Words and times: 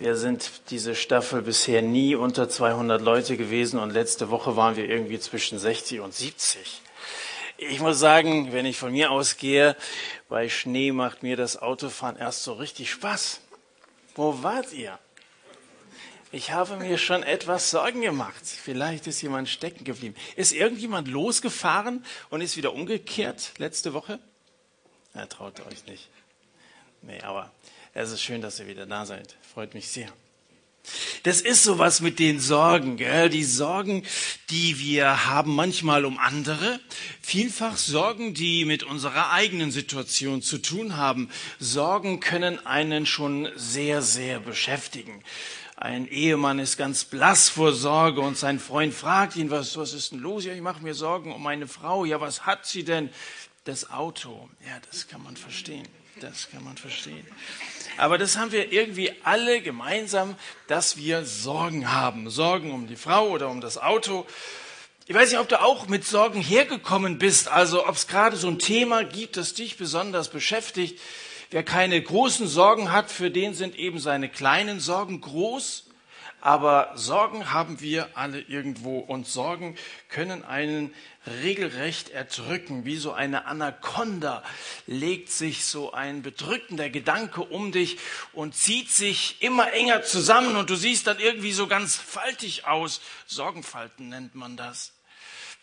Wir 0.00 0.14
sind 0.14 0.48
diese 0.70 0.94
Staffel 0.94 1.42
bisher 1.42 1.82
nie 1.82 2.14
unter 2.14 2.48
200 2.48 3.02
Leute 3.02 3.36
gewesen 3.36 3.80
und 3.80 3.90
letzte 3.90 4.30
Woche 4.30 4.54
waren 4.54 4.76
wir 4.76 4.88
irgendwie 4.88 5.18
zwischen 5.18 5.58
60 5.58 5.98
und 5.98 6.14
70. 6.14 6.82
Ich 7.56 7.80
muss 7.80 7.98
sagen, 7.98 8.52
wenn 8.52 8.64
ich 8.64 8.78
von 8.78 8.92
mir 8.92 9.10
ausgehe, 9.10 9.74
bei 10.28 10.48
Schnee 10.48 10.92
macht 10.92 11.24
mir 11.24 11.36
das 11.36 11.60
Autofahren 11.60 12.16
erst 12.16 12.44
so 12.44 12.52
richtig 12.52 12.92
Spaß. 12.92 13.40
Wo 14.14 14.44
wart 14.44 14.72
ihr? 14.72 14.96
Ich 16.30 16.52
habe 16.52 16.76
mir 16.76 16.96
schon 16.96 17.24
etwas 17.24 17.72
Sorgen 17.72 18.00
gemacht. 18.00 18.44
Vielleicht 18.44 19.08
ist 19.08 19.20
jemand 19.20 19.48
stecken 19.48 19.82
geblieben. 19.82 20.14
Ist 20.36 20.52
irgendjemand 20.52 21.08
losgefahren 21.08 22.04
und 22.30 22.40
ist 22.40 22.56
wieder 22.56 22.72
umgekehrt 22.72 23.50
letzte 23.58 23.94
Woche? 23.94 24.20
Er 25.12 25.28
traut 25.28 25.58
euch 25.66 25.84
nicht. 25.86 26.08
Nee, 27.02 27.20
aber 27.22 27.50
es 28.02 28.12
ist 28.12 28.22
schön, 28.22 28.40
dass 28.40 28.60
ihr 28.60 28.68
wieder 28.68 28.86
da 28.86 29.04
seid. 29.04 29.36
Freut 29.52 29.74
mich 29.74 29.88
sehr. 29.88 30.08
Das 31.24 31.40
ist 31.40 31.64
sowas 31.64 32.00
mit 32.00 32.18
den 32.18 32.40
Sorgen, 32.40 32.96
gell? 32.96 33.28
die 33.28 33.44
Sorgen, 33.44 34.04
die 34.50 34.78
wir 34.78 35.26
haben 35.26 35.54
manchmal 35.54 36.04
um 36.04 36.16
andere, 36.16 36.80
vielfach 37.20 37.76
Sorgen, 37.76 38.32
die 38.34 38.64
mit 38.64 38.84
unserer 38.84 39.32
eigenen 39.32 39.70
Situation 39.70 40.40
zu 40.40 40.58
tun 40.58 40.96
haben. 40.96 41.28
Sorgen 41.58 42.20
können 42.20 42.64
einen 42.64 43.04
schon 43.04 43.48
sehr, 43.56 44.00
sehr 44.00 44.40
beschäftigen. 44.40 45.22
Ein 45.76 46.08
Ehemann 46.08 46.58
ist 46.58 46.76
ganz 46.76 47.04
blass 47.04 47.48
vor 47.48 47.72
Sorge 47.72 48.20
und 48.20 48.38
sein 48.38 48.58
Freund 48.58 48.94
fragt 48.94 49.36
ihn, 49.36 49.50
was, 49.50 49.76
was 49.76 49.92
ist 49.92 50.12
denn 50.12 50.20
los? 50.20 50.44
Ja, 50.44 50.54
ich 50.54 50.62
mache 50.62 50.82
mir 50.82 50.94
Sorgen 50.94 51.32
um 51.32 51.42
meine 51.42 51.68
Frau. 51.68 52.04
Ja, 52.04 52.20
was 52.20 52.46
hat 52.46 52.64
sie 52.64 52.84
denn? 52.84 53.10
Das 53.64 53.90
Auto. 53.90 54.48
Ja, 54.66 54.78
das 54.90 55.08
kann 55.08 55.22
man 55.22 55.36
verstehen. 55.36 55.86
Das 56.20 56.50
kann 56.50 56.64
man 56.64 56.76
verstehen. 56.76 57.26
Aber 57.96 58.18
das 58.18 58.36
haben 58.36 58.52
wir 58.52 58.72
irgendwie 58.72 59.12
alle 59.24 59.60
gemeinsam, 59.60 60.36
dass 60.66 60.96
wir 60.96 61.24
Sorgen 61.24 61.92
haben. 61.92 62.30
Sorgen 62.30 62.72
um 62.72 62.86
die 62.86 62.96
Frau 62.96 63.28
oder 63.28 63.48
um 63.48 63.60
das 63.60 63.78
Auto. 63.78 64.26
Ich 65.06 65.14
weiß 65.14 65.30
nicht, 65.30 65.40
ob 65.40 65.48
du 65.48 65.60
auch 65.60 65.88
mit 65.88 66.04
Sorgen 66.04 66.40
hergekommen 66.40 67.18
bist, 67.18 67.48
also 67.48 67.86
ob 67.86 67.96
es 67.96 68.06
gerade 68.06 68.36
so 68.36 68.46
ein 68.48 68.58
Thema 68.58 69.04
gibt, 69.04 69.36
das 69.36 69.54
dich 69.54 69.76
besonders 69.76 70.28
beschäftigt. 70.28 71.00
Wer 71.50 71.62
keine 71.62 72.00
großen 72.00 72.46
Sorgen 72.46 72.92
hat, 72.92 73.10
für 73.10 73.30
den 73.30 73.54
sind 73.54 73.76
eben 73.76 73.98
seine 74.00 74.28
kleinen 74.28 74.80
Sorgen 74.80 75.20
groß. 75.22 75.87
Aber 76.40 76.92
Sorgen 76.94 77.52
haben 77.52 77.80
wir 77.80 78.16
alle 78.16 78.40
irgendwo 78.40 78.98
und 78.98 79.26
Sorgen 79.26 79.76
können 80.08 80.44
einen 80.44 80.94
regelrecht 81.26 82.10
erdrücken. 82.10 82.84
Wie 82.84 82.96
so 82.96 83.12
eine 83.12 83.46
Anaconda 83.46 84.44
legt 84.86 85.30
sich 85.30 85.64
so 85.64 85.92
ein 85.92 86.22
bedrückender 86.22 86.90
Gedanke 86.90 87.42
um 87.42 87.72
dich 87.72 87.98
und 88.32 88.54
zieht 88.54 88.90
sich 88.90 89.42
immer 89.42 89.72
enger 89.72 90.02
zusammen 90.02 90.56
und 90.56 90.70
du 90.70 90.76
siehst 90.76 91.08
dann 91.08 91.18
irgendwie 91.18 91.52
so 91.52 91.66
ganz 91.66 91.96
faltig 91.96 92.66
aus. 92.66 93.00
Sorgenfalten 93.26 94.08
nennt 94.08 94.34
man 94.34 94.56
das. 94.56 94.92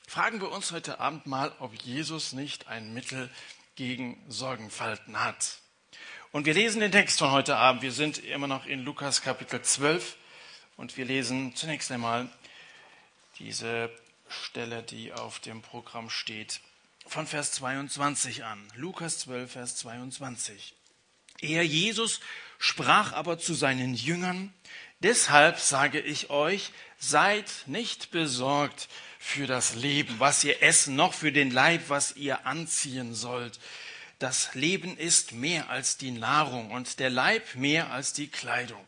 Fragen 0.07 0.41
wir 0.41 0.51
uns 0.51 0.71
heute 0.71 0.99
Abend 0.99 1.25
mal, 1.25 1.53
ob 1.59 1.73
Jesus 1.73 2.33
nicht 2.33 2.67
ein 2.67 2.93
Mittel 2.93 3.29
gegen 3.75 4.23
Sorgenfalten 4.27 5.23
hat. 5.23 5.59
Und 6.31 6.45
wir 6.45 6.53
lesen 6.53 6.81
den 6.81 6.91
Text 6.91 7.19
von 7.19 7.31
heute 7.31 7.55
Abend. 7.55 7.81
Wir 7.81 7.93
sind 7.93 8.17
immer 8.17 8.47
noch 8.47 8.65
in 8.65 8.83
Lukas 8.83 9.21
Kapitel 9.21 9.61
12 9.61 10.17
und 10.77 10.97
wir 10.97 11.05
lesen 11.05 11.55
zunächst 11.55 11.91
einmal 11.91 12.29
diese 13.39 13.89
Stelle, 14.27 14.83
die 14.83 15.13
auf 15.13 15.39
dem 15.39 15.61
Programm 15.61 16.09
steht, 16.09 16.61
von 17.07 17.27
Vers 17.27 17.51
22 17.53 18.43
an. 18.43 18.67
Lukas 18.75 19.19
12, 19.19 19.51
Vers 19.51 19.75
22. 19.77 20.73
Er, 21.41 21.63
Jesus, 21.63 22.19
sprach 22.57 23.13
aber 23.13 23.37
zu 23.37 23.53
seinen 23.53 23.93
Jüngern, 23.93 24.53
deshalb 24.99 25.59
sage 25.59 25.99
ich 25.99 26.29
euch, 26.29 26.71
seid 26.97 27.51
nicht 27.65 28.11
besorgt 28.11 28.87
für 29.19 29.47
das 29.47 29.75
Leben, 29.75 30.19
was 30.19 30.43
ihr 30.43 30.63
essen, 30.63 30.95
noch 30.95 31.13
für 31.13 31.31
den 31.31 31.51
Leib, 31.51 31.89
was 31.89 32.15
ihr 32.15 32.45
anziehen 32.45 33.13
sollt 33.13 33.59
das 34.19 34.55
Leben 34.55 34.97
ist 34.97 35.33
mehr 35.33 35.69
als 35.69 35.97
die 35.97 36.11
Nahrung 36.11 36.71
und 36.71 36.99
der 36.99 37.09
Leib 37.09 37.55
mehr 37.55 37.91
als 37.91 38.13
die 38.13 38.27
Kleidung. 38.27 38.83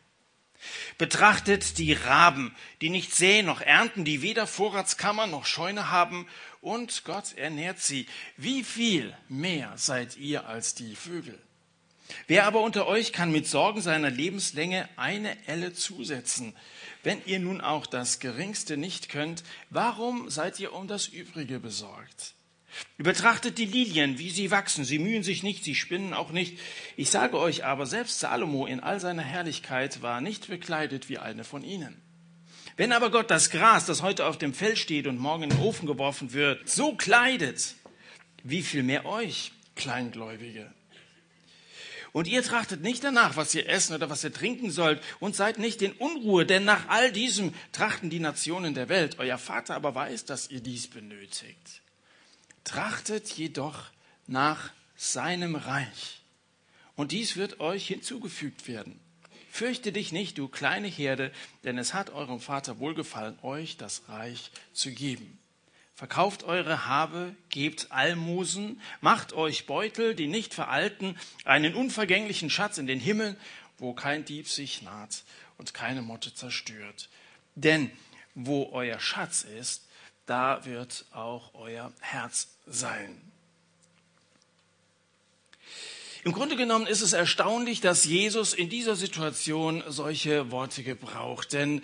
Betrachtet 0.98 1.78
die 1.78 1.92
Raben, 1.92 2.54
die 2.80 2.90
nicht 2.90 3.14
säen 3.14 3.46
noch 3.46 3.60
ernten, 3.60 4.04
die 4.04 4.22
weder 4.22 4.46
Vorratskammer 4.46 5.26
noch 5.26 5.46
Scheune 5.46 5.90
haben, 5.90 6.26
und 6.60 7.04
Gott 7.04 7.34
ernährt 7.36 7.80
sie. 7.80 8.06
Wie 8.36 8.64
viel 8.64 9.16
mehr 9.28 9.72
seid 9.76 10.16
ihr 10.16 10.46
als 10.46 10.74
die 10.74 10.96
Vögel? 10.96 11.38
Wer 12.26 12.46
aber 12.46 12.62
unter 12.62 12.86
euch 12.86 13.12
kann 13.12 13.30
mit 13.30 13.46
Sorgen 13.46 13.80
seiner 13.80 14.10
Lebenslänge 14.10 14.88
eine 14.96 15.36
Elle 15.46 15.72
zusetzen? 15.72 16.56
Wenn 17.02 17.22
ihr 17.26 17.38
nun 17.38 17.60
auch 17.60 17.86
das 17.86 18.18
Geringste 18.18 18.76
nicht 18.76 19.08
könnt, 19.08 19.44
warum 19.70 20.30
seid 20.30 20.58
ihr 20.58 20.72
um 20.72 20.88
das 20.88 21.06
Übrige 21.06 21.60
besorgt? 21.60 22.34
Betrachtet 22.98 23.58
die 23.58 23.64
Lilien, 23.64 24.18
wie 24.18 24.30
sie 24.30 24.50
wachsen. 24.50 24.84
Sie 24.84 24.98
mühen 24.98 25.22
sich 25.22 25.42
nicht, 25.42 25.64
sie 25.64 25.74
spinnen 25.74 26.12
auch 26.12 26.30
nicht. 26.30 26.58
Ich 26.96 27.10
sage 27.10 27.38
euch 27.38 27.64
aber, 27.64 27.86
selbst 27.86 28.20
Salomo 28.20 28.66
in 28.66 28.80
all 28.80 29.00
seiner 29.00 29.22
Herrlichkeit 29.22 30.02
war 30.02 30.20
nicht 30.20 30.48
bekleidet 30.48 31.08
wie 31.08 31.18
eine 31.18 31.44
von 31.44 31.64
ihnen. 31.64 32.00
Wenn 32.76 32.92
aber 32.92 33.10
Gott 33.10 33.30
das 33.30 33.50
Gras, 33.50 33.86
das 33.86 34.02
heute 34.02 34.26
auf 34.26 34.38
dem 34.38 34.54
Feld 34.54 34.78
steht 34.78 35.06
und 35.06 35.18
morgen 35.18 35.44
in 35.44 35.50
den 35.50 35.60
Ofen 35.60 35.86
geworfen 35.86 36.32
wird, 36.32 36.68
so 36.68 36.94
kleidet, 36.94 37.74
wie 38.44 38.62
viel 38.62 38.82
mehr 38.82 39.04
euch, 39.04 39.52
Kleingläubige. 39.74 40.72
Und 42.12 42.26
ihr 42.26 42.42
trachtet 42.42 42.82
nicht 42.82 43.04
danach, 43.04 43.36
was 43.36 43.54
ihr 43.54 43.68
essen 43.68 43.94
oder 43.94 44.10
was 44.10 44.24
ihr 44.24 44.32
trinken 44.32 44.70
sollt, 44.70 45.00
und 45.20 45.36
seid 45.36 45.58
nicht 45.58 45.82
in 45.82 45.92
Unruhe, 45.92 46.46
denn 46.46 46.64
nach 46.64 46.88
all 46.88 47.12
diesem 47.12 47.54
trachten 47.72 48.10
die 48.10 48.20
Nationen 48.20 48.74
der 48.74 48.88
Welt. 48.88 49.18
Euer 49.18 49.38
Vater 49.38 49.74
aber 49.74 49.94
weiß, 49.94 50.24
dass 50.24 50.50
ihr 50.50 50.60
dies 50.60 50.88
benötigt. 50.88 51.82
Trachtet 52.68 53.30
jedoch 53.32 53.84
nach 54.26 54.70
seinem 54.94 55.56
Reich. 55.56 56.20
Und 56.96 57.12
dies 57.12 57.36
wird 57.36 57.60
euch 57.60 57.86
hinzugefügt 57.86 58.68
werden. 58.68 59.00
Fürchte 59.50 59.90
dich 59.90 60.12
nicht, 60.12 60.36
du 60.36 60.48
kleine 60.48 60.88
Herde, 60.88 61.32
denn 61.64 61.78
es 61.78 61.94
hat 61.94 62.10
eurem 62.10 62.40
Vater 62.40 62.78
wohlgefallen, 62.78 63.38
euch 63.42 63.76
das 63.76 64.02
Reich 64.08 64.50
zu 64.72 64.92
geben. 64.92 65.38
Verkauft 65.94 66.44
eure 66.44 66.86
Habe, 66.86 67.34
gebt 67.48 67.90
Almosen, 67.90 68.80
macht 69.00 69.32
euch 69.32 69.66
Beutel, 69.66 70.14
die 70.14 70.28
nicht 70.28 70.54
veralten, 70.54 71.16
einen 71.44 71.74
unvergänglichen 71.74 72.50
Schatz 72.50 72.78
in 72.78 72.86
den 72.86 73.00
Himmel, 73.00 73.36
wo 73.78 73.94
kein 73.94 74.24
Dieb 74.24 74.46
sich 74.46 74.82
naht 74.82 75.24
und 75.56 75.74
keine 75.74 76.02
Motte 76.02 76.34
zerstört. 76.34 77.08
Denn 77.54 77.90
wo 78.34 78.68
euer 78.72 79.00
Schatz 79.00 79.42
ist, 79.42 79.87
da 80.28 80.64
wird 80.64 81.06
auch 81.12 81.54
euer 81.54 81.92
Herz 82.00 82.48
sein. 82.66 83.20
Im 86.24 86.32
Grunde 86.32 86.56
genommen 86.56 86.86
ist 86.86 87.00
es 87.00 87.14
erstaunlich, 87.14 87.80
dass 87.80 88.04
Jesus 88.04 88.52
in 88.52 88.68
dieser 88.68 88.96
Situation 88.96 89.82
solche 89.88 90.50
Worte 90.50 90.82
gebraucht. 90.82 91.52
Denn 91.54 91.82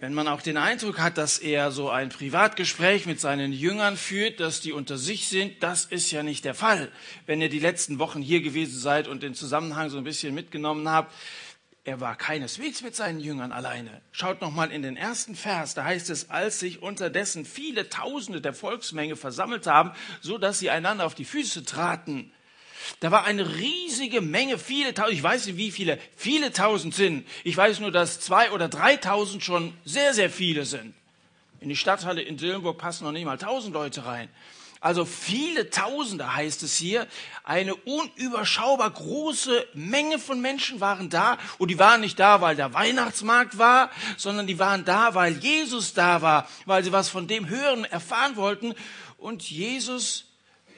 wenn 0.00 0.12
man 0.12 0.28
auch 0.28 0.42
den 0.42 0.58
Eindruck 0.58 0.98
hat, 0.98 1.16
dass 1.16 1.38
er 1.38 1.70
so 1.70 1.88
ein 1.88 2.10
Privatgespräch 2.10 3.06
mit 3.06 3.20
seinen 3.20 3.52
Jüngern 3.52 3.96
führt, 3.96 4.40
dass 4.40 4.60
die 4.60 4.72
unter 4.72 4.98
sich 4.98 5.28
sind, 5.28 5.62
das 5.62 5.86
ist 5.86 6.10
ja 6.10 6.22
nicht 6.22 6.44
der 6.44 6.54
Fall. 6.54 6.92
Wenn 7.24 7.40
ihr 7.40 7.48
die 7.48 7.60
letzten 7.60 7.98
Wochen 7.98 8.20
hier 8.20 8.42
gewesen 8.42 8.78
seid 8.78 9.08
und 9.08 9.22
den 9.22 9.34
Zusammenhang 9.34 9.88
so 9.88 9.96
ein 9.96 10.04
bisschen 10.04 10.34
mitgenommen 10.34 10.90
habt, 10.90 11.14
er 11.84 12.00
war 12.00 12.16
keineswegs 12.16 12.82
mit 12.82 12.96
seinen 12.96 13.20
Jüngern 13.20 13.52
alleine. 13.52 14.00
Schaut 14.10 14.40
noch 14.40 14.50
mal 14.50 14.72
in 14.72 14.80
den 14.80 14.96
ersten 14.96 15.36
Vers, 15.36 15.74
da 15.74 15.84
heißt 15.84 16.08
es, 16.08 16.30
als 16.30 16.58
sich 16.58 16.80
unterdessen 16.82 17.44
viele 17.44 17.90
Tausende 17.90 18.40
der 18.40 18.54
Volksmenge 18.54 19.16
versammelt 19.16 19.66
haben, 19.66 19.92
so 20.22 20.38
dass 20.38 20.58
sie 20.58 20.70
einander 20.70 21.04
auf 21.04 21.14
die 21.14 21.26
Füße 21.26 21.64
traten. 21.66 22.32
Da 23.00 23.10
war 23.10 23.24
eine 23.24 23.56
riesige 23.56 24.22
Menge, 24.22 24.58
viele 24.58 24.94
Tausend, 24.94 25.14
ich 25.14 25.22
weiß 25.22 25.46
nicht 25.46 25.56
wie 25.58 25.70
viele, 25.70 25.98
viele 26.16 26.52
Tausend 26.52 26.94
sind. 26.94 27.26
Ich 27.44 27.56
weiß 27.56 27.80
nur, 27.80 27.90
dass 27.90 28.18
zwei 28.18 28.50
oder 28.52 28.68
dreitausend 28.68 29.44
schon 29.44 29.74
sehr, 29.84 30.14
sehr 30.14 30.30
viele 30.30 30.64
sind. 30.64 30.94
In 31.60 31.68
die 31.68 31.76
Stadthalle 31.76 32.22
in 32.22 32.38
Dillenburg 32.38 32.78
passen 32.78 33.04
noch 33.04 33.12
nicht 33.12 33.24
mal 33.24 33.38
tausend 33.38 33.74
Leute 33.74 34.06
rein. 34.06 34.28
Also 34.84 35.06
viele 35.06 35.70
Tausende 35.70 36.36
heißt 36.36 36.62
es 36.62 36.76
hier. 36.76 37.08
Eine 37.42 37.74
unüberschaubar 37.74 38.90
große 38.90 39.66
Menge 39.72 40.18
von 40.18 40.42
Menschen 40.42 40.78
waren 40.78 41.08
da. 41.08 41.38
Und 41.56 41.70
die 41.70 41.78
waren 41.78 42.02
nicht 42.02 42.20
da, 42.20 42.42
weil 42.42 42.54
der 42.54 42.74
Weihnachtsmarkt 42.74 43.56
war, 43.56 43.90
sondern 44.18 44.46
die 44.46 44.58
waren 44.58 44.84
da, 44.84 45.14
weil 45.14 45.38
Jesus 45.38 45.94
da 45.94 46.20
war, 46.20 46.46
weil 46.66 46.84
sie 46.84 46.92
was 46.92 47.08
von 47.08 47.26
dem 47.26 47.48
hören, 47.48 47.86
erfahren 47.86 48.36
wollten. 48.36 48.74
Und 49.16 49.50
Jesus, 49.50 50.26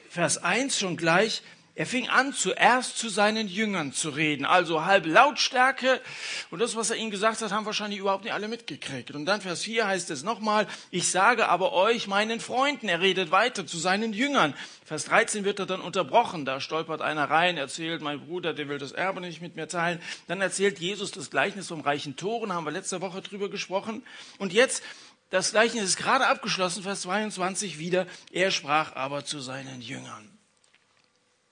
Vers 0.09 0.37
1 0.37 0.79
schon 0.79 0.95
gleich, 0.95 1.41
Er 1.77 1.85
fing 1.85 2.09
an, 2.09 2.33
zuerst 2.33 2.97
zu 2.97 3.07
seinen 3.07 3.47
Jüngern 3.47 3.93
zu 3.93 4.09
reden, 4.09 4.45
also 4.45 4.85
halbe 4.85 5.09
Lautstärke. 5.09 6.01
Und 6.49 6.57
das, 6.57 6.75
was 6.75 6.89
er 6.89 6.95
ihnen 6.95 7.11
gesagt 7.11 7.39
hat, 7.39 7.51
haben 7.51 7.67
wahrscheinlich 7.67 7.99
überhaupt 7.99 8.23
nicht 8.23 8.33
alle 8.33 8.47
mitgekriegt. 8.47 9.11
Und 9.11 9.27
dann 9.27 9.41
Vers 9.41 9.61
4 9.61 9.85
heißt 9.85 10.09
es 10.09 10.23
nochmal, 10.23 10.65
ich 10.89 11.11
sage 11.11 11.47
aber 11.47 11.73
euch, 11.73 12.07
meinen 12.07 12.39
Freunden, 12.39 12.89
er 12.89 13.01
redet 13.01 13.29
weiter 13.29 13.67
zu 13.67 13.77
seinen 13.77 14.11
Jüngern. 14.11 14.55
Vers 14.85 15.05
13 15.05 15.45
wird 15.45 15.59
er 15.59 15.67
dann 15.67 15.81
unterbrochen, 15.81 16.45
da 16.45 16.59
stolpert 16.59 17.03
einer 17.03 17.29
rein, 17.29 17.57
erzählt, 17.57 18.01
mein 18.01 18.21
Bruder, 18.21 18.55
der 18.55 18.69
will 18.69 18.79
das 18.79 18.91
Erbe 18.91 19.21
nicht 19.21 19.43
mit 19.43 19.55
mir 19.55 19.67
teilen. 19.67 20.01
Dann 20.25 20.41
erzählt 20.41 20.79
Jesus 20.79 21.11
das 21.11 21.29
Gleichnis 21.29 21.67
vom 21.67 21.81
reichen 21.81 22.15
Toren, 22.15 22.53
haben 22.53 22.65
wir 22.65 22.71
letzte 22.71 23.01
Woche 23.01 23.21
drüber 23.21 23.51
gesprochen. 23.51 24.01
Und 24.39 24.51
jetzt 24.51 24.81
das 25.29 25.51
Gleichnis 25.51 25.83
ist 25.83 25.97
gerade 25.97 26.25
abgeschlossen, 26.25 26.81
Vers 26.81 27.01
22 27.01 27.77
wieder. 27.77 28.07
Er 28.31 28.49
sprach 28.49 28.95
aber 28.95 29.25
zu 29.25 29.41
seinen 29.41 29.81
Jüngern. 29.81 30.36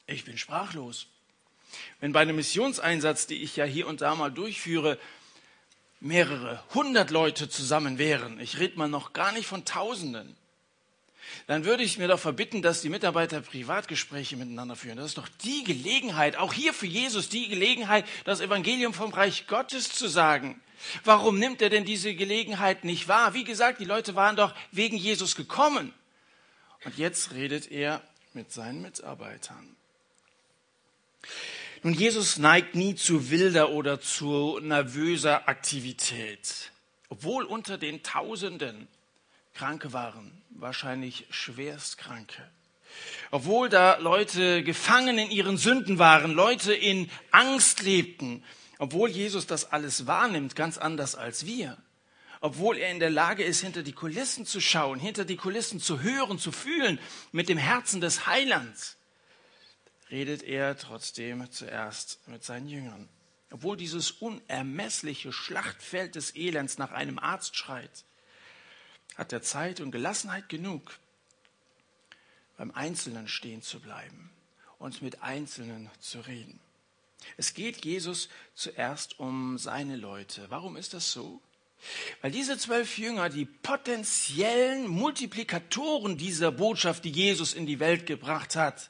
Ich 0.08 0.26
bin 0.26 0.38
sprachlos. 0.38 1.08
Wenn 2.00 2.14
bei 2.14 2.22
einem 2.22 2.36
Missionseinsatz, 2.36 3.28
die 3.28 3.42
ich 3.42 3.56
ja 3.56 3.66
hier 3.66 3.88
und 3.88 4.02
da 4.02 4.16
mal 4.16 4.32
durchführe, 4.32 5.00
mehrere 6.00 6.64
hundert 6.74 7.10
Leute 7.10 7.50
zusammen 7.50 7.98
wären, 7.98 8.40
ich 8.40 8.60
rede 8.60 8.78
mal 8.78 8.88
noch 8.88 9.14
gar 9.14 9.32
nicht 9.32 9.48
von 9.48 9.66
Tausenden, 9.66 10.36
dann 11.48 11.66
würde 11.66 11.84
ich 11.84 11.98
mir 11.98 12.08
doch 12.08 12.20
verbitten, 12.20 12.62
dass 12.62 12.82
die 12.82 12.90
Mitarbeiter 12.90 13.42
Privatgespräche 13.42 14.38
miteinander 14.38 14.76
führen. 14.76 14.98
Das 14.98 15.08
ist 15.08 15.18
doch 15.18 15.28
die 15.44 15.64
Gelegenheit, 15.64 16.38
auch 16.38 16.54
hier 16.54 16.74
für 16.74 16.86
Jesus, 16.86 17.30
die 17.30 17.48
Gelegenheit, 17.48 18.06
das 18.26 18.42
Evangelium 18.42 18.94
vom 18.94 19.12
Reich 19.12 19.48
Gottes 19.48 19.90
zu 19.90 20.08
sagen. 20.08 20.62
Warum 21.04 21.40
nimmt 21.40 21.62
er 21.62 21.70
denn 21.70 21.86
diese 21.86 22.14
Gelegenheit 22.14 22.84
nicht 22.84 23.08
wahr? 23.08 23.34
Wie 23.34 23.44
gesagt, 23.44 23.80
die 23.80 23.86
Leute 23.86 24.16
waren 24.16 24.36
doch 24.36 24.54
wegen 24.72 24.98
Jesus 24.98 25.36
gekommen. 25.36 25.94
Und 26.84 26.98
jetzt 26.98 27.34
redet 27.34 27.72
er 27.72 28.04
mit 28.34 28.52
seinen 28.52 28.82
Mitarbeitern. 28.82 29.75
Nun, 31.84 31.94
Jesus 31.94 32.38
neigt 32.38 32.74
nie 32.76 32.96
zu 32.96 33.30
wilder 33.30 33.70
oder 33.70 34.02
zu 34.02 34.60
nervöser 34.60 35.48
Aktivität. 35.48 36.72
Obwohl 37.10 37.44
unter 37.44 37.78
den 37.78 38.02
Tausenden 38.02 38.88
Kranke 39.54 39.94
waren, 39.94 40.42
wahrscheinlich 40.50 41.28
Schwerstkranke. 41.30 42.50
Obwohl 43.32 43.70
da 43.70 43.98
Leute 43.98 44.64
gefangen 44.64 45.18
in 45.18 45.30
ihren 45.30 45.58
Sünden 45.58 46.00
waren, 46.00 46.32
Leute 46.32 46.74
in 46.74 47.10
Angst 47.32 47.84
lebten, 47.84 48.44
obwohl 48.80 49.10
Jesus 49.10 49.48
das 49.48 49.72
alles 49.72 50.08
wahrnimmt, 50.08 50.56
ganz 50.56 50.78
anders 50.78 51.16
als 51.16 51.46
wir. 51.46 51.78
Obwohl 52.42 52.78
er 52.78 52.92
in 52.92 53.00
der 53.00 53.10
Lage 53.10 53.44
ist, 53.44 53.62
hinter 53.62 53.84
die 53.84 53.94
Kulissen 53.94 54.46
zu 54.46 54.60
schauen, 54.60 55.00
hinter 55.00 55.24
die 55.24 55.38
Kulissen 55.38 55.80
zu 55.80 56.02
hören, 56.02 56.38
zu 56.38 56.52
fühlen, 56.52 57.00
mit 57.32 57.48
dem 57.48 57.58
Herzen 57.58 58.02
des 58.02 58.28
Heilands 58.28 58.98
redet 60.12 60.44
er 60.44 60.78
trotzdem 60.78 61.50
zuerst 61.52 62.28
mit 62.28 62.44
seinen 62.44 62.68
Jüngern. 62.68 63.10
Obwohl 63.52 63.78
dieses 63.78 64.12
unermessliche 64.12 65.32
Schlachtfeld 65.32 66.16
des 66.16 66.36
Elends 66.36 66.78
nach 66.78 66.92
einem 66.92 67.20
Arzt 67.20 67.56
schreit, 67.56 68.04
hat 69.16 69.32
er 69.32 69.42
Zeit 69.42 69.80
und 69.80 69.92
Gelassenheit 69.92 70.50
genug, 70.50 71.00
beim 72.58 72.72
Einzelnen 72.72 73.28
stehen 73.28 73.62
zu 73.62 73.80
bleiben 73.80 74.30
und 74.80 75.02
mit 75.02 75.22
Einzelnen 75.22 75.90
zu 76.00 76.20
reden. 76.22 76.60
Es 77.38 77.54
geht 77.54 77.84
Jesus 77.86 78.30
zuerst 78.54 79.20
um 79.20 79.58
seine 79.58 79.96
Leute. 79.96 80.46
Warum 80.50 80.76
ist 80.76 80.94
das 80.94 81.12
so? 81.12 81.42
Weil 82.22 82.32
diese 82.32 82.58
zwölf 82.58 82.98
Jünger 82.98 83.30
die 83.30 83.46
potenziellen 83.46 84.88
Multiplikatoren 84.88 86.18
dieser 86.18 86.52
Botschaft, 86.52 87.06
die 87.06 87.12
Jesus 87.12 87.54
in 87.54 87.66
die 87.66 87.80
Welt 87.80 88.06
gebracht 88.06 88.56
hat, 88.56 88.90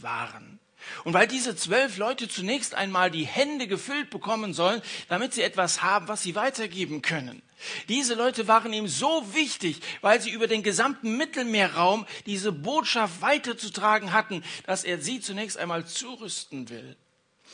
waren. 0.00 0.58
Und 1.04 1.14
weil 1.14 1.26
diese 1.26 1.56
zwölf 1.56 1.96
Leute 1.96 2.28
zunächst 2.28 2.74
einmal 2.74 3.10
die 3.10 3.24
Hände 3.24 3.66
gefüllt 3.66 4.10
bekommen 4.10 4.52
sollen, 4.52 4.82
damit 5.08 5.32
sie 5.34 5.42
etwas 5.42 5.82
haben, 5.82 6.08
was 6.08 6.22
sie 6.22 6.34
weitergeben 6.34 7.02
können. 7.02 7.42
Diese 7.88 8.14
Leute 8.14 8.48
waren 8.48 8.72
ihm 8.72 8.88
so 8.88 9.34
wichtig, 9.34 9.80
weil 10.02 10.20
sie 10.20 10.30
über 10.30 10.46
den 10.46 10.62
gesamten 10.62 11.16
Mittelmeerraum 11.16 12.06
diese 12.26 12.52
Botschaft 12.52 13.22
weiterzutragen 13.22 14.12
hatten, 14.12 14.44
dass 14.66 14.84
er 14.84 15.00
sie 15.00 15.20
zunächst 15.20 15.56
einmal 15.56 15.86
zurüsten 15.86 16.68
will. 16.68 16.96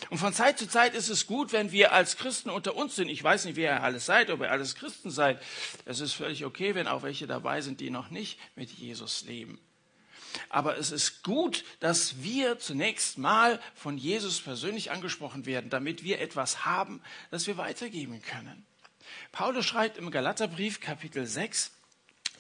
Und 0.09 0.19
von 0.19 0.33
Zeit 0.33 0.59
zu 0.59 0.67
Zeit 0.67 0.95
ist 0.95 1.11
es 1.11 1.27
gut, 1.27 1.53
wenn 1.53 1.73
wir 1.73 1.93
als 1.93 2.17
Christen 2.17 2.49
unter 2.49 2.75
uns 2.75 2.97
sind. 2.97 3.11
Ich 3.11 3.23
weiß 3.23 3.45
nicht, 3.45 3.57
wer 3.57 3.75
ihr 3.75 3.83
alles 3.83 4.07
seid, 4.07 4.31
ob 4.31 4.41
ihr 4.41 4.51
alles 4.51 4.75
Christen 4.75 5.11
seid. 5.11 5.43
Es 5.85 6.01
ist 6.01 6.15
völlig 6.15 6.45
okay, 6.47 6.75
wenn 6.75 6.89
auch 6.89 7.03
welche 7.03 7.27
dabei 7.27 7.61
sind, 7.61 7.81
die 7.81 7.91
noch 7.91 8.11
nicht 8.11 8.39
mit 8.57 8.71
Jesus 8.71 9.25
leben. 9.27 9.61
Aber 10.49 10.79
es 10.79 10.91
ist 10.91 11.23
gut, 11.23 11.65
dass 11.81 12.23
wir 12.23 12.59
zunächst 12.59 13.19
mal 13.19 13.61
von 13.75 13.99
Jesus 13.99 14.41
persönlich 14.41 14.91
angesprochen 14.91 15.47
werden, 15.47 15.71
damit 15.71 16.05
wir 16.05 16.21
etwas 16.21 16.65
haben, 16.65 17.03
das 17.31 17.47
wir 17.47 17.57
weitergeben 17.57 18.23
können. 18.23 18.67
Paulus 19.33 19.67
schreibt 19.67 19.99
im 19.99 20.11
Galaterbrief 20.11 20.81
Kapitel 20.81 21.27
6, 21.27 21.73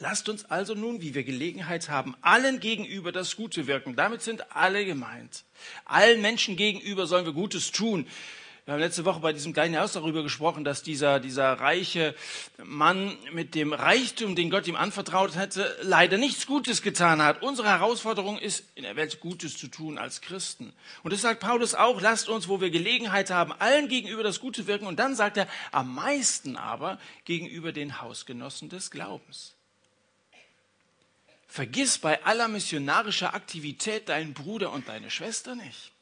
Lasst 0.03 0.31
uns 0.31 0.47
also 0.47 0.75
nun, 0.75 1.03
wie 1.03 1.15
wir 1.15 1.25
Gelegenheit 1.25 1.91
haben, 1.91 2.17
allen 2.23 2.59
gegenüber 2.59 3.13
das 3.13 3.37
Gute 3.37 3.67
wirken. 3.67 3.97
Damit 3.97 4.23
sind 4.23 4.57
alle 4.57 4.87
gemeint. 4.87 5.45
Allen 5.85 6.23
Menschen 6.23 6.57
gegenüber 6.57 7.07
sollen 7.07 7.27
wir 7.27 7.35
Gutes 7.35 7.71
tun. 7.71 8.07
Wir 8.67 8.75
haben 8.75 8.81
letzte 8.81 9.05
Woche 9.05 9.21
bei 9.21 9.33
diesem 9.33 9.53
kleinen 9.53 9.79
Haus 9.79 9.93
darüber 9.93 10.23
gesprochen, 10.23 10.65
dass 10.65 10.83
dieser, 10.83 11.19
dieser 11.19 11.55
reiche 11.55 12.15
Mann 12.62 13.17
mit 13.33 13.55
dem 13.55 13.73
Reichtum, 13.73 14.37
den 14.37 14.51
Gott 14.51 14.69
ihm 14.69 14.77
anvertraut 14.77 15.35
hätte, 15.35 15.77
leider 15.83 16.19
nichts 16.19 16.47
Gutes 16.47 16.83
getan 16.83 17.23
hat. 17.23 17.43
Unsere 17.43 17.69
Herausforderung 17.69 18.39
ist, 18.39 18.65
in 18.75 18.83
der 18.83 18.97
Welt 18.97 19.21
Gutes 19.21 19.57
zu 19.57 19.69
tun 19.69 19.97
als 19.97 20.21
Christen. 20.21 20.73
Und 21.03 21.12
das 21.12 21.23
sagt 21.23 21.41
Paulus 21.41 21.75
auch, 21.75 22.01
lasst 22.01 22.29
uns, 22.29 22.49
wo 22.49 22.61
wir 22.61 22.71
Gelegenheit 22.71 23.31
haben, 23.31 23.53
allen 23.59 23.89
gegenüber 23.89 24.23
das 24.23 24.41
Gute 24.41 24.67
wirken. 24.67 24.87
Und 24.87 24.99
dann 24.99 25.15
sagt 25.15 25.39
er, 25.39 25.49
am 25.73 25.95
meisten 25.95 26.56
aber 26.56 26.99
gegenüber 27.25 27.73
den 27.73 28.01
Hausgenossen 28.03 28.69
des 28.69 28.91
Glaubens. 28.91 29.55
Vergiss 31.49 31.99
bei 31.99 32.23
aller 32.25 32.47
missionarischer 32.47 33.35
Aktivität 33.35 34.09
deinen 34.09 34.35
Bruder 34.35 34.71
und 34.71 34.89
deine 34.89 35.11
Schwester 35.11 35.56
nicht. 35.56 35.93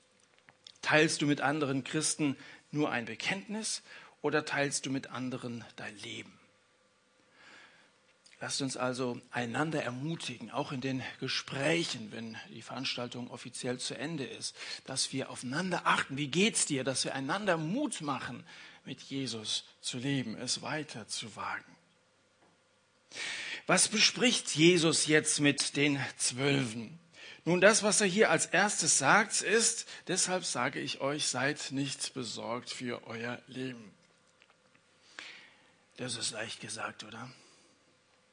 Teilst 0.83 1.23
du 1.23 1.27
mit 1.27 1.41
anderen 1.41 1.85
Christen 1.85 2.37
nur 2.71 2.91
ein 2.91 3.05
Bekenntnis 3.05 3.83
oder 4.23 4.45
teilst 4.45 4.87
du 4.87 4.91
mit 4.91 5.09
anderen 5.09 5.65
dein 5.77 5.97
Leben? 5.99 6.39
Lasst 8.41 8.63
uns 8.63 8.77
also 8.77 9.21
einander 9.33 9.83
ermutigen, 9.83 10.53
auch 10.53 10.71
in 10.71 10.81
den 10.81 11.03
Gesprächen, 11.19 12.13
wenn 12.13 12.37
die 12.51 12.63
Veranstaltung 12.63 13.31
offiziell 13.33 13.79
zu 13.79 13.99
Ende 13.99 14.25
ist, 14.25 14.55
dass 14.85 15.13
wir 15.13 15.31
aufeinander 15.31 15.83
achten. 15.87 16.17
Wie 16.17 16.29
geht's 16.29 16.65
dir? 16.65 16.85
Dass 16.85 17.05
wir 17.05 17.17
einander 17.17 17.57
Mut 17.57 18.01
machen, 18.01 18.45
mit 18.85 19.03
Jesus 19.03 19.65
zu 19.81 19.99
leben, 19.99 20.37
es 20.37 20.63
weiter 20.63 21.09
zu 21.09 21.35
wagen. 21.35 21.77
Was 23.67 23.89
bespricht 23.89 24.55
Jesus 24.55 25.07
jetzt 25.07 25.41
mit 25.41 25.77
den 25.77 26.01
Zwölfen? 26.17 26.99
Nun, 27.49 27.63
das, 27.63 27.83
was 27.83 28.03
er 28.03 28.07
hier 28.07 28.29
als 28.29 28.45
erstes 28.45 28.99
sagt, 28.99 29.41
ist, 29.41 29.89
deshalb 30.07 30.45
sage 30.45 30.81
ich 30.81 31.01
euch, 31.01 31.29
seid 31.29 31.73
nicht 31.73 32.13
besorgt 32.13 32.69
für 32.69 33.07
euer 33.07 33.41
Leben. 33.47 33.91
Das 35.97 36.17
ist 36.17 36.33
leicht 36.33 36.61
gesagt, 36.61 37.05
oder? 37.05 37.31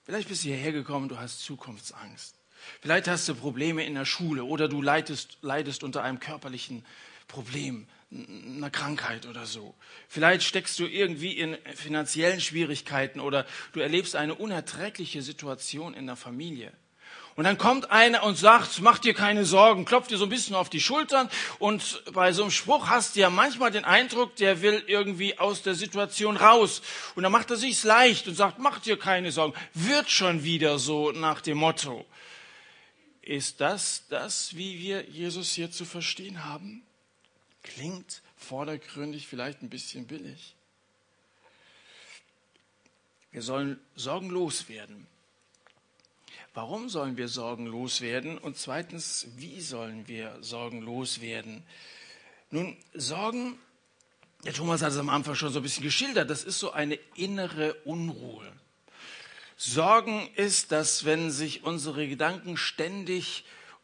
Vielleicht 0.04 0.28
bist 0.28 0.44
du 0.44 0.50
hierher 0.50 0.74
gekommen, 0.74 1.08
du 1.08 1.18
hast 1.18 1.40
Zukunftsangst. 1.40 2.36
Vielleicht 2.82 3.08
hast 3.08 3.30
du 3.30 3.36
Probleme 3.36 3.86
in 3.86 3.96
der 3.96 4.04
Schule 4.04 4.44
oder 4.44 4.68
du 4.68 4.82
leidest, 4.82 5.38
leidest 5.42 5.86
unter 5.86 6.04
einem 6.04 6.20
körperlichen 6.20 6.86
Problem, 7.30 7.88
einer 8.12 8.70
Krankheit 8.70 9.28
oder 9.28 9.46
so. 9.46 9.75
Vielleicht 10.10 10.44
steckst 10.44 10.78
du 10.78 10.86
irgendwie 10.86 11.38
in 11.38 11.58
finanziellen 11.74 12.42
Schwierigkeiten 12.42 13.22
oder 13.22 13.46
du 13.72 13.80
erlebst 13.80 14.18
eine 14.18 14.36
unerträgliche 14.36 15.22
Situation 15.22 15.94
in 15.94 16.06
der 16.06 16.18
Familie. 16.18 16.74
Und 17.36 17.44
dann 17.44 17.58
kommt 17.58 17.92
einer 17.92 18.24
und 18.24 18.38
sagt, 18.38 18.80
mach 18.80 18.98
dir 18.98 19.13
keine 19.13 19.44
Sorgen, 19.44 19.84
klopft 19.84 20.10
dir 20.10 20.18
so 20.18 20.25
ein 20.25 20.30
bisschen 20.30 20.56
auf 20.56 20.70
die 20.70 20.80
Schultern 20.80 21.30
und 21.60 22.01
bei 22.13 22.32
so 22.32 22.44
einem 22.44 22.51
Spruch 22.51 22.88
hast 22.88 23.15
du 23.15 23.20
ja 23.20 23.30
manchmal 23.30 23.72
den 23.72 23.84
Eindruck, 23.84 24.38
der 24.38 24.62
will 24.62 24.82
irgendwie 24.88 25.38
aus 25.38 25.62
der 25.62 25.75
Situation 25.75 26.38
raus. 26.38 26.82
Und 27.13 27.24
dann 27.24 27.34
macht 27.34 27.51
er 27.51 27.58
sich's 27.58 27.84
leicht 27.84 28.30
und 28.30 28.36
sagt, 28.36 28.60
mach 28.60 28.80
dir 28.80 28.98
keine 28.98 29.34
Sorgen, 29.34 29.54
wird 29.74 30.10
schon 30.10 30.44
wieder 30.44 30.80
so 30.80 31.12
nach 31.12 31.42
dem 31.42 31.58
Motto. 31.58 32.06
Ist 33.22 33.60
das 33.60 34.04
das, 34.08 34.56
wie 34.56 34.80
wir 34.80 35.04
Jesus 35.10 35.51
hier 35.51 35.70
zu 35.72 35.84
verstehen 35.84 36.46
haben? 36.46 36.84
Klingt 37.63 38.22
vordergründig 38.38 39.27
vielleicht 39.27 39.62
ein 39.62 39.70
bisschen 39.70 40.08
billig. 40.08 40.56
Wir 43.32 43.42
sollen 43.42 43.77
sorgenlos 43.96 44.70
werden. 44.70 45.08
Warum 46.56 46.88
sollen 46.88 47.18
wir 47.18 47.28
sorgenlos 47.28 48.00
werden? 48.00 48.38
Und 48.38 48.58
zweitens, 48.58 49.28
wie 49.36 49.60
sollen 49.60 50.08
wir 50.08 50.38
sorgenlos 50.40 51.20
werden? 51.20 51.64
Nun, 52.50 52.78
Sorgen, 52.94 53.60
der 54.46 54.54
Thomas 54.54 54.82
hat 54.82 54.94
es 54.94 54.98
am 54.98 55.10
Anfang 55.10 55.36
schon 55.36 55.52
so 55.52 55.60
ein 55.60 55.64
bisschen 55.64 55.84
geschildert, 55.84 56.30
das 56.30 56.46
ist 56.46 56.60
so 56.60 56.72
eine 56.72 56.96
innere 57.16 57.74
Unruhe. 57.84 58.50
Sorgen 59.58 60.30
ist, 60.36 60.72
dass 60.72 61.04
wenn 61.04 61.30
sich 61.30 61.66
unsere 61.66 62.08
Gedanken 62.08 62.56
ständig 62.56 63.44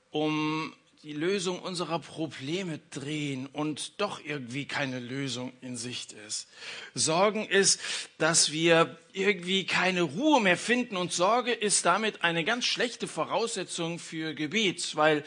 um 0.09 0.73
die 1.03 1.13
Lösung 1.13 1.59
unserer 1.59 1.97
Probleme 1.97 2.79
drehen 2.91 3.47
und 3.47 3.99
doch 3.99 4.23
irgendwie 4.23 4.65
keine 4.65 4.99
Lösung 4.99 5.51
in 5.61 5.75
Sicht 5.75 6.13
ist. 6.27 6.47
Sorgen 6.93 7.47
ist, 7.47 7.79
dass 8.19 8.51
wir 8.51 8.99
irgendwie 9.11 9.65
keine 9.65 10.03
Ruhe 10.03 10.39
mehr 10.41 10.57
finden 10.57 10.97
und 10.97 11.11
Sorge 11.11 11.53
ist 11.53 11.85
damit 11.85 12.23
eine 12.23 12.43
ganz 12.43 12.65
schlechte 12.65 13.07
Voraussetzung 13.07 13.97
für 13.97 14.35
Gebet, 14.35 14.95
weil 14.95 15.23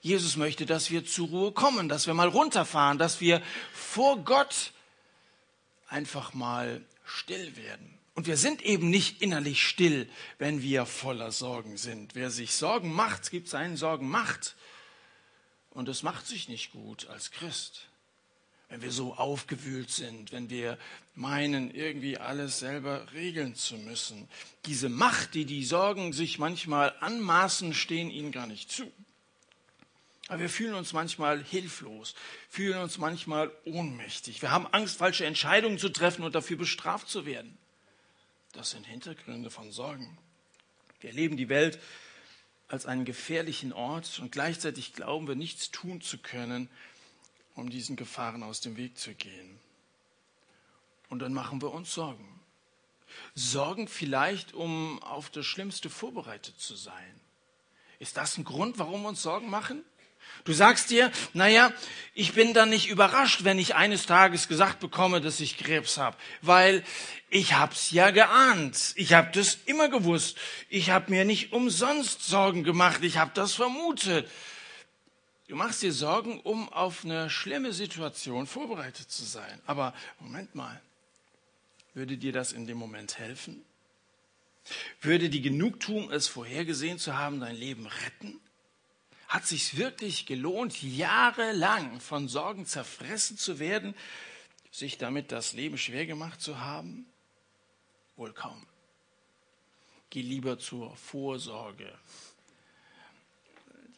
Jesus 0.00 0.36
möchte, 0.36 0.64
dass 0.64 0.92
wir 0.92 1.04
zur 1.04 1.26
Ruhe 1.26 1.50
kommen, 1.50 1.88
dass 1.88 2.06
wir 2.06 2.14
mal 2.14 2.28
runterfahren, 2.28 2.96
dass 2.96 3.20
wir 3.20 3.42
vor 3.72 4.18
Gott 4.18 4.72
einfach 5.88 6.34
mal 6.34 6.84
still 7.04 7.56
werden. 7.56 7.98
Und 8.14 8.28
wir 8.28 8.36
sind 8.36 8.62
eben 8.62 8.90
nicht 8.90 9.20
innerlich 9.22 9.66
still, 9.66 10.08
wenn 10.38 10.62
wir 10.62 10.86
voller 10.86 11.32
Sorgen 11.32 11.76
sind. 11.76 12.14
Wer 12.14 12.30
sich 12.30 12.54
Sorgen 12.54 12.92
macht, 12.92 13.32
gibt 13.32 13.48
seinen 13.48 13.76
Sorgen 13.76 14.08
Macht. 14.08 14.54
Und 15.76 15.90
es 15.90 16.02
macht 16.02 16.26
sich 16.26 16.48
nicht 16.48 16.72
gut 16.72 17.06
als 17.08 17.32
Christ, 17.32 17.88
wenn 18.70 18.80
wir 18.80 18.90
so 18.90 19.12
aufgewühlt 19.12 19.90
sind, 19.90 20.32
wenn 20.32 20.48
wir 20.48 20.78
meinen, 21.14 21.70
irgendwie 21.70 22.16
alles 22.16 22.60
selber 22.60 23.06
regeln 23.12 23.54
zu 23.54 23.76
müssen. 23.76 24.26
Diese 24.64 24.88
Macht, 24.88 25.34
die 25.34 25.44
die 25.44 25.66
Sorgen 25.66 26.14
sich 26.14 26.38
manchmal 26.38 26.94
anmaßen, 27.00 27.74
stehen 27.74 28.08
ihnen 28.08 28.32
gar 28.32 28.46
nicht 28.46 28.72
zu. 28.72 28.90
Aber 30.28 30.40
wir 30.40 30.48
fühlen 30.48 30.72
uns 30.72 30.94
manchmal 30.94 31.44
hilflos, 31.44 32.14
fühlen 32.48 32.78
uns 32.78 32.96
manchmal 32.96 33.52
ohnmächtig. 33.66 34.40
Wir 34.40 34.52
haben 34.52 34.66
Angst, 34.68 34.96
falsche 34.96 35.26
Entscheidungen 35.26 35.78
zu 35.78 35.90
treffen 35.90 36.24
und 36.24 36.34
dafür 36.34 36.56
bestraft 36.56 37.10
zu 37.10 37.26
werden. 37.26 37.58
Das 38.54 38.70
sind 38.70 38.86
Hintergründe 38.86 39.50
von 39.50 39.70
Sorgen. 39.72 40.16
Wir 41.00 41.10
erleben 41.10 41.36
die 41.36 41.50
Welt 41.50 41.78
als 42.68 42.86
einen 42.86 43.04
gefährlichen 43.04 43.72
Ort 43.72 44.18
und 44.18 44.32
gleichzeitig 44.32 44.92
glauben 44.92 45.28
wir 45.28 45.36
nichts 45.36 45.70
tun 45.70 46.00
zu 46.00 46.18
können, 46.18 46.68
um 47.54 47.70
diesen 47.70 47.96
Gefahren 47.96 48.42
aus 48.42 48.60
dem 48.60 48.76
Weg 48.76 48.98
zu 48.98 49.14
gehen. 49.14 49.58
Und 51.08 51.20
dann 51.20 51.32
machen 51.32 51.62
wir 51.62 51.72
uns 51.72 51.94
Sorgen. 51.94 52.40
Sorgen 53.34 53.88
vielleicht, 53.88 54.52
um 54.52 55.02
auf 55.02 55.30
das 55.30 55.46
Schlimmste 55.46 55.88
vorbereitet 55.88 56.58
zu 56.58 56.74
sein. 56.74 57.20
Ist 57.98 58.16
das 58.16 58.36
ein 58.36 58.44
Grund, 58.44 58.78
warum 58.78 59.02
wir 59.02 59.08
uns 59.08 59.22
Sorgen 59.22 59.48
machen? 59.48 59.84
Du 60.44 60.52
sagst 60.52 60.90
dir, 60.90 61.10
naja, 61.34 61.72
ich 62.14 62.32
bin 62.32 62.54
dann 62.54 62.70
nicht 62.70 62.88
überrascht, 62.88 63.44
wenn 63.44 63.58
ich 63.58 63.74
eines 63.74 64.06
Tages 64.06 64.48
gesagt 64.48 64.80
bekomme, 64.80 65.20
dass 65.20 65.40
ich 65.40 65.58
Krebs 65.58 65.98
habe, 65.98 66.16
weil 66.40 66.84
ich 67.28 67.54
hab's 67.54 67.90
ja 67.90 68.10
geahnt. 68.10 68.92
Ich 68.96 69.12
habe 69.12 69.30
das 69.32 69.58
immer 69.66 69.88
gewusst. 69.88 70.38
Ich 70.68 70.90
habe 70.90 71.10
mir 71.10 71.24
nicht 71.24 71.52
umsonst 71.52 72.22
Sorgen 72.22 72.62
gemacht. 72.62 73.02
Ich 73.02 73.18
habe 73.18 73.32
das 73.34 73.54
vermutet. 73.54 74.30
Du 75.48 75.56
machst 75.56 75.82
dir 75.82 75.92
Sorgen, 75.92 76.40
um 76.40 76.72
auf 76.72 77.04
eine 77.04 77.28
schlimme 77.28 77.72
Situation 77.72 78.46
vorbereitet 78.46 79.10
zu 79.10 79.24
sein. 79.24 79.60
Aber 79.66 79.94
Moment 80.20 80.54
mal, 80.54 80.80
würde 81.94 82.16
dir 82.16 82.32
das 82.32 82.52
in 82.52 82.66
dem 82.66 82.78
Moment 82.78 83.18
helfen? 83.18 83.64
Würde 85.00 85.28
die 85.28 85.42
Genugtuung, 85.42 86.10
es 86.10 86.28
vorhergesehen 86.28 86.98
zu 86.98 87.16
haben, 87.16 87.40
dein 87.40 87.56
Leben 87.56 87.86
retten? 87.86 88.40
Hat 89.28 89.46
sich 89.46 89.76
wirklich 89.76 90.26
gelohnt, 90.26 90.82
jahrelang 90.82 92.00
von 92.00 92.28
Sorgen 92.28 92.66
zerfressen 92.66 93.36
zu 93.36 93.58
werden, 93.58 93.94
sich 94.70 94.98
damit 94.98 95.32
das 95.32 95.52
Leben 95.52 95.78
schwer 95.78 96.06
gemacht 96.06 96.40
zu 96.40 96.60
haben? 96.60 97.06
Wohl 98.16 98.32
kaum. 98.32 98.66
Geh 100.10 100.22
lieber 100.22 100.58
zur 100.58 100.96
Vorsorge. 100.96 101.92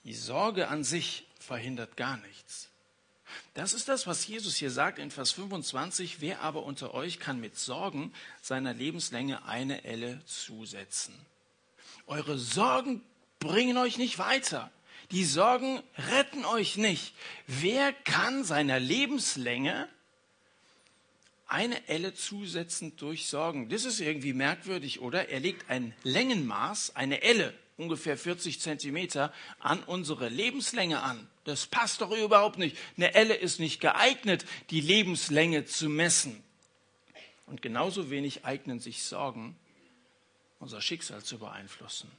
Die 0.04 0.14
Sorge 0.14 0.68
an 0.68 0.84
sich 0.84 1.26
verhindert 1.38 1.96
gar 1.96 2.16
nichts. 2.18 2.70
Das 3.54 3.72
ist 3.72 3.88
das, 3.88 4.06
was 4.06 4.26
Jesus 4.26 4.56
hier 4.56 4.70
sagt 4.70 4.98
in 4.98 5.10
Vers 5.10 5.32
25. 5.32 6.20
Wer 6.20 6.40
aber 6.40 6.62
unter 6.62 6.94
euch 6.94 7.18
kann 7.18 7.40
mit 7.40 7.58
Sorgen 7.58 8.12
seiner 8.40 8.72
Lebenslänge 8.72 9.44
eine 9.44 9.84
Elle 9.84 10.24
zusetzen? 10.24 11.14
Eure 12.06 12.38
Sorgen 12.38 13.02
bringen 13.38 13.76
euch 13.76 13.98
nicht 13.98 14.18
weiter. 14.18 14.70
Die 15.10 15.24
Sorgen 15.24 15.82
retten 16.10 16.44
euch 16.44 16.76
nicht. 16.76 17.14
Wer 17.46 17.92
kann 17.92 18.44
seiner 18.44 18.78
Lebenslänge 18.78 19.88
eine 21.46 21.88
Elle 21.88 22.14
zusetzen 22.14 22.94
durch 22.96 23.26
Sorgen? 23.26 23.70
Das 23.70 23.84
ist 23.86 24.00
irgendwie 24.00 24.34
merkwürdig, 24.34 25.00
oder? 25.00 25.30
Er 25.30 25.40
legt 25.40 25.70
ein 25.70 25.94
Längenmaß, 26.02 26.94
eine 26.94 27.22
Elle, 27.22 27.54
ungefähr 27.78 28.18
40 28.18 28.60
Zentimeter, 28.60 29.32
an 29.60 29.82
unsere 29.82 30.28
Lebenslänge 30.28 31.00
an. 31.00 31.26
Das 31.44 31.66
passt 31.66 32.02
doch 32.02 32.10
überhaupt 32.10 32.58
nicht. 32.58 32.76
Eine 32.98 33.14
Elle 33.14 33.34
ist 33.34 33.60
nicht 33.60 33.80
geeignet, 33.80 34.44
die 34.68 34.82
Lebenslänge 34.82 35.64
zu 35.64 35.88
messen. 35.88 36.42
Und 37.46 37.62
genauso 37.62 38.10
wenig 38.10 38.44
eignen 38.44 38.78
sich 38.78 39.02
Sorgen, 39.02 39.56
unser 40.58 40.82
Schicksal 40.82 41.22
zu 41.22 41.38
beeinflussen. 41.38 42.10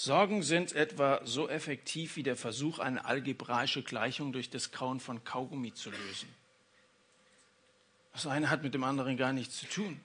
Sorgen 0.00 0.44
sind 0.44 0.74
etwa 0.76 1.20
so 1.24 1.48
effektiv 1.48 2.14
wie 2.14 2.22
der 2.22 2.36
Versuch, 2.36 2.78
eine 2.78 3.04
algebraische 3.04 3.82
Gleichung 3.82 4.32
durch 4.32 4.48
das 4.48 4.70
Kauen 4.70 5.00
von 5.00 5.24
Kaugummi 5.24 5.74
zu 5.74 5.90
lösen. 5.90 6.28
Das 8.12 8.28
eine 8.28 8.48
hat 8.48 8.62
mit 8.62 8.74
dem 8.74 8.84
anderen 8.84 9.16
gar 9.16 9.32
nichts 9.32 9.58
zu 9.58 9.66
tun. 9.66 10.00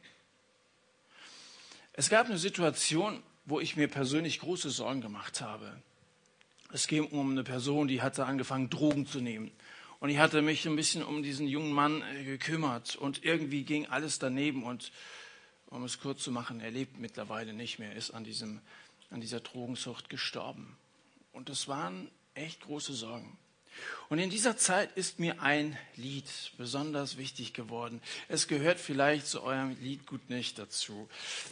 Es 1.92 2.10
gab 2.10 2.26
eine 2.26 2.40
Situation, 2.40 3.22
wo 3.46 3.60
ich 3.60 3.76
mir 3.76 3.88
persönlich 3.88 4.40
große 4.40 4.72
Sorgen 4.72 5.02
gemacht 5.02 5.42
habe. 5.42 5.80
Es 6.72 6.88
ging 6.88 7.06
um 7.06 7.30
eine 7.30 7.44
Person, 7.44 7.88
die 7.88 8.02
hatte 8.02 8.26
angefangen, 8.26 8.72
Drogen 8.72 9.06
zu 9.06 9.22
nehmen. 9.22 9.52
Und 10.00 10.10
ich 10.10 10.18
hatte 10.18 10.42
mich 10.42 10.66
ein 10.66 10.76
bisschen 10.76 11.04
um 11.04 11.22
diesen 11.22 11.48
jungen 11.48 11.72
Mann 11.72 12.02
äh, 12.02 12.24
gekümmert. 12.24 12.96
Und 12.96 13.24
irgendwie 13.24 13.64
ging 13.64 13.86
alles 13.86 14.18
daneben. 14.18 14.64
Und 14.64 14.92
um 15.68 15.84
es 15.84 16.00
kurz 16.00 16.24
zu 16.24 16.32
machen, 16.32 16.62
er 16.62 16.72
lebt 16.72 16.98
mittlerweile 16.98 17.54
nicht 17.54 17.78
mehr, 17.78 17.96
ist 17.96 18.10
an 18.10 18.24
diesem 18.24 18.60
an 19.14 19.22
dieser 19.22 19.40
Drogensucht 19.40 20.10
gestorben. 20.10 20.76
Und 21.32 21.50
das 21.50 21.68
waren 21.68 22.10
echt 22.34 22.62
große 22.62 22.94
Sorgen. 22.94 23.38
Und 24.10 24.20
in 24.20 24.30
dieser 24.30 24.58
Zeit 24.58 24.96
ist 24.96 25.20
mir 25.20 25.42
ein 25.42 25.78
Lied 25.96 26.26
besonders 26.58 27.18
wichtig 27.18 27.54
geworden. 27.54 28.02
Es 28.28 28.48
gehört 28.48 28.80
vielleicht 28.80 29.28
zu 29.28 29.42
eurem 29.42 29.76
Lied 29.82 30.06
gut 30.06 30.30
nicht 30.30 30.60
dazu. 30.60 31.10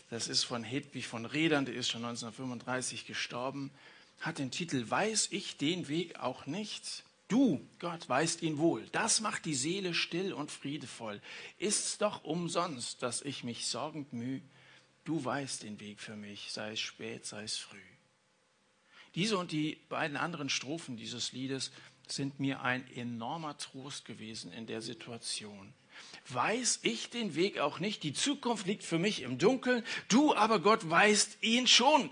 Das 0.09 0.27
ist 0.27 0.43
von 0.43 0.63
Hedwig 0.63 1.07
von 1.07 1.25
Redern, 1.25 1.65
der 1.65 1.75
ist 1.75 1.89
schon 1.89 2.05
1935 2.05 3.05
gestorben, 3.07 3.71
hat 4.19 4.37
den 4.37 4.51
Titel 4.51 4.89
Weiß 4.89 5.29
ich 5.31 5.57
den 5.57 5.87
Weg 5.87 6.19
auch 6.19 6.45
nicht? 6.45 7.03
Du, 7.27 7.65
Gott, 7.79 8.07
weißt 8.09 8.41
ihn 8.43 8.57
wohl. 8.57 8.85
Das 8.91 9.21
macht 9.21 9.45
die 9.45 9.55
Seele 9.55 9.93
still 9.93 10.33
und 10.33 10.51
friedevoll. 10.51 11.21
Ist's 11.57 11.97
doch 11.97 12.23
umsonst, 12.23 13.01
dass 13.01 13.21
ich 13.21 13.43
mich 13.43 13.67
sorgend 13.67 14.13
mühe 14.13 14.41
Du 15.03 15.23
weißt 15.23 15.63
den 15.63 15.79
Weg 15.79 15.99
für 15.99 16.15
mich, 16.15 16.51
sei 16.51 16.73
es 16.73 16.79
spät, 16.79 17.25
sei 17.25 17.43
es 17.43 17.57
früh. 17.57 17.77
Diese 19.15 19.37
und 19.37 19.51
die 19.51 19.77
beiden 19.89 20.15
anderen 20.15 20.49
Strophen 20.49 20.95
dieses 20.95 21.31
Liedes 21.31 21.71
sind 22.07 22.39
mir 22.39 22.61
ein 22.61 22.89
enormer 22.95 23.57
Trost 23.57 24.05
gewesen 24.05 24.51
in 24.53 24.67
der 24.67 24.81
Situation. 24.81 25.73
Weiß 26.29 26.79
ich 26.83 27.09
den 27.09 27.35
Weg 27.35 27.59
auch 27.59 27.79
nicht, 27.79 28.03
die 28.03 28.13
Zukunft 28.13 28.67
liegt 28.67 28.83
für 28.83 28.99
mich 28.99 29.21
im 29.21 29.37
Dunkeln, 29.37 29.83
du 30.07 30.33
aber 30.33 30.59
Gott 30.59 30.89
weißt 30.89 31.39
ihn 31.41 31.67
schon. 31.67 32.09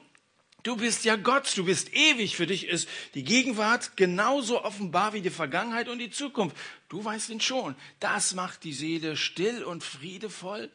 Du 0.64 0.76
bist 0.76 1.06
ja 1.06 1.16
Gott, 1.16 1.56
du 1.56 1.64
bist 1.64 1.94
ewig, 1.94 2.36
für 2.36 2.46
dich 2.46 2.68
ist 2.68 2.90
die 3.14 3.24
Gegenwart 3.24 3.96
genauso 3.96 4.66
offenbar 4.66 5.14
wie 5.14 5.22
die 5.22 5.30
Vergangenheit 5.30 5.88
und 5.88 6.00
die 6.00 6.12
Zukunft. 6.12 6.58
Du 6.90 7.04
weißt 7.04 7.30
ihn 7.30 7.40
schon. 7.40 7.76
Das 8.02 8.34
macht 8.34 8.66
die 8.66 8.74
Seele 8.74 9.16
still 9.16 9.64
und 9.64 9.86
friedevoll. 9.86 10.70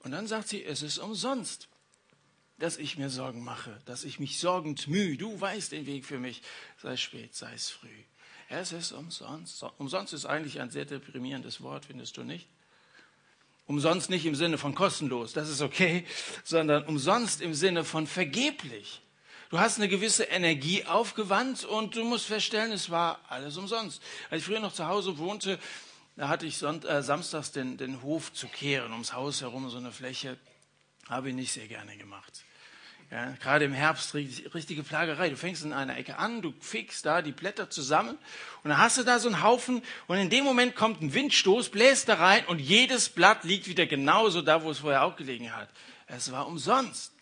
Und 0.00 0.12
dann 0.12 0.26
sagt 0.26 0.48
sie, 0.48 0.64
es 0.64 0.82
ist 0.82 0.98
umsonst, 0.98 1.68
dass 2.58 2.76
ich 2.76 2.98
mir 2.98 3.10
Sorgen 3.10 3.42
mache, 3.42 3.80
dass 3.86 4.04
ich 4.04 4.18
mich 4.18 4.38
sorgend 4.38 4.86
mühe. 4.88 5.16
Du 5.16 5.40
weißt 5.40 5.72
den 5.72 5.86
Weg 5.86 6.04
für 6.04 6.18
mich, 6.18 6.42
sei 6.80 6.92
es 6.92 7.00
spät, 7.00 7.34
sei 7.34 7.52
es 7.54 7.70
früh. 7.70 7.88
Es 8.48 8.72
ist 8.72 8.92
umsonst. 8.92 9.64
Umsonst 9.78 10.12
ist 10.12 10.26
eigentlich 10.26 10.60
ein 10.60 10.70
sehr 10.70 10.84
deprimierendes 10.84 11.62
Wort, 11.62 11.86
findest 11.86 12.16
du 12.16 12.24
nicht? 12.24 12.48
Umsonst 13.66 14.10
nicht 14.10 14.26
im 14.26 14.34
Sinne 14.34 14.58
von 14.58 14.74
kostenlos, 14.74 15.32
das 15.32 15.48
ist 15.48 15.62
okay, 15.62 16.04
sondern 16.42 16.84
umsonst 16.86 17.40
im 17.40 17.54
Sinne 17.54 17.84
von 17.84 18.08
vergeblich. 18.08 19.00
Du 19.50 19.58
hast 19.60 19.78
eine 19.78 19.88
gewisse 19.88 20.24
Energie 20.24 20.84
aufgewandt 20.84 21.64
und 21.64 21.94
du 21.94 22.04
musst 22.04 22.26
feststellen, 22.26 22.72
es 22.72 22.90
war 22.90 23.20
alles 23.28 23.56
umsonst. 23.56 24.02
Als 24.28 24.40
ich 24.40 24.46
früher 24.46 24.60
noch 24.60 24.72
zu 24.72 24.86
Hause 24.86 25.18
wohnte, 25.18 25.58
da 26.20 26.28
hatte 26.28 26.44
ich 26.44 26.58
Sonnt 26.58 26.84
äh, 26.84 27.02
samstags 27.02 27.50
den, 27.50 27.78
den 27.78 28.02
Hof 28.02 28.30
zu 28.34 28.46
kehren, 28.46 28.92
ums 28.92 29.14
Haus 29.14 29.40
herum, 29.40 29.70
so 29.70 29.78
eine 29.78 29.90
Fläche. 29.90 30.36
Habe 31.08 31.30
ich 31.30 31.34
nicht 31.34 31.50
sehr 31.50 31.66
gerne 31.66 31.96
gemacht. 31.96 32.44
Ja, 33.10 33.30
gerade 33.40 33.64
im 33.64 33.72
Herbst 33.72 34.12
richtige 34.14 34.82
Plagerei. 34.82 35.30
Du 35.30 35.38
fängst 35.38 35.64
in 35.64 35.72
einer 35.72 35.96
Ecke 35.96 36.18
an, 36.18 36.42
du 36.42 36.52
fegst 36.60 37.06
da 37.06 37.22
die 37.22 37.32
Blätter 37.32 37.70
zusammen 37.70 38.18
und 38.62 38.68
dann 38.68 38.76
hast 38.76 38.98
du 38.98 39.02
da 39.02 39.18
so 39.18 39.28
einen 39.28 39.42
Haufen 39.42 39.82
und 40.08 40.18
in 40.18 40.28
dem 40.28 40.44
Moment 40.44 40.76
kommt 40.76 41.00
ein 41.00 41.14
Windstoß, 41.14 41.70
bläst 41.70 42.10
da 42.10 42.16
rein 42.16 42.44
und 42.48 42.58
jedes 42.58 43.08
Blatt 43.08 43.44
liegt 43.44 43.66
wieder 43.66 43.86
genauso 43.86 44.42
da, 44.42 44.62
wo 44.62 44.70
es 44.70 44.80
vorher 44.80 45.04
auch 45.04 45.16
gelegen 45.16 45.56
hat. 45.56 45.70
Es 46.06 46.30
war 46.30 46.46
umsonst. 46.46 47.14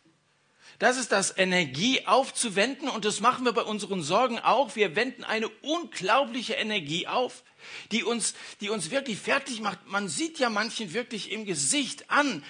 Das 0.78 0.96
ist 0.96 1.10
das 1.10 1.36
Energie 1.36 2.06
aufzuwenden 2.06 2.88
und 2.88 3.04
das 3.04 3.20
machen 3.20 3.44
wir 3.44 3.52
bei 3.52 3.62
unseren 3.62 4.00
Sorgen 4.02 4.38
auch. 4.38 4.76
Wir 4.76 4.94
wenden 4.94 5.24
eine 5.24 5.48
unglaubliche 5.48 6.54
Energie 6.54 7.08
auf, 7.08 7.42
die 7.90 8.04
uns, 8.04 8.34
die 8.60 8.70
uns 8.70 8.90
wirklich 8.90 9.18
fertig 9.18 9.60
macht. 9.60 9.88
Man 9.88 10.08
sieht 10.08 10.38
ja 10.38 10.50
manchen 10.50 10.94
wirklich 10.94 11.32
im 11.32 11.46
Gesicht 11.46 12.08
an, 12.10 12.44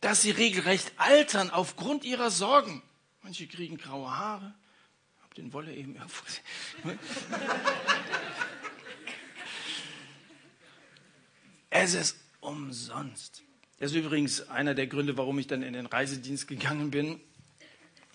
dass 0.00 0.22
sie 0.22 0.32
regelrecht 0.32 0.92
altern 0.96 1.50
aufgrund 1.50 2.04
ihrer 2.04 2.32
Sorgen. 2.32 2.82
Manche 3.22 3.46
kriegen 3.46 3.78
graue 3.78 4.10
Haare. 4.10 4.54
Hab 5.22 5.34
den 5.34 5.52
Wolle 5.52 5.72
eben. 5.72 5.96
es 11.70 11.94
ist 11.94 12.16
umsonst. 12.40 13.44
Das 13.78 13.92
ist 13.92 13.96
übrigens 13.96 14.48
einer 14.48 14.74
der 14.74 14.88
Gründe, 14.88 15.16
warum 15.16 15.38
ich 15.38 15.46
dann 15.46 15.62
in 15.62 15.74
den 15.74 15.86
Reisedienst 15.86 16.48
gegangen 16.48 16.90
bin. 16.90 17.20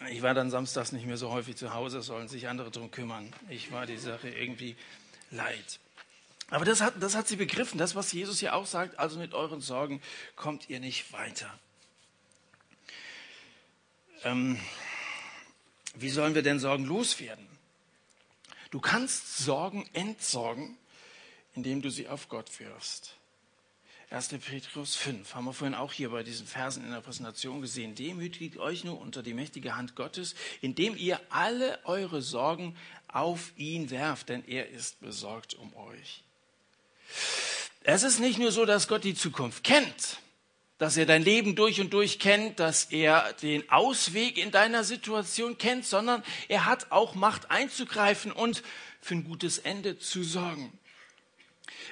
Ich 0.10 0.22
war 0.22 0.34
dann 0.34 0.50
samstags 0.50 0.92
nicht 0.92 1.06
mehr 1.06 1.18
so 1.18 1.32
häufig 1.32 1.56
zu 1.56 1.74
Hause, 1.74 2.02
sollen 2.02 2.28
sich 2.28 2.48
andere 2.48 2.72
darum 2.72 2.92
kümmern. 2.92 3.34
Ich 3.50 3.72
war 3.72 3.86
die 3.86 3.98
Sache 3.98 4.30
irgendwie 4.30 4.76
leid. 5.32 5.80
Aber 6.50 6.66
das 6.66 6.82
hat, 6.82 7.02
das 7.02 7.16
hat 7.16 7.28
sie 7.28 7.36
begriffen, 7.36 7.78
das, 7.78 7.96
was 7.96 8.12
Jesus 8.12 8.40
hier 8.40 8.56
auch 8.56 8.66
sagt, 8.66 9.00
also 9.00 9.18
mit 9.18 9.34
euren 9.34 9.62
Sorgen 9.62 10.02
kommt 10.36 10.70
ihr 10.70 10.80
nicht 10.80 11.12
weiter. 11.14 11.52
Ähm, 14.24 14.60
wie 15.96 16.10
sollen 16.10 16.36
wir 16.36 16.44
denn 16.44 16.60
Sorgen 16.60 16.86
loswerden? 16.86 17.48
Du 18.72 18.80
kannst 18.80 19.38
Sorgen 19.38 19.88
entsorgen, 19.94 20.78
indem 21.56 21.82
du 21.82 21.90
sie 21.90 22.08
auf 22.08 22.30
Gott 22.30 22.60
wirfst. 22.60 23.16
1. 24.14 24.28
Petrus 24.28 24.96
5 24.96 25.34
haben 25.34 25.46
wir 25.46 25.54
vorhin 25.54 25.74
auch 25.74 25.92
hier 25.92 26.12
bei 26.12 26.22
diesen 26.22 26.46
Versen 26.46 26.86
in 26.86 26.92
der 26.92 27.02
Präsentation 27.02 27.62
gesehen. 27.62 27.96
Demütigt 27.96 28.58
euch 28.58 28.84
nur 28.84 29.02
unter 29.02 29.24
die 29.24 29.34
mächtige 29.34 29.76
Hand 29.76 29.96
Gottes, 29.96 30.36
indem 30.62 30.96
ihr 30.96 31.20
alle 31.30 31.80
eure 31.86 32.22
Sorgen 32.22 32.78
auf 33.08 33.54
ihn 33.58 33.90
werft, 33.90 34.30
denn 34.30 34.48
er 34.48 34.70
ist 34.70 35.02
besorgt 35.02 35.56
um 35.56 35.76
euch. 35.76 36.22
Es 37.82 38.04
ist 38.04 38.20
nicht 38.20 38.38
nur 38.38 38.52
so, 38.52 38.66
dass 38.66 38.88
Gott 38.88 39.04
die 39.04 39.16
Zukunft 39.16 39.64
kennt, 39.64 40.20
dass 40.78 40.96
er 40.96 41.08
dein 41.08 41.24
Leben 41.24 41.56
durch 41.56 41.82
und 41.82 41.92
durch 41.92 42.20
kennt, 42.20 42.60
dass 42.60 42.92
er 42.92 43.34
den 43.42 43.68
Ausweg 43.72 44.38
in 44.38 44.52
deiner 44.52 44.84
Situation 44.84 45.58
kennt, 45.58 45.88
sondern 45.88 46.22
er 46.50 46.66
hat 46.66 46.92
auch 46.92 47.16
Macht 47.16 47.50
einzugreifen 47.50 48.32
und 48.32 48.62
für 49.02 49.16
ein 49.16 49.24
gutes 49.24 49.58
Ende 49.58 49.98
zu 49.98 50.22
sorgen. 50.22 50.72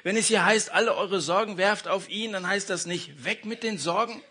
Wenn 0.03 0.17
es 0.17 0.27
hier 0.27 0.45
heißt, 0.45 0.71
alle 0.71 0.95
eure 0.95 1.21
Sorgen 1.21 1.57
werft 1.57 1.87
auf 1.87 2.09
ihn, 2.09 2.33
dann 2.33 2.47
heißt 2.47 2.69
das 2.69 2.85
nicht 2.85 3.23
weg 3.23 3.45
mit 3.45 3.63
den 3.63 3.77
Sorgen. 3.77 4.21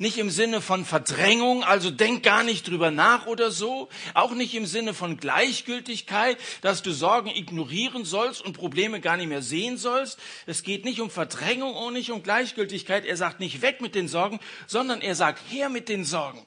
Nicht 0.00 0.18
im 0.18 0.30
Sinne 0.30 0.60
von 0.60 0.84
Verdrängung, 0.84 1.64
also 1.64 1.90
denk 1.90 2.22
gar 2.22 2.44
nicht 2.44 2.68
drüber 2.68 2.92
nach 2.92 3.26
oder 3.26 3.50
so. 3.50 3.88
Auch 4.14 4.32
nicht 4.32 4.54
im 4.54 4.64
Sinne 4.64 4.94
von 4.94 5.16
Gleichgültigkeit, 5.16 6.38
dass 6.60 6.82
du 6.82 6.92
Sorgen 6.92 7.30
ignorieren 7.30 8.04
sollst 8.04 8.40
und 8.40 8.52
Probleme 8.52 9.00
gar 9.00 9.16
nicht 9.16 9.26
mehr 9.28 9.42
sehen 9.42 9.76
sollst. 9.76 10.20
Es 10.46 10.62
geht 10.62 10.84
nicht 10.84 11.00
um 11.00 11.10
Verdrängung 11.10 11.74
und 11.74 11.94
nicht 11.94 12.12
um 12.12 12.22
Gleichgültigkeit. 12.22 13.04
Er 13.06 13.16
sagt 13.16 13.40
nicht 13.40 13.60
weg 13.60 13.80
mit 13.80 13.96
den 13.96 14.06
Sorgen, 14.06 14.38
sondern 14.68 15.00
er 15.00 15.16
sagt 15.16 15.40
her 15.50 15.68
mit 15.68 15.88
den 15.88 16.04
Sorgen. 16.04 16.46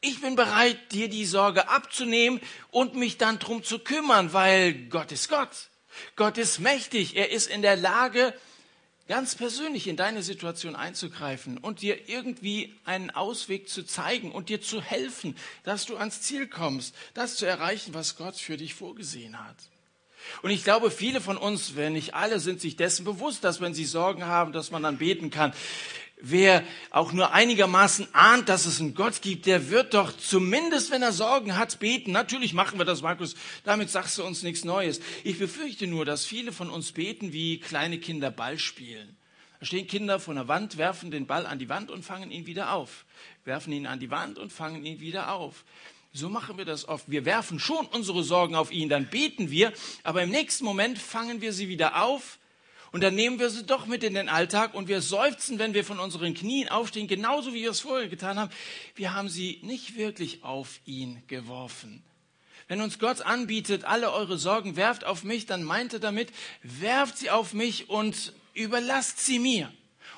Ich 0.00 0.20
bin 0.22 0.34
bereit, 0.34 0.92
dir 0.92 1.08
die 1.08 1.26
Sorge 1.26 1.68
abzunehmen 1.68 2.40
und 2.70 2.94
mich 2.96 3.18
dann 3.18 3.38
drum 3.38 3.62
zu 3.62 3.78
kümmern, 3.78 4.32
weil 4.32 4.72
Gott 4.88 5.12
ist 5.12 5.28
Gott. 5.28 5.68
Gott 6.16 6.38
ist 6.38 6.58
mächtig. 6.58 7.16
Er 7.16 7.30
ist 7.30 7.48
in 7.48 7.62
der 7.62 7.76
Lage, 7.76 8.34
ganz 9.08 9.34
persönlich 9.34 9.88
in 9.88 9.96
deine 9.96 10.22
Situation 10.22 10.76
einzugreifen 10.76 11.58
und 11.58 11.82
dir 11.82 12.08
irgendwie 12.08 12.74
einen 12.84 13.10
Ausweg 13.10 13.68
zu 13.68 13.82
zeigen 13.84 14.32
und 14.32 14.48
dir 14.48 14.62
zu 14.62 14.80
helfen, 14.80 15.36
dass 15.64 15.86
du 15.86 15.96
ans 15.96 16.22
Ziel 16.22 16.46
kommst, 16.46 16.94
das 17.14 17.36
zu 17.36 17.44
erreichen, 17.44 17.94
was 17.94 18.16
Gott 18.16 18.36
für 18.36 18.56
dich 18.56 18.74
vorgesehen 18.74 19.38
hat. 19.38 19.56
Und 20.42 20.50
ich 20.50 20.64
glaube, 20.64 20.90
viele 20.90 21.20
von 21.20 21.36
uns, 21.36 21.76
wenn 21.76 21.94
nicht 21.94 22.14
alle, 22.14 22.40
sind 22.40 22.60
sich 22.60 22.76
dessen 22.76 23.04
bewusst, 23.04 23.44
dass 23.44 23.60
wenn 23.60 23.74
sie 23.74 23.84
Sorgen 23.84 24.24
haben, 24.24 24.52
dass 24.52 24.70
man 24.70 24.82
dann 24.82 24.98
beten 24.98 25.30
kann. 25.30 25.52
Wer 26.24 26.62
auch 26.90 27.12
nur 27.12 27.32
einigermaßen 27.32 28.06
ahnt, 28.14 28.48
dass 28.48 28.64
es 28.64 28.80
einen 28.80 28.94
Gott 28.94 29.22
gibt, 29.22 29.46
der 29.46 29.70
wird 29.70 29.92
doch 29.94 30.16
zumindest, 30.16 30.92
wenn 30.92 31.02
er 31.02 31.10
Sorgen 31.10 31.56
hat, 31.56 31.80
beten. 31.80 32.12
Natürlich 32.12 32.54
machen 32.54 32.78
wir 32.78 32.84
das, 32.84 33.02
Markus. 33.02 33.34
Damit 33.64 33.90
sagst 33.90 34.18
du 34.18 34.24
uns 34.24 34.44
nichts 34.44 34.64
Neues. 34.64 35.00
Ich 35.24 35.40
befürchte 35.40 35.88
nur, 35.88 36.04
dass 36.04 36.24
viele 36.24 36.52
von 36.52 36.70
uns 36.70 36.92
beten, 36.92 37.32
wie 37.32 37.58
kleine 37.58 37.98
Kinder 37.98 38.30
Ball 38.30 38.60
spielen. 38.60 39.16
Da 39.58 39.66
stehen 39.66 39.88
Kinder 39.88 40.20
vor 40.20 40.32
einer 40.32 40.46
Wand, 40.46 40.78
werfen 40.78 41.10
den 41.10 41.26
Ball 41.26 41.44
an 41.44 41.58
die 41.58 41.68
Wand 41.68 41.90
und 41.90 42.04
fangen 42.04 42.30
ihn 42.30 42.46
wieder 42.46 42.72
auf. 42.72 43.04
Werfen 43.44 43.72
ihn 43.72 43.88
an 43.88 43.98
die 43.98 44.12
Wand 44.12 44.38
und 44.38 44.52
fangen 44.52 44.86
ihn 44.86 45.00
wieder 45.00 45.32
auf. 45.32 45.64
So 46.12 46.28
machen 46.28 46.56
wir 46.56 46.64
das 46.64 46.86
oft. 46.86 47.10
Wir 47.10 47.24
werfen 47.24 47.58
schon 47.58 47.86
unsere 47.86 48.22
Sorgen 48.22 48.54
auf 48.54 48.70
ihn, 48.70 48.88
dann 48.88 49.06
beten 49.06 49.50
wir, 49.50 49.72
aber 50.04 50.22
im 50.22 50.30
nächsten 50.30 50.64
Moment 50.64 50.98
fangen 50.98 51.40
wir 51.40 51.52
sie 51.52 51.68
wieder 51.68 52.04
auf 52.04 52.38
und 52.92 53.00
dann 53.02 53.14
nehmen 53.14 53.38
wir 53.38 53.48
sie 53.48 53.64
doch 53.64 53.86
mit 53.86 54.04
in 54.04 54.12
den 54.12 54.28
Alltag 54.28 54.74
und 54.74 54.86
wir 54.86 55.00
seufzen, 55.00 55.58
wenn 55.58 55.72
wir 55.72 55.82
von 55.82 55.98
unseren 55.98 56.34
Knien 56.34 56.68
aufstehen, 56.68 57.08
genauso 57.08 57.54
wie 57.54 57.62
wir 57.62 57.70
es 57.70 57.80
vorher 57.80 58.08
getan 58.08 58.38
haben. 58.38 58.52
Wir 58.94 59.14
haben 59.14 59.30
sie 59.30 59.58
nicht 59.62 59.96
wirklich 59.96 60.44
auf 60.44 60.78
ihn 60.84 61.22
geworfen. 61.26 62.04
Wenn 62.68 62.82
uns 62.82 62.98
Gott 62.98 63.22
anbietet, 63.22 63.84
alle 63.84 64.12
eure 64.12 64.36
Sorgen 64.36 64.76
werft 64.76 65.04
auf 65.04 65.24
mich, 65.24 65.46
dann 65.46 65.62
meint 65.62 65.94
er 65.94 66.00
damit, 66.00 66.32
werft 66.62 67.16
sie 67.16 67.30
auf 67.30 67.54
mich 67.54 67.88
und 67.88 68.34
überlasst 68.52 69.20
sie 69.20 69.38
mir. 69.38 69.72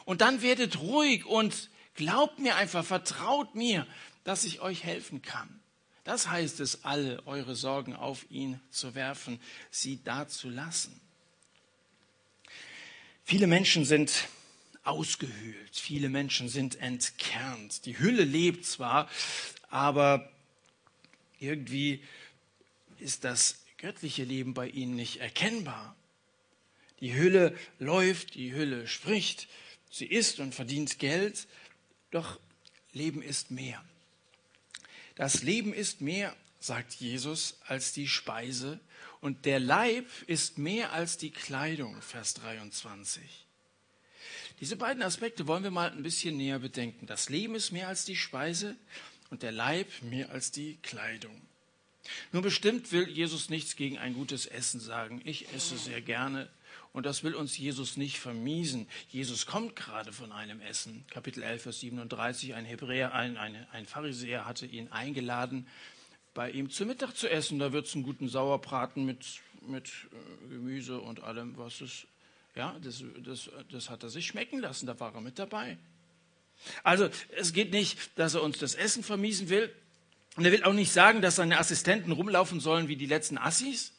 Und 0.05 0.21
dann 0.21 0.43
werdet 0.43 0.81
ruhig 0.81 1.27
und 1.27 1.71
glaubt 1.95 2.41
mir 2.41 2.57
einfach, 2.57 2.85
vertraut 2.85 3.55
mir, 3.55 3.87
dass 4.25 4.45
ich 4.45 4.61
euch 4.61 4.83
helfen 4.83 5.23
kann. 5.23 5.61
Das 6.03 6.29
heißt 6.29 6.61
es, 6.61 6.85
alle 6.85 7.25
eure 7.27 7.55
Sorgen 7.55 7.95
auf 7.95 8.29
ihn 8.31 8.61
zu 8.71 8.95
werfen, 8.95 9.41
sie 9.71 10.03
da 10.03 10.27
zu 10.29 10.51
lassen. 10.51 11.01
Viele 13.27 13.47
Menschen 13.47 13.87
sind 13.87 14.29
ausgehöhlt, 14.83 15.71
viele 15.73 16.11
Menschen 16.11 16.51
sind 16.51 16.77
entkernt. 16.77 17.87
Die 17.87 17.99
Hülle 17.99 18.23
lebt 18.23 18.67
zwar, 18.67 19.09
aber 19.71 20.31
irgendwie 21.39 22.03
ist 22.99 23.25
das 23.25 23.65
göttliche 23.79 24.25
Leben 24.25 24.53
bei 24.53 24.69
ihnen 24.69 24.95
nicht 24.95 25.21
erkennbar. 25.21 25.97
Die 27.01 27.15
Hülle 27.15 27.59
läuft, 27.79 28.35
die 28.35 28.53
Hülle 28.53 28.87
spricht, 28.87 29.49
sie 29.91 30.07
isst 30.07 30.39
und 30.39 30.55
verdient 30.55 30.99
Geld, 30.99 31.47
doch 32.11 32.39
Leben 32.93 33.23
ist 33.23 33.51
mehr. 33.51 33.83
Das 35.15 35.43
Leben 35.43 35.73
ist 35.73 36.03
mehr, 36.03 36.37
sagt 36.61 36.93
Jesus, 36.95 37.59
als 37.67 37.95
die 37.95 38.07
Speise 38.07 38.81
und 39.25 39.47
der 39.47 39.59
Leib 39.59 40.05
ist 40.27 40.59
mehr 40.59 40.93
als 40.93 41.17
die 41.17 41.31
Kleidung, 41.31 42.03
Vers 42.03 42.35
23. 42.35 43.23
Diese 44.61 44.77
beiden 44.77 45.03
Aspekte 45.03 45.47
wollen 45.47 45.63
wir 45.63 45.71
mal 45.71 45.91
ein 45.91 46.03
bisschen 46.03 46.37
näher 46.37 46.59
bedenken. 46.59 47.07
Das 47.07 47.31
Leben 47.31 47.55
ist 47.55 47.73
mehr 47.73 47.89
als 47.89 48.05
die 48.05 48.17
Speise 48.17 48.77
und 49.31 49.43
der 49.43 49.51
Leib 49.51 49.89
mehr 50.03 50.31
als 50.31 50.51
die 50.51 50.77
Kleidung. 50.83 51.41
Nur 52.33 52.43
bestimmt 52.43 52.93
will 52.93 53.09
Jesus 53.09 53.49
nichts 53.49 53.77
gegen 53.77 53.97
ein 53.97 54.13
gutes 54.13 54.45
Essen 54.45 54.79
sagen. 54.79 55.23
Ich 55.25 55.51
esse 55.55 55.79
sehr 55.79 56.03
gerne 56.03 56.51
und 56.93 57.07
das 57.07 57.25
will 57.25 57.35
uns 57.35 57.57
Jesus 57.57 57.97
nicht 57.97 58.19
vermiesen. 58.19 58.87
Jesus 59.09 59.47
kommt 59.47 59.75
gerade 59.75 60.13
von 60.13 60.33
einem 60.33 60.61
Essen. 60.61 61.03
Kapitel 61.09 61.43
11, 61.43 61.63
Vers 61.63 61.81
37, 61.81 62.53
ein 62.53 62.67
Hebräer, 62.67 63.15
ein, 63.15 63.39
ein, 63.39 63.67
ein 63.73 63.87
Pharisäer 63.87 64.45
hatte 64.45 64.67
ihn 64.67 64.93
eingeladen 64.93 65.67
bei 66.35 66.51
ihm 66.51 66.69
zu 66.69 66.85
Mittag 66.85 67.17
zu 67.17 67.31
essen. 67.31 67.59
Da 67.59 67.73
wird 67.73 67.87
es 67.87 67.95
einen 67.95 68.03
guten 68.03 68.29
Sauerbraten 68.29 69.05
mit, 69.05 69.25
mit 69.67 69.89
äh, 69.89 70.49
Gemüse 70.49 71.01
und 71.01 71.23
allem, 71.23 71.57
was 71.57 71.81
es, 71.81 72.07
ja, 72.55 72.77
das, 72.83 73.03
das, 73.25 73.51
das 73.71 73.89
hat 73.89 74.03
er 74.03 74.11
sich 74.11 74.27
schmecken 74.27 74.59
lassen, 74.59 74.87
da 74.87 74.99
war 75.01 75.15
er 75.15 75.21
mit 75.21 75.39
dabei. 75.39 75.79
Also 76.83 77.09
es 77.37 77.53
geht 77.53 77.73
nicht, 77.73 78.19
dass 78.19 78.35
er 78.35 78.43
uns 78.43 78.59
das 78.59 78.75
Essen 78.75 79.03
vermiesen 79.03 79.49
will. 79.49 79.73
Und 80.37 80.45
er 80.45 80.53
will 80.53 80.65
auch 80.65 80.73
nicht 80.73 80.93
sagen, 80.93 81.23
dass 81.23 81.37
seine 81.37 81.59
Assistenten 81.59 82.11
rumlaufen 82.13 82.59
sollen 82.61 82.89
wie 82.89 82.97
die 82.97 83.07
letzten 83.07 83.39
Assis. 83.39 83.93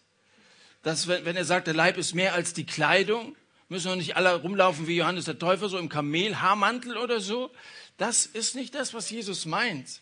Dass, 0.83 1.07
wenn 1.07 1.35
er 1.35 1.45
sagt, 1.45 1.67
der 1.67 1.73
Leib 1.73 1.97
ist 1.97 2.13
mehr 2.13 2.33
als 2.33 2.53
die 2.53 2.65
Kleidung, 2.65 3.35
müssen 3.69 3.89
wir 3.89 3.95
nicht 3.95 4.17
alle 4.17 4.35
rumlaufen 4.35 4.87
wie 4.87 4.97
Johannes 4.97 5.25
der 5.25 5.39
Täufer, 5.39 5.69
so 5.69 5.77
im 5.77 5.89
Kamelhaarmantel 5.89 6.97
oder 6.97 7.19
so. 7.19 7.51
Das 7.97 8.25
ist 8.25 8.55
nicht 8.55 8.75
das, 8.75 8.93
was 8.93 9.09
Jesus 9.09 9.45
meint. 9.45 10.01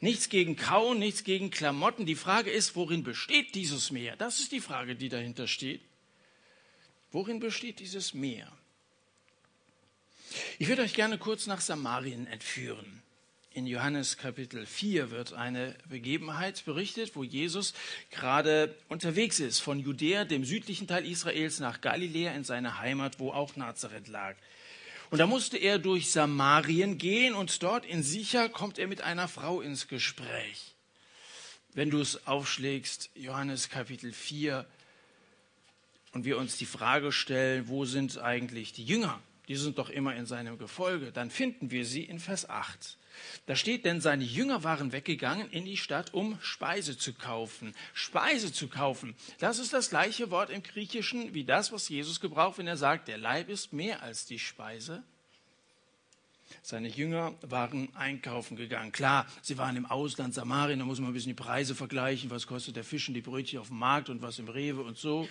Nichts 0.00 0.28
gegen 0.28 0.56
Kauen, 0.56 0.98
nichts 0.98 1.24
gegen 1.24 1.50
Klamotten. 1.50 2.06
Die 2.06 2.14
Frage 2.14 2.50
ist, 2.50 2.76
worin 2.76 3.02
besteht 3.02 3.54
dieses 3.54 3.90
Meer? 3.90 4.16
Das 4.16 4.40
ist 4.40 4.52
die 4.52 4.60
Frage, 4.60 4.96
die 4.96 5.08
dahinter 5.08 5.46
steht. 5.46 5.80
Worin 7.12 7.40
besteht 7.40 7.80
dieses 7.80 8.14
Meer? 8.14 8.50
Ich 10.58 10.68
würde 10.68 10.82
euch 10.82 10.94
gerne 10.94 11.18
kurz 11.18 11.46
nach 11.46 11.60
Samarien 11.60 12.26
entführen. 12.26 13.02
In 13.56 13.66
Johannes 13.66 14.18
Kapitel 14.18 14.66
4 14.66 15.10
wird 15.10 15.32
eine 15.32 15.74
Begebenheit 15.88 16.62
berichtet, 16.66 17.16
wo 17.16 17.24
Jesus 17.24 17.72
gerade 18.10 18.76
unterwegs 18.88 19.40
ist, 19.40 19.60
von 19.60 19.80
Judäa, 19.80 20.26
dem 20.26 20.44
südlichen 20.44 20.86
Teil 20.86 21.06
Israels, 21.06 21.58
nach 21.58 21.80
Galiläa 21.80 22.34
in 22.34 22.44
seine 22.44 22.80
Heimat, 22.80 23.18
wo 23.18 23.30
auch 23.30 23.56
Nazareth 23.56 24.08
lag. 24.08 24.36
Und 25.10 25.18
da 25.18 25.26
musste 25.26 25.56
er 25.56 25.78
durch 25.78 26.10
Samarien 26.10 26.98
gehen 26.98 27.34
und 27.34 27.62
dort 27.62 27.84
in 27.84 28.02
Sicher 28.02 28.48
kommt 28.48 28.78
er 28.78 28.88
mit 28.88 29.02
einer 29.02 29.28
Frau 29.28 29.60
ins 29.60 29.88
Gespräch. 29.88 30.74
Wenn 31.74 31.90
du 31.90 32.00
es 32.00 32.26
aufschlägst, 32.26 33.10
Johannes 33.14 33.68
Kapitel 33.68 34.12
4, 34.12 34.66
und 36.16 36.24
wir 36.24 36.38
uns 36.38 36.56
die 36.56 36.66
Frage 36.66 37.12
stellen, 37.12 37.68
wo 37.68 37.84
sind 37.84 38.16
eigentlich 38.18 38.72
die 38.72 38.84
Jünger? 38.84 39.20
Die 39.48 39.56
sind 39.56 39.76
doch 39.76 39.90
immer 39.90 40.16
in 40.16 40.24
seinem 40.24 40.56
Gefolge. 40.56 41.12
Dann 41.12 41.30
finden 41.30 41.70
wir 41.70 41.84
sie 41.84 42.04
in 42.04 42.18
Vers 42.18 42.48
8. 42.48 42.96
Da 43.46 43.56
steht, 43.56 43.84
denn 43.84 44.00
seine 44.00 44.24
Jünger 44.24 44.64
waren 44.64 44.92
weggegangen 44.92 45.50
in 45.50 45.64
die 45.64 45.76
Stadt, 45.76 46.14
um 46.14 46.38
Speise 46.40 46.98
zu 46.98 47.12
kaufen. 47.14 47.74
Speise 47.94 48.52
zu 48.52 48.68
kaufen. 48.68 49.14
Das 49.38 49.58
ist 49.58 49.72
das 49.72 49.90
gleiche 49.90 50.30
Wort 50.30 50.50
im 50.50 50.62
Griechischen 50.62 51.34
wie 51.34 51.44
das, 51.44 51.72
was 51.72 51.88
Jesus 51.88 52.20
gebraucht, 52.20 52.58
wenn 52.58 52.66
er 52.66 52.76
sagt, 52.76 53.08
der 53.08 53.18
Leib 53.18 53.48
ist 53.48 53.72
mehr 53.72 54.02
als 54.02 54.26
die 54.26 54.38
Speise. 54.38 55.02
Seine 56.62 56.88
Jünger 56.88 57.34
waren 57.42 57.94
einkaufen 57.94 58.56
gegangen. 58.56 58.92
Klar, 58.92 59.26
sie 59.42 59.58
waren 59.58 59.76
im 59.76 59.86
Ausland, 59.86 60.34
Samarien, 60.34 60.78
da 60.78 60.84
muss 60.84 61.00
man 61.00 61.10
ein 61.10 61.14
bisschen 61.14 61.30
die 61.36 61.42
Preise 61.42 61.74
vergleichen. 61.74 62.30
Was 62.30 62.46
kostet 62.46 62.76
der 62.76 62.84
Fisch 62.84 63.08
und 63.08 63.14
die 63.14 63.20
Brötchen 63.20 63.58
auf 63.58 63.68
dem 63.68 63.78
Markt 63.78 64.08
und 64.08 64.22
was 64.22 64.38
im 64.38 64.48
Rewe 64.48 64.82
und 64.82 64.96
so. 64.96 65.28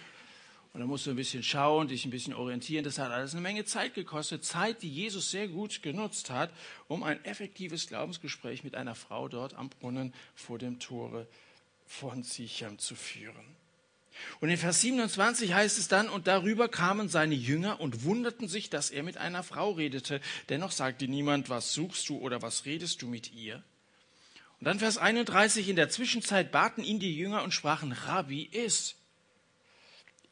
Und 0.75 0.81
da 0.81 0.87
musst 0.87 1.05
du 1.05 1.11
ein 1.11 1.15
bisschen 1.15 1.41
schauen, 1.41 1.87
dich 1.87 2.03
ein 2.03 2.11
bisschen 2.11 2.33
orientieren. 2.33 2.83
Das 2.83 2.99
hat 2.99 3.09
alles 3.09 3.31
eine 3.31 3.39
Menge 3.39 3.63
Zeit 3.63 3.93
gekostet. 3.93 4.43
Zeit, 4.43 4.81
die 4.81 4.89
Jesus 4.89 5.31
sehr 5.31 5.47
gut 5.47 5.81
genutzt 5.81 6.29
hat, 6.29 6.51
um 6.89 7.01
ein 7.01 7.23
effektives 7.23 7.87
Glaubensgespräch 7.87 8.65
mit 8.65 8.75
einer 8.75 8.93
Frau 8.93 9.29
dort 9.29 9.53
am 9.53 9.69
Brunnen 9.69 10.13
vor 10.35 10.59
dem 10.59 10.77
Tore 10.79 11.27
von 11.85 12.23
Sichem 12.23 12.77
zu 12.77 12.93
führen. 12.93 13.55
Und 14.41 14.49
in 14.49 14.57
Vers 14.57 14.81
27 14.81 15.53
heißt 15.53 15.79
es 15.79 15.87
dann, 15.87 16.09
und 16.09 16.27
darüber 16.27 16.67
kamen 16.67 17.07
seine 17.07 17.35
Jünger 17.35 17.79
und 17.79 18.03
wunderten 18.03 18.49
sich, 18.49 18.69
dass 18.69 18.91
er 18.91 19.03
mit 19.03 19.15
einer 19.15 19.43
Frau 19.43 19.71
redete. 19.71 20.19
Dennoch 20.49 20.71
sagte 20.71 21.07
niemand, 21.07 21.49
was 21.49 21.73
suchst 21.73 22.09
du 22.09 22.17
oder 22.17 22.41
was 22.41 22.65
redest 22.65 23.01
du 23.01 23.07
mit 23.07 23.31
ihr? 23.33 23.63
Und 24.59 24.65
dann 24.65 24.79
Vers 24.79 24.97
31, 24.97 25.69
in 25.69 25.77
der 25.77 25.87
Zwischenzeit 25.87 26.51
baten 26.51 26.83
ihn 26.83 26.99
die 26.99 27.15
Jünger 27.15 27.43
und 27.43 27.53
sprachen, 27.53 27.93
Rabbi, 27.93 28.49
iss. 28.51 28.95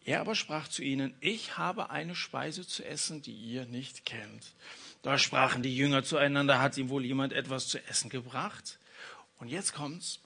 Er 0.06 0.20
aber 0.20 0.36
sprach 0.36 0.68
zu 0.68 0.82
ihnen, 0.82 1.14
ich 1.22 1.58
habe 1.58 1.90
eine 1.90 2.16
Speise 2.16 2.68
zu 2.68 2.84
essen, 2.86 3.22
die 3.22 3.34
ihr 3.34 3.66
nicht 3.66 4.06
kennt. 4.06 4.54
Da 5.02 5.18
sprachen 5.18 5.64
die 5.64 5.76
Jünger 5.76 6.04
zueinander, 6.04 6.60
hat 6.60 6.78
ihm 6.78 6.90
wohl 6.90 7.06
jemand 7.06 7.34
etwas 7.34 7.68
zu 7.68 7.86
essen 7.88 8.10
gebracht? 8.10 8.80
Und 9.40 9.50
jetzt 9.50 9.74
kommt's. 9.74 10.20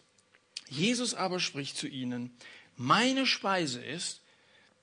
Jesus 0.69 1.13
aber 1.13 1.39
spricht 1.39 1.77
zu 1.77 1.87
ihnen, 1.87 2.35
meine 2.75 3.25
Speise 3.25 3.83
ist, 3.83 4.21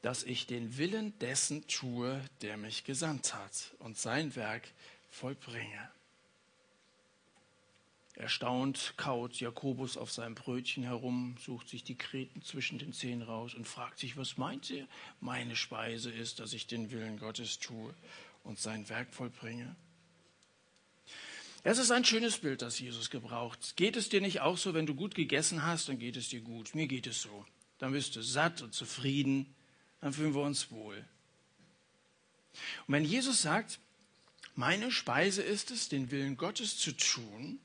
dass 0.02 0.22
ich 0.22 0.46
den 0.46 0.76
Willen 0.76 1.18
dessen 1.18 1.66
tue, 1.66 2.20
der 2.42 2.56
mich 2.56 2.84
gesandt 2.84 3.34
hat 3.34 3.72
und 3.78 3.96
sein 3.96 4.34
Werk 4.36 4.62
vollbringe. 5.10 5.90
Erstaunt 8.16 8.94
kaut 8.96 9.40
Jakobus 9.40 9.96
auf 9.96 10.12
seinem 10.12 10.36
Brötchen 10.36 10.84
herum, 10.84 11.36
sucht 11.44 11.68
sich 11.68 11.82
die 11.82 11.98
Kreten 11.98 12.42
zwischen 12.42 12.78
den 12.78 12.92
Zähnen 12.92 13.22
raus 13.22 13.54
und 13.54 13.66
fragt 13.66 13.98
sich, 13.98 14.16
was 14.16 14.36
meint 14.36 14.70
ihr? 14.70 14.86
Meine 15.20 15.56
Speise 15.56 16.12
ist, 16.12 16.38
dass 16.38 16.52
ich 16.52 16.68
den 16.68 16.92
Willen 16.92 17.18
Gottes 17.18 17.58
tue 17.58 17.92
und 18.44 18.58
sein 18.60 18.88
Werk 18.88 19.12
vollbringe. 19.12 19.74
Es 21.64 21.78
ist 21.78 21.90
ein 21.90 22.04
schönes 22.04 22.38
Bild, 22.38 22.62
das 22.62 22.78
Jesus 22.78 23.10
gebraucht. 23.10 23.74
Geht 23.76 23.96
es 23.96 24.10
dir 24.10 24.20
nicht 24.20 24.42
auch 24.42 24.58
so, 24.58 24.74
wenn 24.74 24.86
du 24.86 24.94
gut 24.94 25.14
gegessen 25.14 25.64
hast, 25.64 25.88
dann 25.88 25.98
geht 25.98 26.16
es 26.16 26.28
dir 26.28 26.40
gut. 26.40 26.74
Mir 26.74 26.86
geht 26.86 27.06
es 27.08 27.22
so. 27.22 27.46
Dann 27.78 27.92
bist 27.92 28.14
du 28.14 28.22
satt 28.22 28.62
und 28.62 28.74
zufrieden, 28.74 29.52
dann 30.00 30.12
fühlen 30.12 30.34
wir 30.34 30.42
uns 30.42 30.70
wohl. 30.70 30.96
Und 32.86 32.94
wenn 32.94 33.04
Jesus 33.04 33.42
sagt, 33.42 33.80
meine 34.54 34.92
Speise 34.92 35.42
ist 35.42 35.72
es, 35.72 35.88
den 35.88 36.12
Willen 36.12 36.36
Gottes 36.36 36.78
zu 36.78 36.92
tun, 36.92 37.58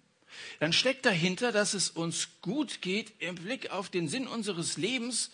dann 0.60 0.74
steckt 0.74 1.06
dahinter, 1.06 1.52
dass 1.52 1.74
es 1.74 1.90
uns 1.90 2.30
gut 2.42 2.82
geht 2.82 3.14
im 3.20 3.36
Blick 3.36 3.72
auf 3.72 3.90
den 3.90 4.08
Sinn 4.08 4.28
unseres 4.28 4.78
Lebens, 4.78 5.32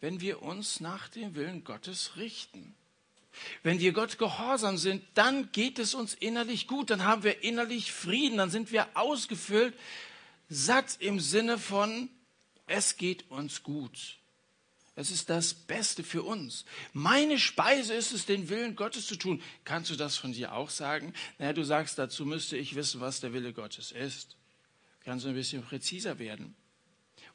wenn 0.00 0.20
wir 0.20 0.42
uns 0.42 0.80
nach 0.80 1.08
dem 1.08 1.34
Willen 1.34 1.64
Gottes 1.64 2.16
richten. 2.16 2.74
Wenn 3.62 3.80
wir 3.80 3.92
Gott 3.92 4.18
gehorsam 4.18 4.78
sind, 4.78 5.02
dann 5.14 5.50
geht 5.52 5.78
es 5.78 5.94
uns 5.94 6.14
innerlich 6.14 6.66
gut, 6.66 6.90
dann 6.90 7.04
haben 7.04 7.24
wir 7.24 7.42
innerlich 7.42 7.92
Frieden, 7.92 8.38
dann 8.38 8.50
sind 8.50 8.70
wir 8.70 8.96
ausgefüllt, 8.96 9.74
satt 10.48 10.96
im 11.00 11.20
Sinne 11.20 11.58
von, 11.58 12.08
es 12.66 12.96
geht 12.96 13.30
uns 13.30 13.62
gut. 13.62 14.18
Es 14.96 15.10
ist 15.10 15.28
das 15.28 15.54
Beste 15.54 16.04
für 16.04 16.22
uns. 16.22 16.64
Meine 16.92 17.38
Speise 17.38 17.94
ist 17.94 18.12
es, 18.12 18.26
den 18.26 18.48
Willen 18.48 18.76
Gottes 18.76 19.06
zu 19.06 19.16
tun. 19.16 19.42
Kannst 19.64 19.90
du 19.90 19.96
das 19.96 20.16
von 20.16 20.32
dir 20.32 20.54
auch 20.54 20.70
sagen? 20.70 21.12
Naja, 21.38 21.52
du 21.52 21.64
sagst, 21.64 21.98
dazu 21.98 22.24
müsste 22.24 22.56
ich 22.56 22.76
wissen, 22.76 23.00
was 23.00 23.20
der 23.20 23.32
Wille 23.32 23.52
Gottes 23.52 23.90
ist. 23.90 24.36
Kannst 25.04 25.24
du 25.24 25.30
ein 25.30 25.34
bisschen 25.34 25.62
präziser 25.62 26.18
werden? 26.18 26.54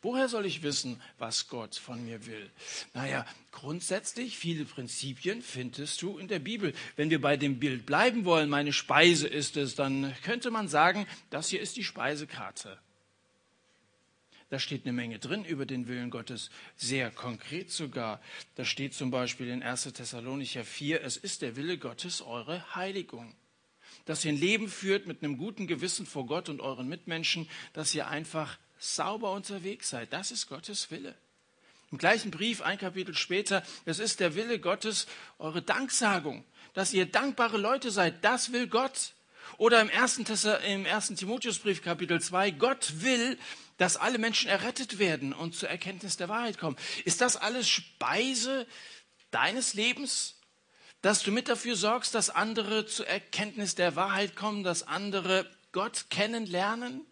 Woher 0.01 0.29
soll 0.29 0.45
ich 0.45 0.63
wissen, 0.63 1.01
was 1.17 1.49
Gott 1.49 1.75
von 1.75 2.05
mir 2.05 2.25
will? 2.25 2.49
Naja, 2.93 3.25
grundsätzlich 3.51 4.37
viele 4.37 4.63
Prinzipien 4.63 5.41
findest 5.41 6.01
du 6.01 6.17
in 6.17 6.29
der 6.29 6.39
Bibel. 6.39 6.73
Wenn 6.95 7.09
wir 7.09 7.19
bei 7.19 7.35
dem 7.35 7.59
Bild 7.59 7.85
bleiben 7.85 8.23
wollen, 8.23 8.49
meine 8.49 8.71
Speise 8.71 9.27
ist 9.27 9.57
es, 9.57 9.75
dann 9.75 10.15
könnte 10.23 10.51
man 10.51 10.69
sagen, 10.69 11.05
das 11.29 11.49
hier 11.49 11.59
ist 11.59 11.75
die 11.75 11.83
Speisekarte. 11.83 12.79
Da 14.49 14.57
steht 14.57 14.83
eine 14.83 14.93
Menge 14.93 15.19
drin 15.19 15.45
über 15.45 15.67
den 15.67 15.87
Willen 15.87 16.09
Gottes, 16.09 16.49
sehr 16.75 17.11
konkret 17.11 17.71
sogar. 17.71 18.19
Da 18.55 18.65
steht 18.65 18.95
zum 18.95 19.11
Beispiel 19.11 19.47
in 19.47 19.61
1. 19.61 19.83
Thessalonicher 19.93 20.63
4, 20.63 21.03
es 21.03 21.17
ist 21.17 21.43
der 21.43 21.55
Wille 21.55 21.77
Gottes 21.77 22.21
eure 22.21 22.75
Heiligung. 22.75 23.35
Dass 24.05 24.25
ihr 24.25 24.31
ein 24.31 24.39
Leben 24.39 24.67
führt 24.67 25.05
mit 25.05 25.23
einem 25.23 25.37
guten 25.37 25.67
Gewissen 25.67 26.07
vor 26.07 26.25
Gott 26.25 26.49
und 26.49 26.61
euren 26.61 26.89
Mitmenschen, 26.89 27.47
dass 27.73 27.93
ihr 27.93 28.07
einfach 28.07 28.57
sauber 28.79 29.33
unterwegs 29.33 29.89
seid. 29.89 30.13
Das 30.13 30.31
ist 30.31 30.47
Gottes 30.47 30.89
Wille. 30.89 31.15
Im 31.91 31.99
gleichen 31.99 32.31
Brief, 32.31 32.61
ein 32.61 32.77
Kapitel 32.77 33.15
später, 33.15 33.63
es 33.85 33.99
ist 33.99 34.19
der 34.19 34.35
Wille 34.35 34.59
Gottes, 34.59 35.05
eure 35.37 35.61
Danksagung, 35.61 36.43
dass 36.73 36.93
ihr 36.93 37.05
dankbare 37.05 37.57
Leute 37.57 37.91
seid. 37.91 38.23
Das 38.23 38.51
will 38.51 38.67
Gott. 38.67 39.13
Oder 39.57 39.81
im 39.81 39.89
ersten, 39.89 40.25
im 40.67 40.85
ersten 40.85 41.15
Timotheusbrief, 41.15 41.81
Kapitel 41.83 42.21
2, 42.21 42.51
Gott 42.51 43.01
will, 43.01 43.37
dass 43.79 43.97
alle 43.97 44.19
Menschen 44.19 44.49
errettet 44.49 44.99
werden 44.99 45.33
und 45.33 45.55
zur 45.55 45.69
Erkenntnis 45.69 46.17
der 46.17 46.29
Wahrheit 46.29 46.59
kommen. 46.59 46.75
Ist 47.05 47.21
das 47.21 47.37
alles 47.37 47.67
Speise 47.67 48.67
deines 49.31 49.73
Lebens? 49.73 50.35
Dass 51.01 51.23
du 51.23 51.31
mit 51.31 51.47
dafür 51.47 51.77
sorgst, 51.77 52.13
dass 52.13 52.29
andere 52.29 52.85
zur 52.85 53.07
Erkenntnis 53.07 53.75
der 53.75 53.95
Wahrheit 53.95 54.35
kommen, 54.35 54.63
dass 54.63 54.83
andere 54.83 55.49
Gott 55.71 56.07
kennenlernen? 56.09 57.05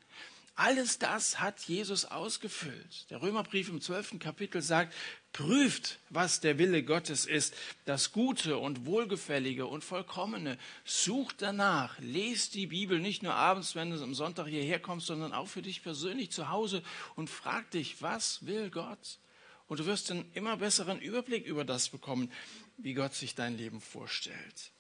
Alles 0.60 0.98
das 0.98 1.40
hat 1.40 1.62
Jesus 1.66 2.06
ausgefüllt. 2.06 3.12
Der 3.12 3.22
Römerbrief 3.22 3.70
im 3.70 3.80
zwölften 3.80 4.18
Kapitel 4.18 4.64
sagt, 4.64 4.92
prüft, 5.32 6.00
was 6.10 6.40
der 6.40 6.58
Wille 6.58 6.82
Gottes 6.84 7.26
ist, 7.26 7.56
das 7.86 8.12
Gute 8.12 8.58
und 8.58 8.88
Wohlgefällige 8.88 9.68
und 9.68 9.84
Vollkommene. 9.84 10.58
Sucht 10.84 11.44
danach, 11.44 12.00
lest 12.00 12.56
die 12.56 12.66
Bibel 12.66 13.00
nicht 13.00 13.22
nur 13.22 13.36
abends, 13.36 13.76
wenn 13.76 13.92
du 13.92 14.02
am 14.02 14.16
Sonntag 14.16 14.48
hierher 14.48 14.80
kommst, 14.80 15.06
sondern 15.06 15.32
auch 15.32 15.48
für 15.48 15.62
dich 15.62 15.84
persönlich 15.84 16.32
zu 16.32 16.50
Hause 16.50 16.82
und 17.16 17.30
frag 17.30 17.70
dich, 17.70 18.02
was 18.02 18.44
will 18.48 18.72
Gott? 18.72 19.20
Und 19.68 19.80
du 19.80 19.86
wirst 19.86 20.10
einen 20.10 20.26
immer 20.34 20.58
besseren 20.58 21.00
Überblick 21.00 21.46
über 21.46 21.66
das 21.66 21.90
bekommen, 21.90 22.32
wie 22.78 22.96
Gott 22.96 23.14
sich 23.14 23.36
dein 23.36 23.58
Leben 23.58 23.80
vorstellt. 23.80 24.72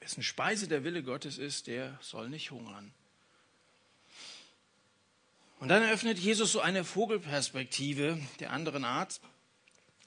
Wessen 0.00 0.24
Speise 0.24 0.66
der 0.66 0.82
Wille 0.82 1.04
Gottes 1.04 1.38
ist, 1.38 1.68
der 1.68 1.96
soll 2.02 2.28
nicht 2.28 2.50
hungern. 2.50 2.92
Und 5.60 5.68
dann 5.68 5.82
eröffnet 5.82 6.18
Jesus 6.18 6.52
so 6.52 6.60
eine 6.60 6.84
Vogelperspektive 6.84 8.20
der 8.38 8.52
anderen 8.52 8.84
Art. 8.84 9.20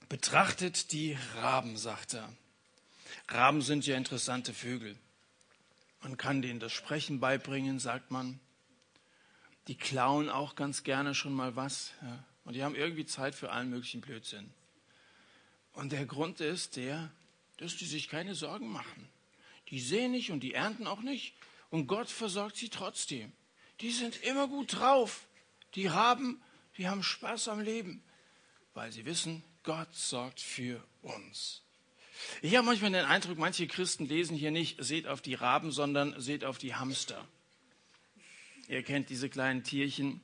Betrachtet 0.08 0.92
die 0.94 1.18
Raben, 1.36 1.78
sagt 1.78 2.14
er. 2.14 2.32
Raben 3.28 3.62
sind 3.62 3.86
ja 3.86 3.98
interessante 3.98 4.54
Vögel. 4.54 4.98
Man 6.02 6.18
kann 6.18 6.42
denen 6.42 6.60
das 6.60 6.72
Sprechen 6.72 7.20
beibringen, 7.20 7.80
sagt 7.80 8.12
man. 8.12 8.40
Die 9.68 9.76
klauen 9.76 10.30
auch 10.30 10.56
ganz 10.56 10.84
gerne 10.84 11.14
schon 11.14 11.34
mal 11.34 11.56
was. 11.56 11.92
Ja. 12.02 12.24
Und 12.46 12.54
die 12.54 12.64
haben 12.64 12.76
irgendwie 12.76 13.06
Zeit 13.06 13.36
für 13.36 13.52
allen 13.52 13.70
möglichen 13.70 14.02
Blödsinn. 14.02 14.52
Und 15.74 15.92
der 15.92 16.06
Grund 16.06 16.40
ist 16.40 16.76
der, 16.76 17.12
dass 17.58 17.76
die 17.76 17.86
sich 17.86 18.10
keine 18.10 18.36
Sorgen 18.36 18.70
machen. 18.70 19.08
Die 19.70 19.80
sehen 19.80 20.12
nicht 20.12 20.32
und 20.32 20.42
die 20.42 20.54
ernten 20.54 20.88
auch 20.88 21.02
nicht. 21.02 21.36
Und 21.70 21.88
Gott 21.88 22.10
versorgt 22.10 22.58
sie 22.58 22.70
trotzdem. 22.70 23.32
Die 23.82 23.92
sind 23.92 24.22
immer 24.24 24.48
gut 24.48 24.80
drauf 24.80 25.28
die 25.76 25.90
haben, 25.90 26.42
die 26.78 26.88
haben 26.88 27.04
Spaß 27.04 27.48
am 27.48 27.60
Leben, 27.60 28.04
weil 28.74 28.92
sie 28.92 29.06
wissen, 29.06 29.44
Gott 29.64 29.94
sorgt 29.94 30.42
für 30.42 30.84
uns. 31.02 31.62
Ich 32.42 32.56
habe 32.56 32.66
manchmal 32.66 32.92
den 32.92 33.06
Eindruck, 33.06 33.38
manche 33.38 33.68
Christen 33.68 34.06
lesen 34.06 34.38
hier 34.38 34.52
nicht, 34.52 34.84
seht 34.84 35.08
auf 35.08 35.22
die 35.22 35.34
Raben, 35.34 35.72
sondern 35.72 36.20
seht 36.20 36.44
auf 36.44 36.58
die 36.58 36.76
Hamster. 36.76 37.28
Ihr 38.68 38.84
kennt 38.84 39.10
diese 39.10 39.30
kleinen 39.30 39.64
Tierchen. 39.64 40.22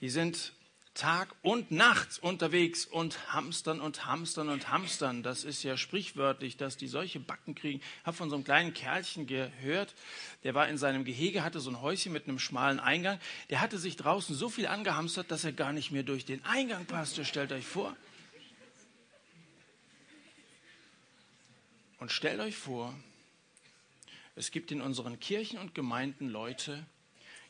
Die 0.00 0.10
sind 0.10 0.52
Tag 0.96 1.34
und 1.42 1.70
Nacht 1.70 2.18
unterwegs 2.22 2.86
und 2.86 3.32
hamstern 3.32 3.80
und 3.80 4.06
hamstern 4.06 4.48
und 4.48 4.70
hamstern. 4.70 5.22
Das 5.22 5.44
ist 5.44 5.62
ja 5.62 5.76
sprichwörtlich, 5.76 6.56
dass 6.56 6.76
die 6.76 6.88
solche 6.88 7.20
Backen 7.20 7.54
kriegen. 7.54 7.80
Ich 7.80 8.06
habe 8.06 8.16
von 8.16 8.30
so 8.30 8.36
einem 8.36 8.44
kleinen 8.44 8.74
Kerlchen 8.74 9.26
gehört, 9.26 9.94
der 10.42 10.54
war 10.54 10.68
in 10.68 10.78
seinem 10.78 11.04
Gehege, 11.04 11.44
hatte 11.44 11.60
so 11.60 11.70
ein 11.70 11.80
Häuschen 11.80 12.12
mit 12.12 12.24
einem 12.24 12.38
schmalen 12.38 12.80
Eingang. 12.80 13.20
Der 13.50 13.60
hatte 13.60 13.78
sich 13.78 13.96
draußen 13.96 14.34
so 14.34 14.48
viel 14.48 14.66
angehamstert, 14.66 15.30
dass 15.30 15.44
er 15.44 15.52
gar 15.52 15.72
nicht 15.72 15.92
mehr 15.92 16.02
durch 16.02 16.24
den 16.24 16.44
Eingang 16.44 16.86
passte. 16.86 17.24
Stellt 17.24 17.52
euch 17.52 17.66
vor. 17.66 17.94
Und 21.98 22.10
stellt 22.10 22.40
euch 22.40 22.56
vor, 22.56 22.94
es 24.34 24.50
gibt 24.50 24.70
in 24.70 24.80
unseren 24.80 25.20
Kirchen 25.20 25.58
und 25.58 25.74
Gemeinden 25.74 26.28
Leute, 26.28 26.86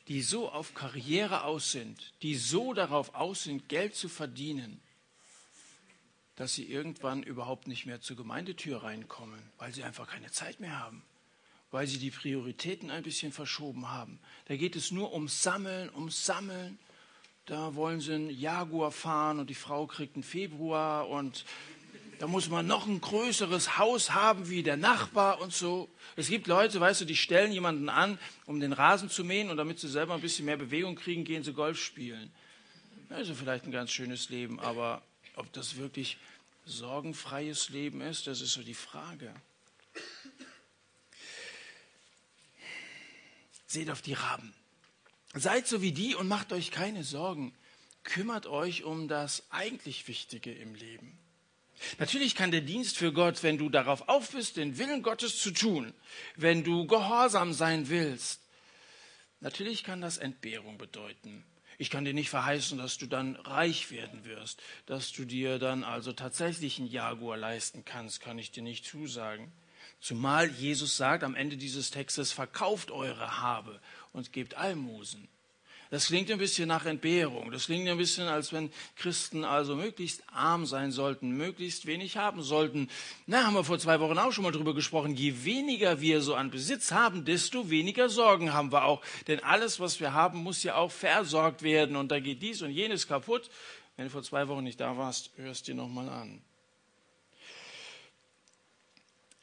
die 0.09 0.23
so 0.23 0.51
auf 0.51 0.75
Karriere 0.75 1.45
aus 1.45 1.73
sind, 1.73 2.13
die 2.23 2.37
so 2.37 2.73
darauf 2.73 3.15
aus 3.15 3.45
sind, 3.45 3.69
Geld 3.69 3.95
zu 3.95 4.09
verdienen, 4.09 4.81
dass 6.37 6.55
sie 6.55 6.65
irgendwann 6.65 7.23
überhaupt 7.23 7.67
nicht 7.67 7.87
mehr 7.87 8.01
zur 8.01 8.17
Gemeindetür 8.17 8.83
reinkommen, 8.83 9.41
weil 9.59 9.73
sie 9.73 9.83
einfach 9.83 10.07
keine 10.07 10.31
Zeit 10.31 10.61
mehr 10.61 10.79
haben, 10.79 11.03
weil 11.71 11.87
sie 11.87 11.99
die 11.99 12.11
Prioritäten 12.11 12.91
ein 12.91 13.03
bisschen 13.03 13.33
verschoben 13.33 13.91
haben. 13.91 14.21
Da 14.45 14.57
geht 14.57 14.77
es 14.77 14.91
nur 14.91 15.13
ums 15.13 15.43
Sammeln, 15.43 15.91
ums 15.95 16.25
Sammeln. 16.25 16.79
Da 17.47 17.75
wollen 17.75 18.01
sie 18.01 18.13
einen 18.13 18.31
Jaguar 18.31 18.93
fahren 18.93 19.39
und 19.39 19.51
die 19.51 19.55
Frau 19.55 19.87
kriegt 19.87 20.15
einen 20.17 20.25
Februar 20.25 21.09
und 21.09 21.45
da 22.19 22.27
muss 22.27 22.49
man 22.49 22.67
noch 22.67 22.87
ein 22.87 23.01
größeres 23.01 23.77
Haus 23.79 24.13
haben 24.13 24.49
wie 24.49 24.63
der 24.63 24.77
Nachbar 24.77 25.41
und 25.41 25.53
so. 25.53 25.89
Es 26.17 26.29
gibt 26.29 26.47
Leute, 26.47 26.81
weißt 26.81 27.03
du, 27.03 27.05
die 27.05 27.17
stellen 27.17 27.53
jemanden 27.53 27.89
an, 27.89 28.19
um 28.47 28.61
den 28.61 28.73
Rasen 28.73 29.11
zu 29.11 29.25
mähen 29.25 29.51
und 29.51 29.57
damit 29.57 29.79
sie 29.79 29.89
selber 29.89 30.15
ein 30.15 30.21
bisschen 30.21 30.47
mehr 30.47 30.57
Bewegung 30.57 30.97
kriegen, 30.97 31.25
gehen 31.25 31.43
sie 31.43 31.53
Golf 31.53 31.79
spielen. 31.79 32.33
Also 33.11 33.35
vielleicht 33.35 33.65
ein 33.65 33.73
ganz 33.73 33.91
schönes 33.91 34.31
Leben, 34.31 34.59
aber 34.61 35.03
ob 35.37 35.53
das 35.53 35.77
wirklich 35.77 36.17
sorgenfreies 36.65 37.69
Leben 37.69 38.01
ist, 38.01 38.27
das 38.27 38.41
ist 38.41 38.53
so 38.53 38.63
die 38.63 38.75
Frage. 38.75 39.35
Seht 43.67 43.91
auf 43.91 44.01
die 44.01 44.15
Raben. 44.15 44.55
Seid 45.35 45.69
so 45.69 45.83
wie 45.83 45.93
die 45.93 46.15
und 46.15 46.29
macht 46.29 46.53
euch 46.53 46.71
keine 46.71 47.05
Sorgen. 47.05 47.55
Kümmert 48.05 48.47
euch 48.47 48.85
um 48.85 49.07
das 49.07 49.43
eigentlich 49.51 50.09
Wichtige 50.09 50.53
im 50.53 50.75
Leben. 50.75 51.19
Natürlich 51.99 52.35
kann 52.35 52.51
der 52.51 52.61
Dienst 52.61 52.97
für 52.97 53.13
Gott, 53.13 53.43
wenn 53.43 53.59
du 53.59 53.69
darauf 53.69 54.09
auf 54.09 54.31
bist, 54.31 54.57
den 54.57 54.79
Willen 54.79 55.03
Gottes 55.03 55.39
zu 55.39 55.51
tun, 55.51 55.93
wenn 56.37 56.65
du 56.65 56.87
gehorsam 56.87 57.53
sein 57.53 57.89
willst, 57.89 58.41
natürlich 59.41 59.85
kann 59.85 60.01
das 60.01 60.19
Entbehrung 60.19 60.79
bedeuten. 60.79 61.45
Ich 61.79 61.91
kann 61.91 62.05
dir 62.05 62.15
nicht 62.15 62.31
verheißen, 62.31 62.79
dass 62.79 62.97
du 62.97 63.07
dann 63.07 63.37
reich 63.37 63.91
werden 63.91 64.25
wirst, 64.25 64.63
dass 64.87 65.13
du 65.13 65.25
dir 65.25 65.59
dann 65.59 65.85
also 65.85 66.13
tatsächlich 66.13 66.79
einen 66.79 66.89
Jaguar 66.89 67.37
leisten 67.37 67.85
kannst, 67.85 68.21
kann 68.21 68.39
ich 68.39 68.51
dir 68.51 68.63
nicht 68.63 68.87
zusagen. 68.87 69.53
Zumal 70.01 70.51
Jesus 70.51 70.97
sagt 70.97 71.23
am 71.23 71.35
Ende 71.35 71.57
dieses 71.57 71.91
Textes, 71.91 72.33
verkauft 72.33 72.91
eure 72.91 73.41
Habe 73.41 73.81
und 74.13 74.33
gebt 74.33 74.55
Almosen. 74.55 75.29
Das 75.91 76.07
klingt 76.07 76.31
ein 76.31 76.39
bisschen 76.39 76.69
nach 76.69 76.85
Entbehrung. 76.85 77.53
Das 77.53 77.67
klingt 77.67 77.89
ein 77.89 77.97
bisschen, 77.97 78.27
als 78.27 78.53
wenn 78.53 78.71
Christen 78.97 79.45
also 79.45 79.77
möglichst 79.77 80.23
arm 80.33 80.67
sein 80.67 80.91
sollten, 80.91 81.31
möglichst 81.31 81.87
wenig 81.87 82.17
haben 82.17 82.43
sollten. 82.43 82.89
Na, 83.27 83.45
haben 83.45 83.55
wir 83.55 83.65
vor 83.65 83.79
zwei 83.79 84.01
Wochen 84.01 84.19
auch 84.19 84.33
schon 84.33 84.45
mal 84.45 84.51
drüber 84.51 84.75
gesprochen. 84.75 85.15
Je 85.15 85.45
weniger 85.45 86.01
wir 86.01 86.23
so 86.23 86.35
an 86.35 86.51
Besitz 86.51 86.91
haben, 86.91 87.25
desto 87.25 87.71
weniger 87.71 88.09
Sorgen 88.09 88.53
haben 88.53 88.73
wir 88.73 88.85
auch. 88.85 89.01
Denn 89.29 89.43
alles, 89.45 89.79
was 89.79 90.01
wir 90.01 90.13
haben, 90.13 90.43
muss 90.43 90.63
ja 90.65 90.75
auch 90.75 90.91
versorgt 90.91 91.63
werden. 91.63 91.95
Und 91.95 92.11
da 92.11 92.19
geht 92.19 92.43
dies 92.43 92.63
und 92.63 92.71
jenes 92.71 93.07
kaputt. 93.07 93.49
Wenn 93.97 94.07
du 94.07 94.11
vor 94.11 94.23
zwei 94.23 94.49
Wochen 94.49 94.65
nicht 94.65 94.81
da 94.81 94.97
warst, 94.97 95.31
hörst 95.37 95.69
dir 95.69 95.75
nochmal 95.75 96.09
an. 96.09 96.43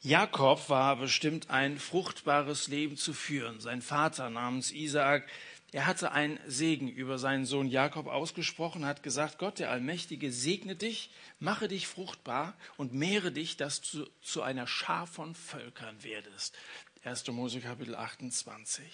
Jakob 0.06 0.68
war 0.68 0.96
bestimmt 0.96 1.48
ein 1.48 1.78
fruchtbares 1.78 2.68
Leben 2.68 2.98
zu 2.98 3.14
führen. 3.14 3.58
Sein 3.60 3.80
Vater 3.80 4.28
namens 4.28 4.70
Isaak 4.70 5.26
er 5.74 5.86
hatte 5.86 6.12
einen 6.12 6.38
Segen 6.46 6.86
über 6.86 7.18
seinen 7.18 7.46
Sohn 7.46 7.66
Jakob 7.66 8.06
ausgesprochen, 8.06 8.86
hat 8.86 9.02
gesagt, 9.02 9.38
Gott 9.38 9.58
der 9.58 9.72
Allmächtige 9.72 10.30
segne 10.30 10.76
dich, 10.76 11.10
mache 11.40 11.66
dich 11.66 11.88
fruchtbar 11.88 12.54
und 12.76 12.94
mehre 12.94 13.32
dich, 13.32 13.56
dass 13.56 13.80
du 13.80 14.06
zu 14.22 14.42
einer 14.42 14.68
Schar 14.68 15.08
von 15.08 15.34
Völkern 15.34 16.04
werdest. 16.04 16.56
1. 17.02 17.26
Mose 17.26 17.58
Kapitel 17.58 17.96
28. 17.96 18.84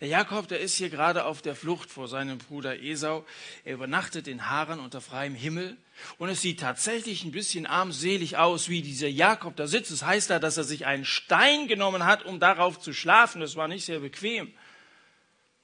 Der 0.00 0.08
Jakob, 0.08 0.48
der 0.48 0.58
ist 0.58 0.74
hier 0.74 0.90
gerade 0.90 1.24
auf 1.24 1.40
der 1.40 1.54
Flucht 1.54 1.88
vor 1.88 2.08
seinem 2.08 2.38
Bruder 2.38 2.82
Esau. 2.82 3.24
Er 3.62 3.74
übernachtet 3.74 4.26
in 4.26 4.50
Haran 4.50 4.80
unter 4.80 5.00
freiem 5.00 5.36
Himmel. 5.36 5.76
Und 6.18 6.30
es 6.30 6.40
sieht 6.40 6.58
tatsächlich 6.58 7.22
ein 7.22 7.30
bisschen 7.30 7.64
armselig 7.64 8.38
aus, 8.38 8.68
wie 8.68 8.82
dieser 8.82 9.06
Jakob 9.06 9.54
da 9.54 9.68
sitzt. 9.68 9.92
Es 9.92 10.00
das 10.00 10.08
heißt 10.08 10.30
da, 10.30 10.40
dass 10.40 10.56
er 10.56 10.64
sich 10.64 10.84
einen 10.84 11.04
Stein 11.04 11.68
genommen 11.68 12.04
hat, 12.04 12.24
um 12.24 12.40
darauf 12.40 12.80
zu 12.80 12.92
schlafen. 12.92 13.40
Das 13.40 13.54
war 13.54 13.68
nicht 13.68 13.84
sehr 13.84 14.00
bequem. 14.00 14.52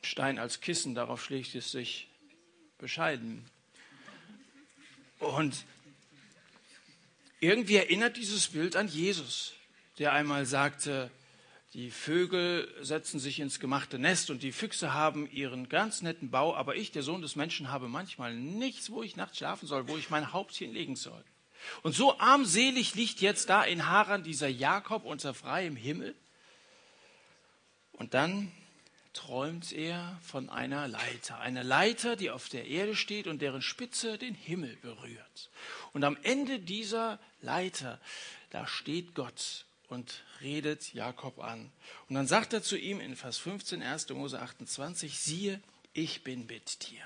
Stein 0.02 0.38
als 0.38 0.60
Kissen, 0.60 0.94
darauf 0.94 1.22
schlägt 1.24 1.54
es 1.54 1.70
sich 1.70 2.08
bescheiden. 2.78 3.44
Und 5.18 5.64
irgendwie 7.40 7.76
erinnert 7.76 8.16
dieses 8.16 8.48
Bild 8.48 8.76
an 8.76 8.88
Jesus, 8.88 9.54
der 9.98 10.12
einmal 10.12 10.46
sagte, 10.46 11.10
die 11.74 11.90
Vögel 11.90 12.72
setzen 12.80 13.20
sich 13.20 13.40
ins 13.40 13.60
gemachte 13.60 13.98
Nest 13.98 14.30
und 14.30 14.42
die 14.42 14.52
Füchse 14.52 14.94
haben 14.94 15.30
ihren 15.30 15.68
ganz 15.68 16.00
netten 16.00 16.30
Bau, 16.30 16.56
aber 16.56 16.76
ich, 16.76 16.92
der 16.92 17.02
Sohn 17.02 17.20
des 17.20 17.36
Menschen, 17.36 17.70
habe 17.70 17.88
manchmal 17.88 18.34
nichts, 18.34 18.90
wo 18.90 19.02
ich 19.02 19.16
nachts 19.16 19.38
schlafen 19.38 19.66
soll, 19.66 19.86
wo 19.86 19.96
ich 19.96 20.08
mein 20.08 20.32
Hauptchen 20.32 20.72
legen 20.72 20.96
soll. 20.96 21.22
Und 21.82 21.94
so 21.94 22.18
armselig 22.18 22.94
liegt 22.94 23.20
jetzt 23.20 23.50
da 23.50 23.62
in 23.64 23.86
Haran 23.86 24.22
dieser 24.22 24.48
Jakob 24.48 25.04
unter 25.04 25.34
freiem 25.34 25.76
Himmel. 25.76 26.14
Und 27.92 28.14
dann 28.14 28.50
träumt 29.18 29.72
er 29.72 30.16
von 30.22 30.48
einer 30.48 30.86
Leiter. 30.86 31.40
Eine 31.40 31.64
Leiter, 31.64 32.14
die 32.14 32.30
auf 32.30 32.48
der 32.48 32.68
Erde 32.68 32.94
steht 32.94 33.26
und 33.26 33.42
deren 33.42 33.62
Spitze 33.62 34.16
den 34.16 34.34
Himmel 34.34 34.76
berührt. 34.76 35.50
Und 35.92 36.04
am 36.04 36.16
Ende 36.22 36.60
dieser 36.60 37.18
Leiter, 37.42 38.00
da 38.50 38.68
steht 38.68 39.16
Gott 39.16 39.66
und 39.88 40.22
redet 40.40 40.94
Jakob 40.94 41.40
an. 41.40 41.72
Und 42.08 42.14
dann 42.14 42.28
sagt 42.28 42.52
er 42.52 42.62
zu 42.62 42.78
ihm 42.78 43.00
in 43.00 43.16
Vers 43.16 43.38
15, 43.38 43.82
1. 43.82 44.08
Mose 44.10 44.40
28, 44.40 45.18
siehe, 45.18 45.60
ich 45.94 46.22
bin 46.22 46.46
mit 46.46 46.88
dir. 46.88 47.02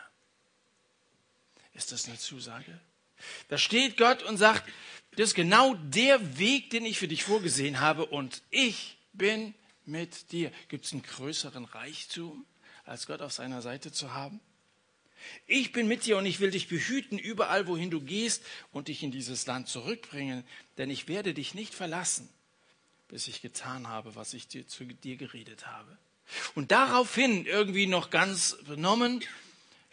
Ist 1.73 1.93
das 1.93 2.09
eine 2.09 2.19
Zusage? 2.19 2.79
Da 3.49 3.57
steht 3.57 3.97
Gott 3.97 4.23
und 4.23 4.37
sagt, 4.37 4.69
das 5.13 5.29
ist 5.29 5.35
genau 5.35 5.75
der 5.75 6.39
Weg, 6.39 6.69
den 6.71 6.85
ich 6.85 6.99
für 6.99 7.09
dich 7.09 7.25
vorgesehen 7.25 7.81
habe 7.81 8.05
und 8.05 8.43
ich 8.51 8.99
bin 9.15 9.55
mit 9.87 10.33
dir. 10.33 10.51
Gibt 10.69 10.85
es 10.85 10.93
einen 10.93 11.03
größeren 11.03 11.65
Reichtum, 11.65 12.47
als 12.85 13.07
Gott 13.07 13.23
auf 13.23 13.33
seiner 13.33 13.63
Seite 13.63 13.93
zu 13.93 14.13
haben? 14.13 14.41
Ich 15.47 15.73
bin 15.73 15.87
mit 15.87 16.05
dir 16.05 16.17
und 16.17 16.27
ich 16.27 16.41
will 16.41 16.51
dich 16.51 16.69
behüten 16.69 17.19
überall, 17.19 17.67
wohin 17.67 17.91
du 17.91 18.01
gehst 18.01 18.43
und 18.73 18.89
dich 18.89 19.03
in 19.03 19.13
dieses 19.13 19.47
Land 19.47 19.69
zurückbringen, 19.69 20.45
denn 20.79 20.91
ich 20.91 21.09
werde 21.09 21.35
dich 21.35 21.55
nicht 21.55 21.75
verlassen, 21.75 22.29
bis 23.09 23.29
ich 23.29 23.41
getan 23.41 23.89
habe, 23.89 24.15
was 24.17 24.35
ich 24.35 24.49
dir 24.49 24.67
zu 24.67 24.85
dir 24.85 25.17
geredet 25.17 25.67
habe. 25.67 25.97
Und 26.55 26.71
daraufhin, 26.71 27.47
irgendwie 27.47 27.87
noch 27.87 28.11
ganz 28.11 28.57
benommen, 28.65 29.23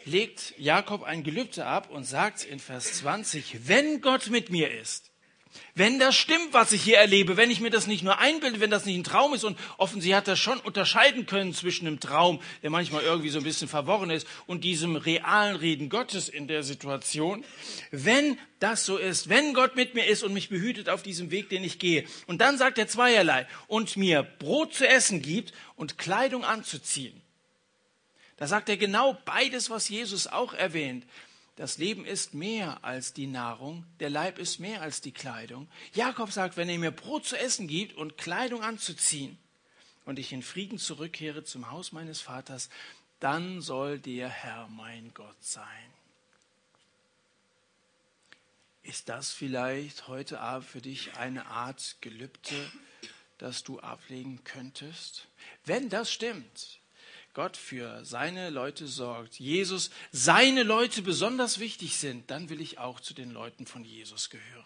legt 0.06 0.54
Jakob 0.58 1.04
ein 1.04 1.24
Gelübde 1.24 1.66
ab 1.66 1.90
und 1.90 2.06
sagt 2.06 2.46
in 2.46 2.60
Vers 2.60 2.94
20, 2.94 3.68
wenn 3.68 4.02
Gott 4.02 4.30
mit 4.30 4.50
mir 4.50 4.72
ist, 4.72 5.09
wenn 5.76 6.00
das 6.00 6.16
stimmt, 6.16 6.54
was 6.54 6.72
ich 6.72 6.84
hier 6.84 6.98
erlebe, 6.98 7.38
wenn 7.38 7.52
ich 7.52 7.60
mir 7.60 7.70
das 7.70 7.88
nicht 7.88 8.04
nur 8.04 8.20
einbilde, 8.20 8.60
wenn 8.60 8.70
das 8.70 8.86
nicht 8.86 8.98
ein 8.98 9.04
Traum 9.04 9.34
ist 9.34 9.44
und 9.44 9.58
offensichtlich 9.78 10.16
hat 10.16 10.28
er 10.28 10.36
schon 10.36 10.60
unterscheiden 10.60 11.26
können 11.26 11.54
zwischen 11.54 11.88
einem 11.88 12.00
Traum, 12.00 12.40
der 12.62 12.70
manchmal 12.70 13.04
irgendwie 13.04 13.30
so 13.30 13.40
ein 13.40 13.44
bisschen 13.44 13.68
verworren 13.68 14.10
ist, 14.10 14.28
und 14.46 14.64
diesem 14.64 14.96
realen 14.96 15.56
Reden 15.56 15.90
Gottes 15.90 16.30
in 16.30 16.48
der 16.48 16.64
Situation. 16.64 17.44
Wenn 17.92 18.38
das 18.60 18.86
so 18.86 18.98
ist, 18.98 19.30
wenn 19.30 19.54
Gott 19.54 19.76
mit 19.76 19.96
mir 19.96 20.06
ist 20.06 20.24
und 20.24 20.34
mich 20.34 20.50
behütet 20.50 20.90
auf 20.90 21.02
diesem 21.02 21.32
Weg, 21.32 21.50
den 21.50 21.64
ich 21.64 21.80
gehe, 21.80 22.06
und 22.28 22.42
dann 22.42 22.58
sagt 22.58 22.78
er 22.78 22.88
zweierlei, 22.88 23.48
und 23.68 23.98
mir 23.98 24.24
Brot 24.24 24.74
zu 24.74 24.88
essen 24.88 25.22
gibt 25.22 25.54
und 25.76 25.98
Kleidung 25.98 26.44
anzuziehen. 26.44 27.22
Da 28.38 28.48
sagt 28.48 28.70
er 28.70 28.78
genau 28.78 29.18
beides, 29.26 29.70
was 29.70 29.90
Jesus 29.90 30.28
auch 30.28 30.54
erwähnt. 30.54 31.06
Das 31.60 31.78
Leben 31.78 32.06
ist 32.06 32.34
mehr 32.34 32.86
als 32.86 33.12
die 33.12 33.28
Nahrung, 33.28 33.86
der 34.00 34.10
Leib 34.10 34.40
ist 34.40 34.60
mehr 34.60 34.82
als 34.82 35.02
die 35.02 35.12
Kleidung. 35.12 35.70
Jakob 35.94 36.32
sagt, 36.32 36.56
wenn 36.56 36.70
er 36.70 36.78
mir 36.78 36.92
Brot 36.92 37.26
zu 37.26 37.38
essen 37.38 37.68
gibt 37.68 37.98
und 37.98 38.18
Kleidung 38.18 38.64
anzuziehen 38.64 39.38
und 40.06 40.20
ich 40.20 40.32
in 40.32 40.42
Frieden 40.42 40.78
zurückkehre 40.78 41.44
zum 41.44 41.70
Haus 41.70 41.92
meines 41.92 42.22
Vaters, 42.22 42.70
dann 43.20 43.60
soll 43.60 44.00
der 44.00 44.30
Herr 44.30 44.70
mein 44.70 45.14
Gott 45.14 45.36
sein. 45.42 45.92
Ist 48.82 49.10
das 49.10 49.34
vielleicht 49.34 50.08
heute 50.08 50.40
Abend 50.40 50.70
für 50.70 50.82
dich 50.82 51.18
eine 51.18 51.48
Art 51.48 51.98
Gelübde, 52.00 52.72
das 53.38 53.66
du 53.66 53.82
ablegen 53.82 54.46
könntest? 54.46 55.28
Wenn 55.66 55.90
das 55.90 56.10
stimmt, 56.10 56.79
Gott 57.34 57.58
für 57.58 58.04
seine 58.04 58.50
Leute 58.50 58.88
sorgt, 58.88 59.40
Jesus 59.40 59.92
seine 60.12 60.64
Leute 60.64 61.02
besonders 61.02 61.60
wichtig 61.60 61.98
sind, 61.98 62.30
dann 62.32 62.50
will 62.50 62.62
ich 62.62 62.80
auch 62.80 63.00
zu 63.00 63.14
den 63.14 63.32
Leuten 63.32 63.66
von 63.66 63.84
Jesus 63.84 64.30
gehören. 64.30 64.66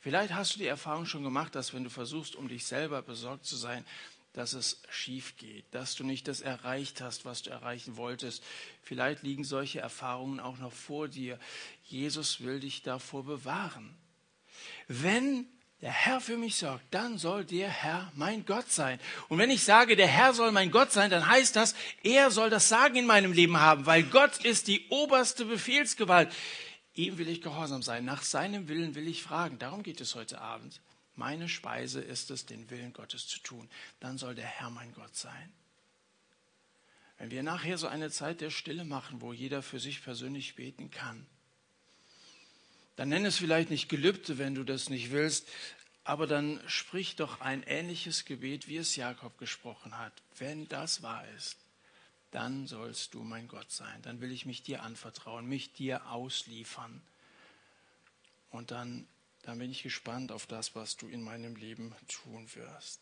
Vielleicht 0.00 0.32
hast 0.32 0.54
du 0.54 0.58
die 0.58 0.66
Erfahrung 0.66 1.06
schon 1.06 1.24
gemacht, 1.24 1.54
dass 1.54 1.74
wenn 1.74 1.84
du 1.84 1.90
versuchst, 1.90 2.36
um 2.36 2.48
dich 2.48 2.66
selber 2.66 3.02
besorgt 3.02 3.46
zu 3.46 3.56
sein, 3.56 3.84
dass 4.32 4.52
es 4.52 4.80
schief 4.88 5.36
geht, 5.36 5.64
dass 5.72 5.96
du 5.96 6.04
nicht 6.04 6.28
das 6.28 6.40
erreicht 6.40 7.00
hast, 7.00 7.24
was 7.24 7.42
du 7.42 7.50
erreichen 7.50 7.96
wolltest. 7.96 8.44
Vielleicht 8.82 9.22
liegen 9.22 9.42
solche 9.42 9.80
Erfahrungen 9.80 10.38
auch 10.38 10.58
noch 10.58 10.72
vor 10.72 11.08
dir. 11.08 11.40
Jesus 11.84 12.40
will 12.40 12.60
dich 12.60 12.82
davor 12.82 13.24
bewahren. 13.24 13.96
Wenn 14.86 15.46
der 15.80 15.92
Herr 15.92 16.20
für 16.20 16.36
mich 16.36 16.56
sorgt, 16.56 16.84
dann 16.90 17.18
soll 17.18 17.44
der 17.44 17.68
Herr 17.68 18.10
mein 18.16 18.44
Gott 18.44 18.70
sein. 18.70 18.98
Und 19.28 19.38
wenn 19.38 19.50
ich 19.50 19.62
sage, 19.62 19.94
der 19.94 20.08
Herr 20.08 20.34
soll 20.34 20.50
mein 20.50 20.72
Gott 20.72 20.90
sein, 20.90 21.10
dann 21.10 21.28
heißt 21.28 21.54
das, 21.54 21.74
er 22.02 22.30
soll 22.32 22.50
das 22.50 22.68
Sagen 22.68 22.96
in 22.96 23.06
meinem 23.06 23.32
Leben 23.32 23.58
haben, 23.58 23.86
weil 23.86 24.02
Gott 24.02 24.44
ist 24.44 24.66
die 24.66 24.88
oberste 24.88 25.44
Befehlsgewalt. 25.44 26.32
Ihm 26.94 27.16
will 27.18 27.28
ich 27.28 27.42
gehorsam 27.42 27.82
sein, 27.82 28.04
nach 28.04 28.22
seinem 28.22 28.66
Willen 28.66 28.96
will 28.96 29.06
ich 29.06 29.22
fragen. 29.22 29.60
Darum 29.60 29.84
geht 29.84 30.00
es 30.00 30.16
heute 30.16 30.40
Abend. 30.40 30.80
Meine 31.14 31.48
Speise 31.48 32.00
ist 32.00 32.30
es, 32.32 32.44
den 32.44 32.70
Willen 32.70 32.92
Gottes 32.92 33.28
zu 33.28 33.38
tun. 33.40 33.68
Dann 34.00 34.18
soll 34.18 34.34
der 34.34 34.46
Herr 34.46 34.70
mein 34.70 34.92
Gott 34.94 35.14
sein. 35.14 35.52
Wenn 37.18 37.30
wir 37.30 37.42
nachher 37.44 37.78
so 37.78 37.86
eine 37.86 38.10
Zeit 38.10 38.40
der 38.40 38.50
Stille 38.50 38.84
machen, 38.84 39.20
wo 39.20 39.32
jeder 39.32 39.62
für 39.62 39.78
sich 39.78 40.02
persönlich 40.02 40.56
beten 40.56 40.90
kann, 40.90 41.26
dann 42.98 43.10
nenn 43.10 43.24
es 43.24 43.38
vielleicht 43.38 43.70
nicht 43.70 43.88
Gelübde, 43.88 44.38
wenn 44.38 44.56
du 44.56 44.64
das 44.64 44.90
nicht 44.90 45.12
willst, 45.12 45.46
aber 46.02 46.26
dann 46.26 46.60
sprich 46.66 47.14
doch 47.14 47.40
ein 47.40 47.62
ähnliches 47.62 48.24
Gebet, 48.24 48.66
wie 48.66 48.76
es 48.76 48.96
Jakob 48.96 49.38
gesprochen 49.38 49.96
hat. 49.96 50.12
Wenn 50.36 50.66
das 50.66 51.00
wahr 51.00 51.24
ist, 51.36 51.58
dann 52.32 52.66
sollst 52.66 53.14
du 53.14 53.22
mein 53.22 53.46
Gott 53.46 53.70
sein. 53.70 54.02
Dann 54.02 54.20
will 54.20 54.32
ich 54.32 54.46
mich 54.46 54.64
dir 54.64 54.82
anvertrauen, 54.82 55.46
mich 55.46 55.72
dir 55.72 56.10
ausliefern. 56.10 57.00
Und 58.50 58.72
dann, 58.72 59.06
dann 59.42 59.60
bin 59.60 59.70
ich 59.70 59.84
gespannt 59.84 60.32
auf 60.32 60.48
das, 60.48 60.74
was 60.74 60.96
du 60.96 61.06
in 61.06 61.22
meinem 61.22 61.54
Leben 61.54 61.94
tun 62.08 62.48
wirst. 62.56 62.98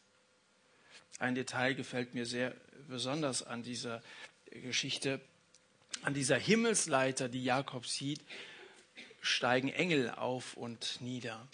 Ein 1.20 1.34
Detail 1.34 1.72
gefällt 1.72 2.12
mir 2.12 2.26
sehr 2.26 2.54
besonders 2.86 3.42
an 3.42 3.62
dieser 3.62 4.02
Geschichte, 4.50 5.22
an 6.02 6.12
dieser 6.12 6.36
Himmelsleiter, 6.36 7.30
die 7.30 7.42
Jakob 7.42 7.86
sieht 7.86 8.20
steigen 9.26 9.68
Engel 9.68 10.10
auf 10.10 10.54
und 10.54 11.00
nieder. 11.00 11.46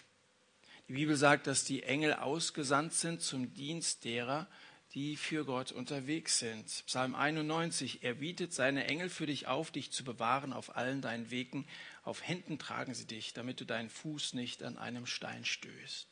Die 0.87 0.93
Bibel 0.93 1.15
sagt, 1.15 1.47
dass 1.47 1.63
die 1.63 1.83
Engel 1.83 2.13
ausgesandt 2.13 2.93
sind 2.93 3.21
zum 3.21 3.53
Dienst 3.53 4.03
derer, 4.03 4.47
die 4.93 5.15
für 5.15 5.43
Gott 5.43 5.71
unterwegs 5.71 6.39
sind. 6.39 6.67
Psalm 6.85 7.15
91, 7.15 8.03
er 8.03 8.15
bietet 8.15 8.53
seine 8.53 8.85
Engel 8.85 9.09
für 9.09 9.25
dich 9.25 9.47
auf, 9.47 9.71
dich 9.71 9.91
zu 9.91 10.03
bewahren 10.03 10.53
auf 10.53 10.75
allen 10.75 11.01
deinen 11.01 11.31
Wegen. 11.31 11.65
Auf 12.03 12.21
Händen 12.21 12.59
tragen 12.59 12.93
sie 12.93 13.07
dich, 13.07 13.33
damit 13.33 13.59
du 13.59 13.65
deinen 13.65 13.89
Fuß 13.89 14.33
nicht 14.33 14.61
an 14.61 14.77
einem 14.77 15.07
Stein 15.07 15.45
stößt. 15.45 16.07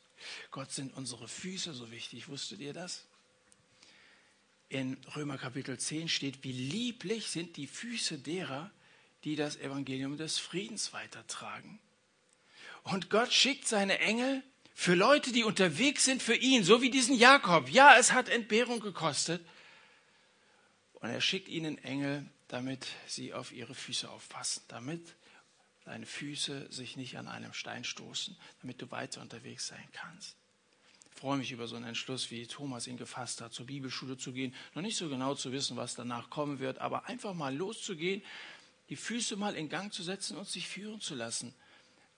Gott 0.50 0.72
sind 0.72 0.94
unsere 0.94 1.28
Füße 1.28 1.74
so 1.74 1.90
wichtig. 1.92 2.28
Wusstet 2.28 2.60
ihr 2.60 2.72
das? 2.72 3.04
In 4.68 4.96
Römer 5.14 5.38
Kapitel 5.38 5.78
10 5.78 6.08
steht, 6.08 6.42
wie 6.42 6.52
lieblich 6.52 7.28
sind 7.28 7.56
die 7.56 7.66
Füße 7.66 8.18
derer, 8.18 8.70
die 9.24 9.36
das 9.36 9.56
Evangelium 9.56 10.16
des 10.16 10.38
Friedens 10.38 10.92
weitertragen. 10.92 11.78
Und 12.84 13.10
Gott 13.10 13.32
schickt 13.32 13.66
seine 13.66 13.98
Engel 14.00 14.42
für 14.74 14.94
Leute, 14.94 15.32
die 15.32 15.44
unterwegs 15.44 16.04
sind 16.04 16.22
für 16.22 16.34
ihn, 16.34 16.64
so 16.64 16.82
wie 16.82 16.90
diesen 16.90 17.16
Jakob. 17.16 17.68
Ja, 17.68 17.96
es 17.98 18.12
hat 18.12 18.28
Entbehrung 18.28 18.80
gekostet. 18.80 19.44
Und 20.94 21.10
er 21.10 21.20
schickt 21.20 21.48
ihnen 21.48 21.78
Engel, 21.78 22.26
damit 22.48 22.86
sie 23.06 23.32
auf 23.32 23.52
ihre 23.52 23.74
Füße 23.74 24.08
aufpassen, 24.08 24.62
damit 24.68 25.14
deine 25.84 26.06
Füße 26.06 26.70
sich 26.70 26.96
nicht 26.96 27.18
an 27.18 27.28
einem 27.28 27.52
Stein 27.52 27.84
stoßen, 27.84 28.36
damit 28.60 28.80
du 28.80 28.90
weiter 28.90 29.20
unterwegs 29.20 29.68
sein 29.68 29.88
kannst. 29.92 30.36
Ich 31.14 31.20
freue 31.20 31.38
mich 31.38 31.52
über 31.52 31.66
so 31.66 31.76
einen 31.76 31.86
Entschluss, 31.86 32.30
wie 32.30 32.46
Thomas 32.46 32.86
ihn 32.86 32.96
gefasst 32.96 33.40
hat, 33.40 33.52
zur 33.52 33.66
Bibelschule 33.66 34.16
zu 34.16 34.32
gehen, 34.32 34.54
noch 34.74 34.82
nicht 34.82 34.96
so 34.96 35.08
genau 35.08 35.34
zu 35.34 35.52
wissen, 35.52 35.76
was 35.76 35.94
danach 35.94 36.30
kommen 36.30 36.58
wird, 36.58 36.78
aber 36.78 37.06
einfach 37.06 37.34
mal 37.34 37.54
loszugehen 37.54 38.22
die 38.92 38.96
Füße 38.96 39.36
mal 39.36 39.56
in 39.56 39.70
Gang 39.70 39.90
zu 39.90 40.02
setzen 40.02 40.36
und 40.36 40.46
sich 40.46 40.68
führen 40.68 41.00
zu 41.00 41.14
lassen, 41.14 41.54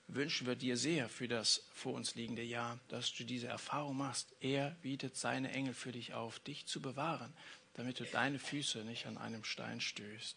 wünschen 0.08 0.48
wir 0.48 0.56
dir 0.56 0.76
sehr 0.76 1.08
für 1.08 1.28
das 1.28 1.68
vor 1.72 1.94
uns 1.94 2.16
liegende 2.16 2.42
Jahr, 2.42 2.80
dass 2.88 3.14
du 3.14 3.22
diese 3.22 3.46
Erfahrung 3.46 3.96
machst. 3.96 4.34
Er 4.40 4.72
bietet 4.82 5.16
seine 5.16 5.52
Engel 5.52 5.72
für 5.72 5.92
dich 5.92 6.14
auf, 6.14 6.40
dich 6.40 6.66
zu 6.66 6.82
bewahren, 6.82 7.32
damit 7.74 8.00
du 8.00 8.04
deine 8.04 8.40
Füße 8.40 8.78
nicht 8.78 9.06
an 9.06 9.18
einem 9.18 9.44
Stein 9.44 9.80
stößt. 9.80 10.36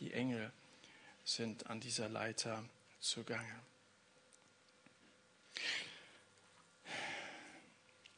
Die 0.00 0.12
Engel 0.12 0.52
sind 1.24 1.70
an 1.70 1.80
dieser 1.80 2.10
Leiter 2.10 2.68
zugange. 3.00 3.58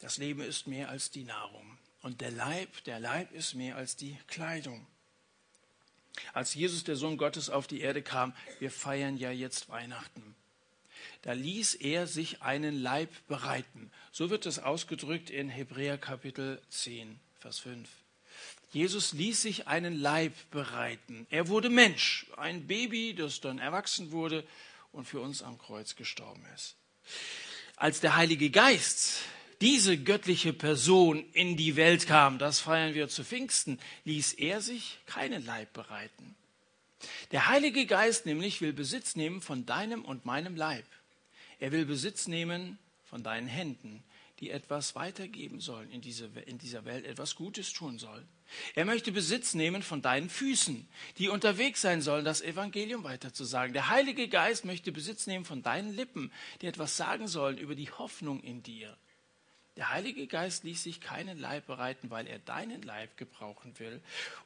Das 0.01 0.19
Leben 0.19 0.41
ist 0.41 0.67
mehr 0.67 0.89
als 0.89 1.13
die 1.13 1.23
Nahrung 1.23 1.79
und 2.03 2.21
der 2.21 2.33
Leib, 2.33 2.83
der 2.83 2.99
Leib 2.99 3.31
ist 3.31 3.55
mehr 3.55 3.77
als 3.77 3.95
die 3.95 4.19
Kleidung. 4.27 4.89
Als 6.33 6.55
Jesus, 6.55 6.85
der 6.85 6.97
Sohn 6.97 7.17
Gottes, 7.17 7.51
auf 7.51 7.67
die 7.67 7.81
Erde 7.81 8.03
kam, 8.03 8.35
wir 8.59 8.71
feiern 8.71 9.17
ja 9.17 9.31
jetzt 9.31 9.69
Weihnachten. 9.69 10.35
Da 11.23 11.33
ließ 11.33 11.75
er 11.77 12.07
sich 12.07 12.43
einen 12.43 12.81
Leib 12.81 13.11
bereiten. 13.29 13.91
So 14.13 14.31
wird 14.31 14.47
es 14.47 14.59
ausgedrückt 14.59 15.31
in 15.31 15.49
Hebräer 15.49 15.99
Kapitel 15.99 16.61
10, 16.69 17.19
Vers 17.39 17.59
5. 17.61 17.89
Jesus 18.73 19.13
ließ 19.13 19.41
sich 19.41 19.69
einen 19.69 19.99
Leib 19.99 20.33
bereiten. 20.51 21.27
Er 21.31 21.49
wurde 21.49 21.71
Mensch, 21.71 22.27
ein 22.37 22.67
Baby, 22.67 23.15
das 23.15 23.41
dann 23.41 23.59
erwachsen 23.59 24.11
wurde 24.11 24.45
und 24.93 25.07
für 25.07 25.21
uns 25.21 25.43
am 25.43 25.59
Kreuz 25.59 25.97
gestorben 25.97 26.45
ist. 26.55 26.77
Als 27.77 28.01
der 28.01 28.17
Heilige 28.17 28.51
Geist 28.51 29.21
diese 29.61 29.99
göttliche 29.99 30.53
Person 30.53 31.25
in 31.33 31.57
die 31.57 31.77
Welt 31.77 32.07
kam, 32.07 32.39
das 32.39 32.61
feiern 32.61 32.95
wir 32.95 33.09
zu 33.09 33.25
Pfingsten, 33.25 33.79
ließ 34.05 34.35
er 34.35 34.61
sich 34.61 34.99
keinen 35.07 35.45
Leib 35.45 35.73
bereiten. 35.73 36.35
Der 37.33 37.49
Heilige 37.49 37.87
Geist 37.87 38.27
nämlich 38.27 38.61
will 38.61 38.73
Besitz 38.73 39.17
nehmen 39.17 39.41
von 39.41 39.67
deinem 39.67 40.05
und 40.05 40.25
meinem 40.25 40.57
Leib. 40.57 40.87
Er 41.61 41.73
will 41.73 41.85
Besitz 41.85 42.27
nehmen 42.27 42.79
von 43.05 43.23
deinen 43.23 43.47
Händen, 43.47 44.03
die 44.41 44.51
etwas 44.51 44.95
weitergeben 44.95 45.61
sollen 45.61 45.91
in, 45.91 46.01
diese, 46.01 46.27
in 46.47 46.59
dieser 46.59 46.85
Welt, 46.85 47.05
etwas 47.05 47.37
Gutes 47.37 47.73
tun 47.73 47.99
sollen. 47.99 48.27
Er 48.75 48.85
möchte 48.85 49.13
Besitz 49.13 49.55
nehmen 49.55 49.83
von 49.83 50.03
deinen 50.03 50.29
Füßen, 50.29 50.87
die 51.19 51.29
unterwegs 51.29 51.81
sein 51.81 52.03
sollen, 52.03 52.25
das 52.25 52.43
Evangelium 52.43 53.05
weiterzusagen. 53.05 53.73
Der 53.73 53.89
Heilige 53.89 54.29
Geist 54.29 54.65
möchte 54.65 54.93
Besitz 54.93 55.27
nehmen 55.27 55.45
von 55.45 55.63
deinen 55.63 55.95
Lippen, 55.95 56.33
die 56.61 56.67
etwas 56.67 56.97
sagen 56.97 57.29
sollen 57.29 57.59
über 57.59 57.75
die 57.75 57.91
Hoffnung 57.91 58.43
in 58.43 58.63
dir. 58.63 58.97
Der 59.77 59.91
Heilige 59.91 60.27
Geist 60.27 60.65
ließ 60.65 60.83
sich 60.83 61.01
keinen 61.01 61.39
Leib 61.39 61.67
bereiten, 61.67 62.11
weil 62.11 62.27
er 62.27 62.39
deinen 62.39 62.83
Leib 62.83 63.17
gebrauchen 63.17 63.77
will. 63.79 64.01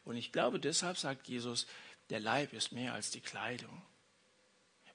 Und 0.04 0.16
ich 0.16 0.32
glaube, 0.32 0.58
deshalb 0.58 0.96
sagt 0.96 1.28
Jesus, 1.28 1.66
der 2.08 2.20
Leib 2.20 2.54
ist 2.54 2.72
mehr 2.72 2.94
als 2.94 3.10
die 3.10 3.20
Kleidung. 3.20 3.82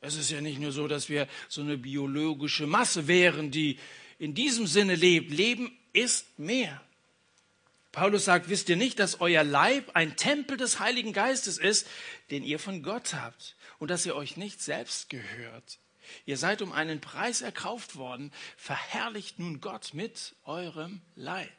Es 0.02 0.16
ist 0.16 0.32
ja 0.32 0.42
nicht 0.42 0.60
nur 0.60 0.72
so, 0.72 0.88
dass 0.88 1.08
wir 1.08 1.28
so 1.48 1.62
eine 1.62 1.78
biologische 1.78 2.68
Masse 2.68 3.08
wären, 3.08 3.52
die 3.52 3.80
in 4.20 4.34
diesem 4.34 4.68
Sinne 4.68 4.96
lebt. 4.96 5.32
Leben 5.32 5.78
ist 5.94 6.40
mehr. 6.40 6.82
Paulus 7.94 8.26
sagt, 8.26 8.50
wisst 8.50 8.70
ihr 8.70 8.76
nicht, 8.76 8.98
dass 8.98 9.22
euer 9.22 9.44
Leib 9.44 9.92
ein 9.94 10.18
Tempel 10.18 10.58
des 10.58 10.80
Heiligen 10.80 11.14
Geistes 11.14 11.60
ist, 11.60 11.88
den 12.32 12.44
ihr 12.44 12.58
von 12.58 12.82
Gott 12.82 13.14
habt 13.14 13.56
und 13.78 13.92
dass 13.92 14.06
ihr 14.06 14.16
euch 14.16 14.36
nicht 14.36 14.62
selbst 14.62 15.10
gehört. 15.10 15.78
Ihr 16.26 16.38
seid 16.38 16.62
um 16.62 16.72
einen 16.72 17.02
Preis 17.02 17.42
erkauft 17.42 17.96
worden. 17.96 18.32
Verherrlicht 18.58 19.40
nun 19.40 19.62
Gott 19.62 19.94
mit 19.94 20.36
eurem 20.44 21.02
Leib. 21.16 21.50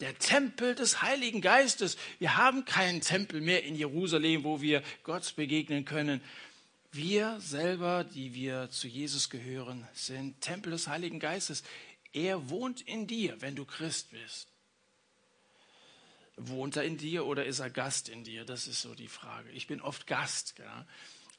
Der 0.00 0.18
Tempel 0.18 0.74
des 0.74 1.02
Heiligen 1.02 1.40
Geistes. 1.42 1.96
Wir 2.18 2.36
haben 2.36 2.64
keinen 2.64 3.00
Tempel 3.02 3.40
mehr 3.40 3.64
in 3.64 3.74
Jerusalem, 3.74 4.44
wo 4.44 4.60
wir 4.60 4.82
Gott 5.02 5.36
begegnen 5.36 5.84
können. 5.84 6.22
Wir 6.92 7.38
selber, 7.40 8.02
die 8.04 8.34
wir 8.34 8.70
zu 8.70 8.88
Jesus 8.88 9.30
gehören, 9.30 9.86
sind 9.92 10.40
Tempel 10.40 10.72
des 10.72 10.88
Heiligen 10.88 11.20
Geistes. 11.20 11.62
Er 12.12 12.50
wohnt 12.50 12.80
in 12.80 13.06
dir, 13.06 13.40
wenn 13.40 13.54
du 13.54 13.64
Christ 13.64 14.10
bist. 14.10 14.48
Wohnt 16.36 16.76
er 16.76 16.84
in 16.84 16.96
dir 16.96 17.26
oder 17.26 17.44
ist 17.44 17.60
er 17.60 17.70
Gast 17.70 18.08
in 18.08 18.24
dir? 18.24 18.44
Das 18.44 18.66
ist 18.66 18.80
so 18.80 18.94
die 18.94 19.08
Frage. 19.08 19.50
Ich 19.50 19.66
bin 19.66 19.80
oft 19.80 20.06
Gast. 20.06 20.54
Ja. 20.58 20.86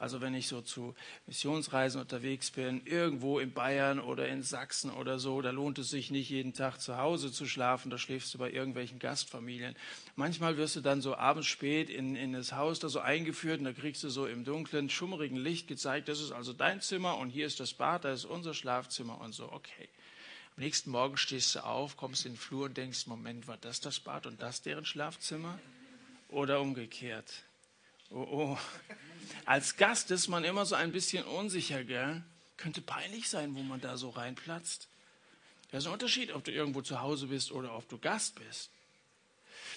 Also 0.02 0.20
wenn 0.20 0.34
ich 0.34 0.48
so 0.48 0.62
zu 0.62 0.96
Missionsreisen 1.28 2.02
unterwegs 2.02 2.50
bin, 2.50 2.84
irgendwo 2.86 3.38
in 3.38 3.54
Bayern 3.54 4.00
oder 4.00 4.28
in 4.28 4.42
Sachsen 4.42 4.90
oder 4.90 5.20
so, 5.20 5.44
da 5.44 5.52
lohnt 5.52 5.78
es 5.78 5.92
sich 5.92 6.10
nicht 6.10 6.28
jeden 6.28 6.54
Tag 6.54 6.80
zu 6.80 6.98
Hause 6.98 7.32
zu 7.32 7.46
schlafen, 7.46 7.92
da 7.92 8.00
schläfst 8.00 8.34
du 8.34 8.40
bei 8.40 8.52
irgendwelchen 8.52 8.98
Gastfamilien. 8.98 9.76
Manchmal 10.16 10.58
wirst 10.58 10.76
du 10.76 10.82
dann 10.82 11.02
so 11.02 11.16
abends 11.16 11.48
spät 11.48 11.92
in, 11.92 12.16
in 12.16 12.34
das 12.34 12.54
Haus 12.54 12.80
da 12.80 12.90
so 12.90 13.00
eingeführt 13.00 13.60
und 13.60 13.66
da 13.66 13.74
kriegst 13.74 14.04
du 14.04 14.10
so 14.10 14.26
im 14.26 14.44
dunklen, 14.44 14.90
schummerigen 14.90 15.38
Licht 15.38 15.68
gezeigt, 15.68 16.08
das 16.08 16.20
ist 16.20 16.32
also 16.32 16.52
dein 16.52 16.82
Zimmer 16.82 17.20
und 17.20 17.30
hier 17.30 17.46
ist 17.46 17.60
das 17.60 17.76
Bad, 17.76 18.04
da 18.04 18.12
ist 18.12 18.26
unser 18.26 18.56
Schlafzimmer 18.56 19.22
und 19.22 19.36
so, 19.36 19.52
okay. 19.52 19.88
nächsten 20.58 20.90
Morgen 20.90 21.16
stehst 21.16 21.54
du 21.54 21.64
auf, 21.64 21.96
kommst 21.96 22.26
in 22.26 22.32
den 22.32 22.40
Flur 22.40 22.66
und 22.66 22.76
denkst, 22.76 23.06
Moment, 23.06 23.48
war 23.48 23.58
das 23.58 23.82
das 23.82 24.00
Bad 24.00 24.26
und 24.26 24.42
das 24.42 24.64
deren 24.64 24.84
Schlafzimmer? 24.84 25.60
Oder 26.30 26.60
umgekehrt? 26.60 27.44
Oh, 28.10 28.26
oh. 28.32 28.58
Als 29.46 29.78
Gast 29.78 30.12
ist 30.12 30.28
man 30.28 30.44
immer 30.44 30.66
so 30.66 30.76
ein 30.76 30.92
bisschen 30.92 31.24
unsicher, 31.24 31.84
gell? 31.84 32.24
Könnte 32.58 32.82
peinlich 32.82 33.30
sein, 33.30 33.56
wo 33.56 33.62
man 33.64 33.82
da 33.82 33.98
so 33.98 34.10
reinplatzt. 34.10 34.88
Das 35.72 35.84
ist 35.84 35.88
ein 35.88 35.94
Unterschied, 35.94 36.34
ob 36.34 36.44
du 36.44 36.52
irgendwo 36.52 36.82
zu 36.82 37.02
Hause 37.02 37.28
bist 37.28 37.52
oder 37.52 37.76
ob 37.76 37.88
du 37.90 37.98
Gast 37.98 38.36
bist. 38.36 38.70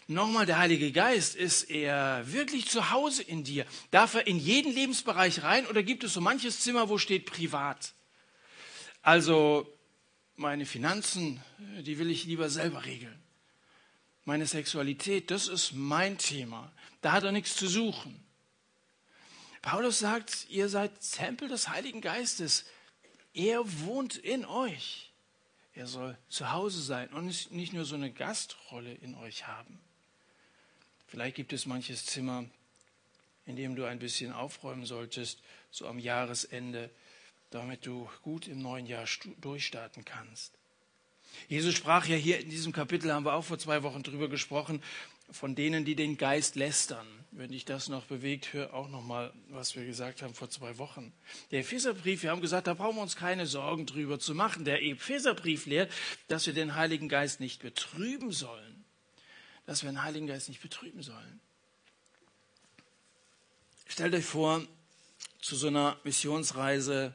Nochmal, 0.06 0.44
der 0.44 0.58
Heilige 0.58 0.92
Geist, 0.92 1.34
ist 1.34 1.70
er 1.70 2.30
wirklich 2.30 2.68
zu 2.68 2.90
Hause 2.90 3.22
in 3.22 3.44
dir? 3.44 3.64
Darf 3.90 4.14
er 4.14 4.26
in 4.26 4.38
jeden 4.38 4.72
Lebensbereich 4.72 5.42
rein 5.42 5.66
oder 5.66 5.82
gibt 5.82 6.04
es 6.04 6.12
so 6.12 6.20
manches 6.20 6.60
Zimmer, 6.60 6.88
wo 6.88 6.98
steht 6.98 7.26
privat? 7.26 7.94
Also 9.02 9.72
meine 10.36 10.66
Finanzen, 10.66 11.40
die 11.80 11.98
will 11.98 12.10
ich 12.10 12.24
lieber 12.24 12.50
selber 12.50 12.84
regeln. 12.84 13.18
Meine 14.24 14.46
Sexualität, 14.46 15.30
das 15.30 15.48
ist 15.48 15.72
mein 15.72 16.18
Thema. 16.18 16.72
Da 17.02 17.12
hat 17.12 17.24
er 17.24 17.32
nichts 17.32 17.56
zu 17.56 17.68
suchen. 17.68 18.23
Paulus 19.64 19.98
sagt, 19.98 20.46
ihr 20.50 20.68
seid 20.68 20.92
Tempel 21.00 21.48
des 21.48 21.70
Heiligen 21.70 22.02
Geistes. 22.02 22.66
Er 23.32 23.62
wohnt 23.80 24.14
in 24.14 24.44
euch. 24.44 25.10
Er 25.74 25.86
soll 25.86 26.18
zu 26.28 26.52
Hause 26.52 26.82
sein 26.82 27.08
und 27.14 27.50
nicht 27.50 27.72
nur 27.72 27.86
so 27.86 27.94
eine 27.94 28.10
Gastrolle 28.12 28.92
in 28.92 29.14
euch 29.14 29.46
haben. 29.46 29.80
Vielleicht 31.06 31.36
gibt 31.36 31.54
es 31.54 31.64
manches 31.64 32.04
Zimmer, 32.04 32.44
in 33.46 33.56
dem 33.56 33.74
du 33.74 33.86
ein 33.86 33.98
bisschen 33.98 34.34
aufräumen 34.34 34.84
solltest, 34.84 35.38
so 35.70 35.88
am 35.88 35.98
Jahresende, 35.98 36.90
damit 37.48 37.86
du 37.86 38.06
gut 38.20 38.46
im 38.48 38.60
neuen 38.60 38.84
Jahr 38.84 39.06
durchstarten 39.40 40.04
kannst. 40.04 40.52
Jesus 41.48 41.74
sprach 41.74 42.06
ja 42.06 42.16
hier 42.16 42.38
in 42.38 42.50
diesem 42.50 42.72
Kapitel, 42.72 43.10
haben 43.10 43.24
wir 43.24 43.32
auch 43.32 43.44
vor 43.44 43.58
zwei 43.58 43.82
Wochen 43.82 44.02
drüber 44.02 44.28
gesprochen, 44.28 44.82
von 45.30 45.54
denen, 45.54 45.84
die 45.84 45.94
den 45.94 46.16
Geist 46.16 46.56
lästern. 46.56 47.06
Wenn 47.30 47.50
dich 47.50 47.64
das 47.64 47.88
noch 47.88 48.04
bewegt, 48.04 48.52
hör 48.52 48.74
auch 48.74 48.88
noch 48.88 49.02
mal, 49.02 49.32
was 49.48 49.74
wir 49.74 49.84
gesagt 49.84 50.22
haben 50.22 50.34
vor 50.34 50.50
zwei 50.50 50.78
Wochen. 50.78 51.12
Der 51.50 51.60
Epheserbrief, 51.60 52.22
wir 52.22 52.30
haben 52.30 52.40
gesagt, 52.40 52.68
da 52.68 52.74
brauchen 52.74 52.96
wir 52.96 53.02
uns 53.02 53.16
keine 53.16 53.46
Sorgen 53.46 53.86
drüber 53.86 54.20
zu 54.20 54.34
machen. 54.34 54.64
Der 54.64 54.82
Epheserbrief 54.82 55.66
lehrt, 55.66 55.90
dass 56.28 56.46
wir 56.46 56.52
den 56.52 56.76
Heiligen 56.76 57.08
Geist 57.08 57.40
nicht 57.40 57.60
betrüben 57.60 58.30
sollen. 58.30 58.84
Dass 59.66 59.82
wir 59.82 59.90
den 59.90 60.02
Heiligen 60.02 60.28
Geist 60.28 60.48
nicht 60.48 60.62
betrüben 60.62 61.02
sollen. 61.02 61.40
Stellt 63.88 64.14
euch 64.14 64.24
vor, 64.24 64.62
zu 65.40 65.56
so 65.56 65.66
einer 65.66 65.98
Missionsreise 66.04 67.14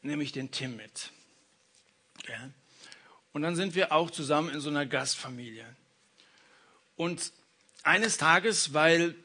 nehme 0.00 0.22
ich 0.22 0.32
den 0.32 0.50
Tim 0.50 0.76
mit. 0.76 1.10
Und 3.32 3.42
dann 3.42 3.56
sind 3.56 3.74
wir 3.74 3.92
auch 3.92 4.10
zusammen 4.10 4.48
in 4.50 4.60
so 4.60 4.70
einer 4.70 4.86
Gastfamilie. 4.86 5.66
Und 7.02 7.32
eines 7.82 8.16
Tages, 8.16 8.74
weil 8.74 9.16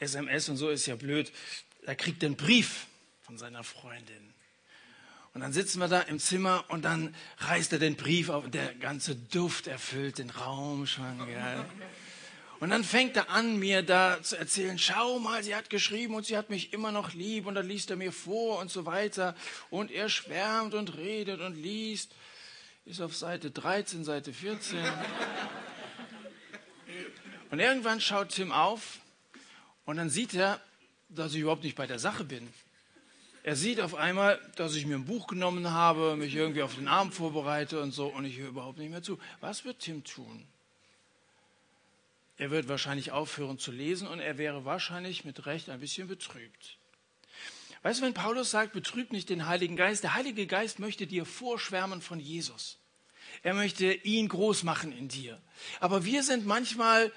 SMS 0.00 0.48
und 0.48 0.56
so 0.56 0.68
ist 0.68 0.86
ja 0.86 0.96
blöd, 0.96 1.30
da 1.86 1.94
kriegt 1.94 2.24
er 2.24 2.26
einen 2.26 2.36
Brief 2.36 2.88
von 3.22 3.38
seiner 3.38 3.62
Freundin. 3.62 4.34
Und 5.32 5.42
dann 5.42 5.52
sitzen 5.52 5.78
wir 5.78 5.86
da 5.86 6.00
im 6.00 6.18
Zimmer 6.18 6.64
und 6.66 6.84
dann 6.84 7.14
reißt 7.38 7.72
er 7.72 7.78
den 7.78 7.94
Brief 7.94 8.30
auf 8.30 8.46
und 8.46 8.54
der 8.54 8.74
ganze 8.74 9.14
Duft 9.14 9.68
erfüllt 9.68 10.18
den 10.18 10.30
Raum 10.30 10.88
schon. 10.88 11.24
Gell? 11.24 11.64
Und 12.58 12.70
dann 12.70 12.82
fängt 12.82 13.16
er 13.16 13.30
an, 13.30 13.60
mir 13.60 13.82
da 13.82 14.20
zu 14.20 14.36
erzählen, 14.36 14.76
schau 14.76 15.20
mal, 15.20 15.44
sie 15.44 15.54
hat 15.54 15.70
geschrieben 15.70 16.16
und 16.16 16.26
sie 16.26 16.36
hat 16.36 16.50
mich 16.50 16.72
immer 16.72 16.90
noch 16.90 17.14
lieb 17.14 17.46
und 17.46 17.54
dann 17.54 17.68
liest 17.68 17.90
er 17.90 17.96
mir 17.96 18.10
vor 18.10 18.58
und 18.58 18.72
so 18.72 18.86
weiter. 18.86 19.36
Und 19.70 19.92
er 19.92 20.08
schwärmt 20.08 20.74
und 20.74 20.96
redet 20.96 21.42
und 21.42 21.54
liest. 21.54 22.12
Ist 22.86 23.00
auf 23.00 23.14
Seite 23.14 23.52
13, 23.52 24.02
Seite 24.02 24.32
14. 24.32 24.80
Und 27.50 27.60
irgendwann 27.60 28.00
schaut 28.00 28.30
Tim 28.30 28.52
auf 28.52 28.98
und 29.86 29.96
dann 29.96 30.10
sieht 30.10 30.34
er, 30.34 30.60
dass 31.08 31.32
ich 31.34 31.40
überhaupt 31.40 31.64
nicht 31.64 31.76
bei 31.76 31.86
der 31.86 31.98
Sache 31.98 32.24
bin. 32.24 32.46
Er 33.42 33.56
sieht 33.56 33.80
auf 33.80 33.94
einmal, 33.94 34.38
dass 34.56 34.74
ich 34.74 34.84
mir 34.84 34.96
ein 34.96 35.06
Buch 35.06 35.26
genommen 35.26 35.70
habe, 35.70 36.16
mich 36.16 36.34
irgendwie 36.34 36.62
auf 36.62 36.74
den 36.74 36.88
Abend 36.88 37.14
vorbereite 37.14 37.80
und 37.80 37.92
so 37.92 38.08
und 38.08 38.26
ich 38.26 38.36
höre 38.36 38.48
überhaupt 38.48 38.78
nicht 38.78 38.90
mehr 38.90 39.02
zu. 39.02 39.18
Was 39.40 39.64
wird 39.64 39.78
Tim 39.78 40.04
tun? 40.04 40.46
Er 42.36 42.50
wird 42.50 42.68
wahrscheinlich 42.68 43.10
aufhören 43.10 43.58
zu 43.58 43.72
lesen 43.72 44.06
und 44.06 44.20
er 44.20 44.36
wäre 44.38 44.64
wahrscheinlich 44.64 45.24
mit 45.24 45.46
Recht 45.46 45.70
ein 45.70 45.80
bisschen 45.80 46.08
betrübt. 46.08 46.76
Weißt 47.82 48.00
du, 48.00 48.04
wenn 48.04 48.14
Paulus 48.14 48.50
sagt, 48.50 48.72
betrübt 48.72 49.12
nicht 49.12 49.30
den 49.30 49.46
Heiligen 49.46 49.76
Geist, 49.76 50.02
der 50.02 50.14
Heilige 50.14 50.46
Geist 50.46 50.78
möchte 50.78 51.06
dir 51.06 51.24
vorschwärmen 51.24 52.02
von 52.02 52.20
Jesus. 52.20 52.78
Er 53.42 53.54
möchte 53.54 53.92
ihn 53.92 54.28
groß 54.28 54.64
machen 54.64 54.92
in 54.92 55.08
dir. 55.08 55.40
Aber 55.80 56.04
wir 56.04 56.22
sind 56.22 56.44
manchmal 56.44 57.12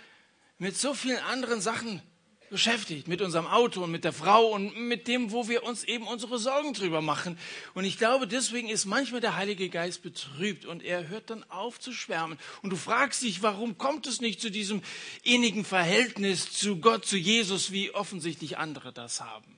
mit 0.62 0.78
so 0.78 0.94
vielen 0.94 1.18
anderen 1.24 1.60
Sachen 1.60 2.04
beschäftigt, 2.52 3.08
mit 3.08 3.24
unserem 3.24 3.48
Auto 3.48 3.84
und 3.84 3.90
mit 3.90 4.04
der 4.04 4.14
Frau 4.14 4.52
und 4.52 4.78
mit 4.78 5.08
dem, 5.08 5.32
wo 5.32 5.48
wir 5.48 5.64
uns 5.64 5.84
eben 5.84 6.06
unsere 6.06 6.38
Sorgen 6.38 6.74
drüber 6.74 7.02
machen. 7.02 7.40
Und 7.74 7.84
ich 7.84 7.98
glaube, 7.98 8.28
deswegen 8.28 8.70
ist 8.70 8.86
manchmal 8.86 9.22
der 9.22 9.36
Heilige 9.36 9.70
Geist 9.70 10.04
betrübt 10.04 10.66
und 10.66 10.84
er 10.84 11.08
hört 11.08 11.32
dann 11.32 11.44
auf 11.50 11.80
zu 11.80 11.92
schwärmen. 11.92 12.38
Und 12.62 12.70
du 12.70 12.76
fragst 12.76 13.24
dich, 13.24 13.42
warum 13.42 13.80
kommt 13.80 14.06
es 14.06 14.22
nicht 14.22 14.40
zu 14.40 14.52
diesem 14.52 14.84
innigen 15.24 15.66
Verhältnis 15.66 16.52
zu 16.52 16.78
Gott, 16.78 17.08
zu 17.08 17.18
Jesus, 17.18 17.72
wie 17.72 17.90
offensichtlich 17.96 18.60
andere 18.60 18.94
das 18.94 19.20
haben? 19.20 19.58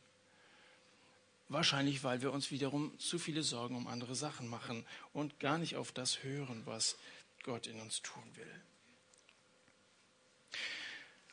Wahrscheinlich, 1.49 2.05
weil 2.05 2.21
wir 2.21 2.31
uns 2.31 2.49
wiederum 2.49 2.97
zu 2.97 3.19
viele 3.19 3.43
Sorgen 3.43 3.75
um 3.75 3.87
andere 3.87 4.15
Sachen 4.15 4.47
machen 4.47 4.85
und 5.11 5.41
gar 5.41 5.57
nicht 5.57 5.75
auf 5.75 5.91
das 5.91 6.23
hören, 6.23 6.61
was 6.63 6.95
Gott 7.43 7.67
in 7.67 7.81
uns 7.81 8.01
tun 8.01 8.23
will. 8.35 8.61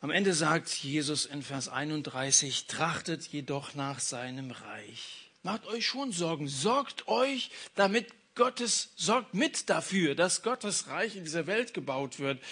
Am 0.03 0.11
Ende 0.11 0.33
sagt 0.33 0.71
Jesus 0.71 1.27
in 1.27 1.43
Vers 1.43 1.69
31, 1.69 2.67
trachtet 2.67 3.27
jedoch 3.27 3.75
nach 3.75 4.01
seinem 4.01 4.51
Reich. 4.51 5.31
Macht 5.43 5.67
euch 5.67 5.87
schon 5.87 6.11
Sorgen, 6.11 6.49
sorgt 6.49 7.07
euch, 7.07 7.51
damit 7.75 8.07
Gottes, 8.35 8.93
sorgt 8.97 9.35
mit 9.35 9.69
dafür, 9.69 10.15
dass 10.15 10.43
Gottes 10.43 10.87
Reich 10.87 11.17
in 11.17 11.25
dieser 11.25 11.47
Welt 11.47 11.75
gebaut 11.75 12.19
wird. 12.19 12.43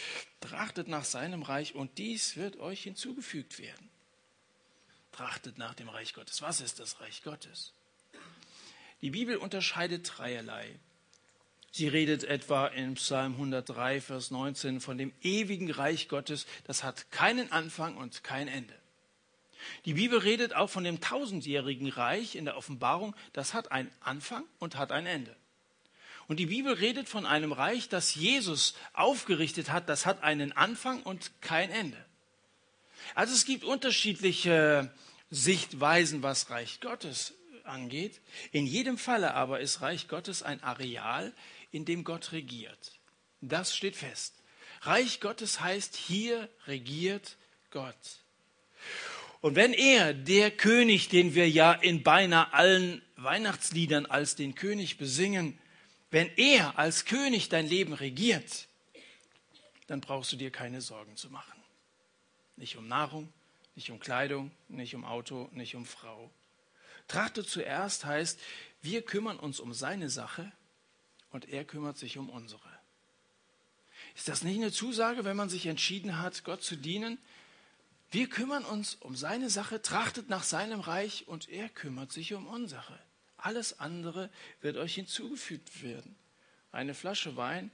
Trachtet 0.41 0.89
nach 0.89 1.05
seinem 1.05 1.43
Reich 1.43 1.75
und 1.75 1.97
dies 1.97 2.37
wird 2.37 2.59
euch 2.59 2.83
hinzugefügt 2.83 3.59
werden. 3.59 3.89
Trachtet 5.13 5.57
nach 5.57 5.73
dem 5.73 5.89
Reich 5.89 6.13
Gottes. 6.13 6.43
Was 6.43 6.61
ist 6.61 6.81
das 6.81 7.01
Reich 7.01 7.23
Gottes? 7.23 7.73
Die 9.01 9.11
Bibel 9.11 9.37
unterscheidet 9.37 10.19
dreierlei. 10.19 10.79
Sie 11.79 11.87
redet 11.87 12.25
etwa 12.25 12.67
in 12.67 12.95
Psalm 12.95 13.35
103, 13.35 14.01
Vers 14.01 14.33
19 14.33 14.81
von 14.81 14.99
dem 14.99 15.13
ewigen 15.23 15.71
Reich 15.71 16.09
Gottes, 16.09 16.45
das 16.65 16.83
hat 16.83 17.13
keinen 17.13 17.53
Anfang 17.53 17.97
und 17.97 18.25
kein 18.25 18.49
Ende. 18.49 18.75
Die 19.85 19.95
Bibel 19.95 20.19
redet 20.19 20.57
auch 20.57 20.71
von 20.71 20.83
dem 20.83 21.01
tausendjährigen 21.01 21.89
Reich 21.89 22.35
in 22.35 22.47
der 22.47 22.57
Offenbarung, 22.57 23.15
das 23.33 23.55
hat 23.55 23.71
einen 23.71 23.93
Anfang 24.01 24.43
und 24.59 24.75
hat 24.75 24.91
ein 24.91 25.07
Ende. 25.07 25.37
Und 26.27 26.41
die 26.41 26.47
Bibel 26.47 26.73
redet 26.73 27.09
von 27.09 27.25
einem 27.25 27.53
Reich, 27.53 27.89
das 27.89 28.17
Jesus 28.17 28.75
aufgerichtet 28.93 29.71
hat, 29.71 29.89
das 29.89 30.05
hat 30.05 30.25
einen 30.25 30.51
Anfang 30.51 31.01
und 31.05 31.31
kein 31.41 31.71
Ende. 31.71 32.05
Also 33.15 33.33
es 33.35 33.45
gibt 33.45 33.63
unterschiedliche 33.63 34.93
Sichtweisen, 35.31 36.25
was 36.25 36.51
Reich 36.51 36.81
Gottes 36.81 37.35
angeht. 37.63 38.21
In 38.51 38.67
jedem 38.67 38.99
Falle 38.99 39.35
aber 39.35 39.61
ist 39.61 39.81
Reich 39.81 40.09
Gottes 40.09 40.43
ein 40.43 40.61
Areal, 40.63 41.33
in 41.71 41.85
dem 41.85 42.05
Gott 42.05 42.33
regiert. 42.33 42.99
Das 43.41 43.77
steht 43.77 43.97
fest. 43.97 44.35
Reich 44.83 45.21
Gottes 45.21 45.61
heißt, 45.61 45.97
hier 45.97 46.49
regiert 46.67 47.37
Gott. 47.71 47.95
Und 49.41 49.55
wenn 49.55 49.73
er, 49.73 50.15
der 50.15 50.51
König, 50.51 51.09
den 51.09 51.35
wir 51.35 51.49
ja 51.49 51.73
in 51.73 52.03
beinahe 52.03 52.53
allen 52.53 53.03
Weihnachtsliedern 53.17 54.07
als 54.07 54.35
den 54.35 54.55
König 54.55 54.99
besingen, 54.99 55.59
wenn 56.11 56.29
er 56.37 56.79
als 56.79 57.05
König 57.05 57.49
dein 57.49 57.67
Leben 57.67 57.93
regiert, 57.93 58.67
dann 59.87 60.01
brauchst 60.01 60.33
du 60.33 60.37
dir 60.37 60.51
keine 60.51 60.81
Sorgen 60.81 61.17
zu 61.17 61.31
machen. 61.31 61.63
Nicht 62.57 62.77
um 62.77 62.89
Nahrung, 62.89 63.33
nicht 63.77 63.91
um 63.91 64.01
Kleidung, 64.01 64.51
nicht 64.69 64.95
um 64.95 65.05
Auto, 65.05 65.49
nicht 65.53 65.77
um 65.77 65.87
Frau. 65.87 66.31
Trachte 67.07 67.45
zuerst 67.45 68.05
heißt, 68.05 68.41
wir 68.83 69.03
kümmern 69.03 69.39
uns 69.39 69.61
um 69.61 69.73
seine 69.73 70.11
Sache 70.11 70.51
und 71.31 71.49
er 71.49 71.65
kümmert 71.65 71.99
sich 71.99 72.19
um 72.19 72.29
unsere. 72.31 72.61
Ist 74.17 74.29
das 74.29 74.43
nicht 74.43 74.57
eine 74.57 74.73
Zusage, 74.73 75.25
wenn 75.25 75.37
man 75.37 75.49
sich 75.49 75.67
entschieden 75.67 76.21
hat, 76.21 76.45
Gott 76.45 76.63
zu 76.63 76.77
dienen? 76.77 77.19
Wir 78.11 78.29
kümmern 78.29 78.65
uns 78.65 78.95
um 78.95 79.17
seine 79.17 79.51
Sache, 79.51 79.83
trachtet 79.83 80.29
nach 80.31 80.43
seinem 80.43 80.81
Reich 80.81 81.29
und 81.29 81.49
er 81.49 81.69
kümmert 81.69 82.11
sich 82.11 82.33
um 82.35 82.47
unsere. 82.47 82.99
Alles 83.37 83.79
andere 83.79 84.31
wird 84.61 84.77
euch 84.77 84.95
hinzugefügt 84.95 85.83
werden. 85.83 86.17
Eine 86.73 86.95
Flasche 86.95 87.37
Wein 87.37 87.71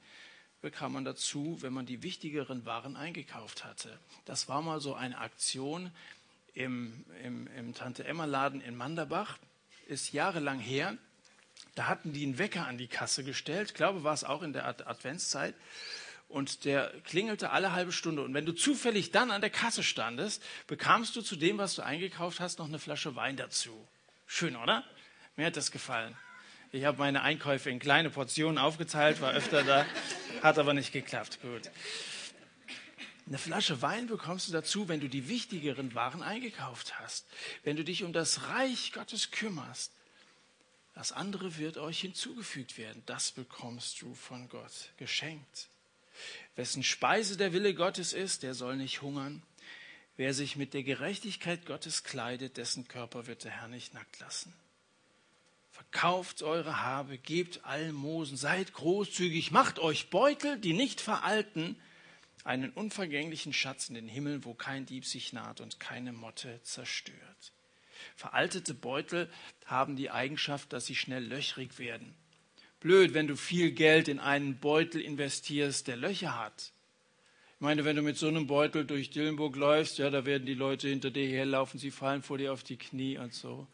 bekam 0.60 0.94
man 0.94 1.04
dazu, 1.04 1.58
wenn 1.60 1.72
man 1.72 1.86
die 1.86 2.02
wichtigeren 2.02 2.64
Waren 2.64 2.96
eingekauft 2.96 3.64
hatte. 3.64 3.98
Das 4.24 4.48
war 4.48 4.62
mal 4.62 4.80
so 4.80 4.94
eine 4.94 5.18
Aktion 5.18 5.90
im, 6.54 7.04
im, 7.22 7.46
im 7.56 7.74
Tante-Emma-Laden 7.74 8.60
in 8.60 8.76
Manderbach, 8.76 9.38
ist 9.86 10.12
jahrelang 10.12 10.58
her. 10.58 10.96
Da 11.74 11.86
hatten 11.88 12.12
die 12.12 12.24
einen 12.24 12.38
Wecker 12.38 12.66
an 12.66 12.78
die 12.78 12.86
Kasse 12.86 13.24
gestellt. 13.24 13.70
Ich 13.70 13.74
glaube, 13.74 14.04
war 14.04 14.14
es 14.14 14.24
auch 14.24 14.42
in 14.42 14.52
der 14.52 14.66
Adventszeit. 14.66 15.54
Und 16.28 16.64
der 16.64 16.92
klingelte 17.04 17.50
alle 17.50 17.72
halbe 17.72 17.92
Stunde. 17.92 18.22
Und 18.22 18.34
wenn 18.34 18.46
du 18.46 18.52
zufällig 18.52 19.10
dann 19.10 19.30
an 19.30 19.40
der 19.40 19.50
Kasse 19.50 19.82
standest, 19.82 20.42
bekamst 20.66 21.14
du 21.16 21.22
zu 21.22 21.36
dem, 21.36 21.58
was 21.58 21.74
du 21.74 21.82
eingekauft 21.82 22.40
hast, 22.40 22.58
noch 22.58 22.66
eine 22.66 22.78
Flasche 22.78 23.14
Wein 23.14 23.36
dazu. 23.36 23.86
Schön, 24.26 24.56
oder? 24.56 24.84
Mir 25.36 25.46
hat 25.46 25.56
das 25.56 25.70
gefallen. 25.70 26.16
Ich 26.72 26.84
habe 26.84 26.98
meine 26.98 27.22
Einkäufe 27.22 27.70
in 27.70 27.78
kleine 27.78 28.10
Portionen 28.10 28.58
aufgeteilt, 28.58 29.20
war 29.20 29.32
öfter 29.32 29.62
da, 29.62 29.86
hat 30.42 30.58
aber 30.58 30.74
nicht 30.74 30.92
geklappt. 30.92 31.38
Gut. 31.40 31.70
Eine 33.26 33.38
Flasche 33.38 33.80
Wein 33.80 34.06
bekommst 34.06 34.48
du 34.48 34.52
dazu, 34.52 34.88
wenn 34.88 35.00
du 35.00 35.08
die 35.08 35.28
wichtigeren 35.28 35.94
Waren 35.94 36.22
eingekauft 36.22 36.98
hast, 36.98 37.26
wenn 37.62 37.76
du 37.76 37.84
dich 37.84 38.02
um 38.02 38.12
das 38.12 38.48
Reich 38.48 38.92
Gottes 38.92 39.30
kümmerst. 39.30 39.93
Das 40.94 41.10
andere 41.12 41.58
wird 41.58 41.76
euch 41.76 42.00
hinzugefügt 42.00 42.78
werden. 42.78 43.02
Das 43.06 43.32
bekommst 43.32 44.00
du 44.00 44.14
von 44.14 44.48
Gott 44.48 44.92
geschenkt. 44.96 45.68
Wessen 46.54 46.84
Speise 46.84 47.36
der 47.36 47.52
Wille 47.52 47.74
Gottes 47.74 48.12
ist, 48.12 48.44
der 48.44 48.54
soll 48.54 48.76
nicht 48.76 49.02
hungern. 49.02 49.42
Wer 50.16 50.32
sich 50.32 50.54
mit 50.54 50.74
der 50.74 50.84
Gerechtigkeit 50.84 51.66
Gottes 51.66 52.04
kleidet, 52.04 52.56
dessen 52.56 52.86
Körper 52.86 53.26
wird 53.26 53.42
der 53.42 53.50
Herr 53.50 53.66
nicht 53.66 53.94
nackt 53.94 54.20
lassen. 54.20 54.52
Verkauft 55.72 56.44
eure 56.44 56.82
Habe, 56.82 57.18
gebt 57.18 57.64
Almosen, 57.64 58.36
seid 58.36 58.72
großzügig, 58.72 59.50
macht 59.50 59.80
euch 59.80 60.08
Beutel, 60.10 60.56
die 60.60 60.72
nicht 60.72 61.00
veralten, 61.00 61.76
einen 62.44 62.70
unvergänglichen 62.70 63.52
Schatz 63.52 63.88
in 63.88 63.96
den 63.96 64.06
Himmel, 64.06 64.44
wo 64.44 64.54
kein 64.54 64.86
Dieb 64.86 65.04
sich 65.04 65.32
naht 65.32 65.60
und 65.60 65.80
keine 65.80 66.12
Motte 66.12 66.60
zerstört. 66.62 67.52
Veraltete 68.16 68.74
Beutel 68.74 69.30
haben 69.66 69.96
die 69.96 70.10
Eigenschaft, 70.10 70.72
dass 70.72 70.86
sie 70.86 70.94
schnell 70.94 71.24
löchrig 71.24 71.78
werden. 71.78 72.14
Blöd, 72.80 73.14
wenn 73.14 73.26
du 73.26 73.36
viel 73.36 73.72
Geld 73.72 74.08
in 74.08 74.18
einen 74.18 74.58
Beutel 74.58 75.00
investierst, 75.00 75.88
der 75.88 75.96
Löcher 75.96 76.38
hat. 76.38 76.72
Ich 77.54 77.60
meine, 77.60 77.84
wenn 77.86 77.96
du 77.96 78.02
mit 78.02 78.18
so 78.18 78.28
einem 78.28 78.46
Beutel 78.46 78.84
durch 78.84 79.10
Dillenburg 79.10 79.56
läufst, 79.56 79.96
ja, 79.96 80.10
da 80.10 80.26
werden 80.26 80.44
die 80.44 80.54
Leute 80.54 80.88
hinter 80.88 81.10
dir 81.10 81.26
herlaufen, 81.26 81.80
sie 81.80 81.90
fallen 81.90 82.22
vor 82.22 82.36
dir 82.36 82.52
auf 82.52 82.62
die 82.62 82.76
Knie 82.76 83.16
und 83.16 83.32
so. 83.32 83.66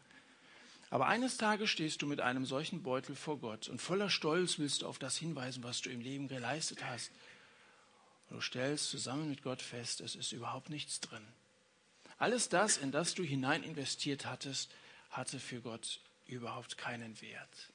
Aber 0.91 1.07
eines 1.07 1.37
Tages 1.37 1.69
stehst 1.69 2.01
du 2.01 2.07
mit 2.07 2.21
einem 2.21 2.45
solchen 2.45 2.83
Beutel 2.83 3.15
vor 3.15 3.39
Gott 3.39 3.69
und 3.69 3.81
voller 3.81 4.09
Stolz 4.09 4.59
willst 4.59 4.81
du 4.81 4.87
auf 4.87 4.99
das 4.99 5.17
hinweisen, 5.17 5.63
was 5.63 5.81
du 5.81 5.89
im 5.89 6.01
Leben 6.01 6.27
geleistet 6.27 6.85
hast. 6.85 7.11
Und 8.29 8.37
du 8.37 8.41
stellst 8.41 8.89
zusammen 8.89 9.29
mit 9.29 9.41
Gott 9.41 9.61
fest, 9.61 10.01
es 10.01 10.15
ist 10.15 10.31
überhaupt 10.31 10.69
nichts 10.69 10.99
drin. 10.99 11.25
Alles 12.21 12.49
das, 12.49 12.77
in 12.77 12.91
das 12.91 13.15
du 13.15 13.23
hinein 13.23 13.63
investiert 13.63 14.27
hattest, 14.27 14.71
hatte 15.09 15.39
für 15.39 15.59
Gott 15.59 15.99
überhaupt 16.27 16.77
keinen 16.77 17.19
Wert. 17.19 17.71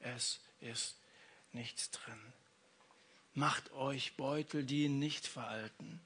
Es 0.00 0.40
ist 0.60 0.96
nichts 1.52 1.92
drin. 1.92 2.18
Macht 3.34 3.70
euch 3.70 4.16
Beutel, 4.16 4.64
die 4.64 4.88
nicht 4.88 5.28
veralten. 5.28 6.00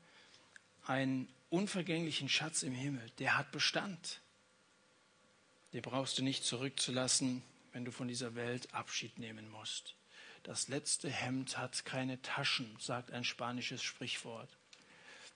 Einen 0.84 1.32
unvergänglichen 1.48 2.28
Schatz 2.28 2.62
im 2.62 2.74
Himmel, 2.74 3.08
der 3.20 3.38
hat 3.38 3.52
Bestand. 3.52 4.20
Den 5.72 5.80
brauchst 5.80 6.18
du 6.18 6.22
nicht 6.22 6.44
zurückzulassen, 6.44 7.42
wenn 7.72 7.86
du 7.86 7.90
von 7.90 8.06
dieser 8.06 8.34
Welt 8.34 8.74
Abschied 8.74 9.18
nehmen 9.18 9.48
musst. 9.48 9.94
Das 10.42 10.68
letzte 10.68 11.08
Hemd 11.08 11.56
hat 11.56 11.86
keine 11.86 12.20
Taschen, 12.20 12.76
sagt 12.78 13.12
ein 13.12 13.24
spanisches 13.24 13.82
Sprichwort. 13.82 14.57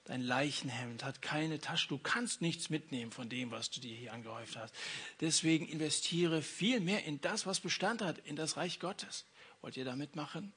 Dein 0.04 0.20
Leichenhemd 0.20 1.04
hat 1.04 1.22
keine 1.22 1.60
Tasche. 1.60 1.88
Du 1.88 1.98
kannst 1.98 2.40
nichts 2.40 2.70
mitnehmen 2.70 3.12
von 3.12 3.28
dem, 3.28 3.52
was 3.52 3.70
du 3.70 3.80
dir 3.80 3.94
hier 3.94 4.12
angehäuft 4.12 4.56
hast. 4.56 4.74
Deswegen 5.20 5.66
investiere 5.66 6.42
viel 6.42 6.80
mehr 6.80 7.04
in 7.04 7.20
das, 7.20 7.46
was 7.46 7.60
Bestand 7.60 8.02
hat, 8.02 8.18
in 8.18 8.34
das 8.34 8.56
Reich 8.56 8.80
Gottes. 8.80 9.26
Wollt 9.60 9.76
ihr 9.76 9.84
da 9.84 9.94
mitmachen? 9.94 10.52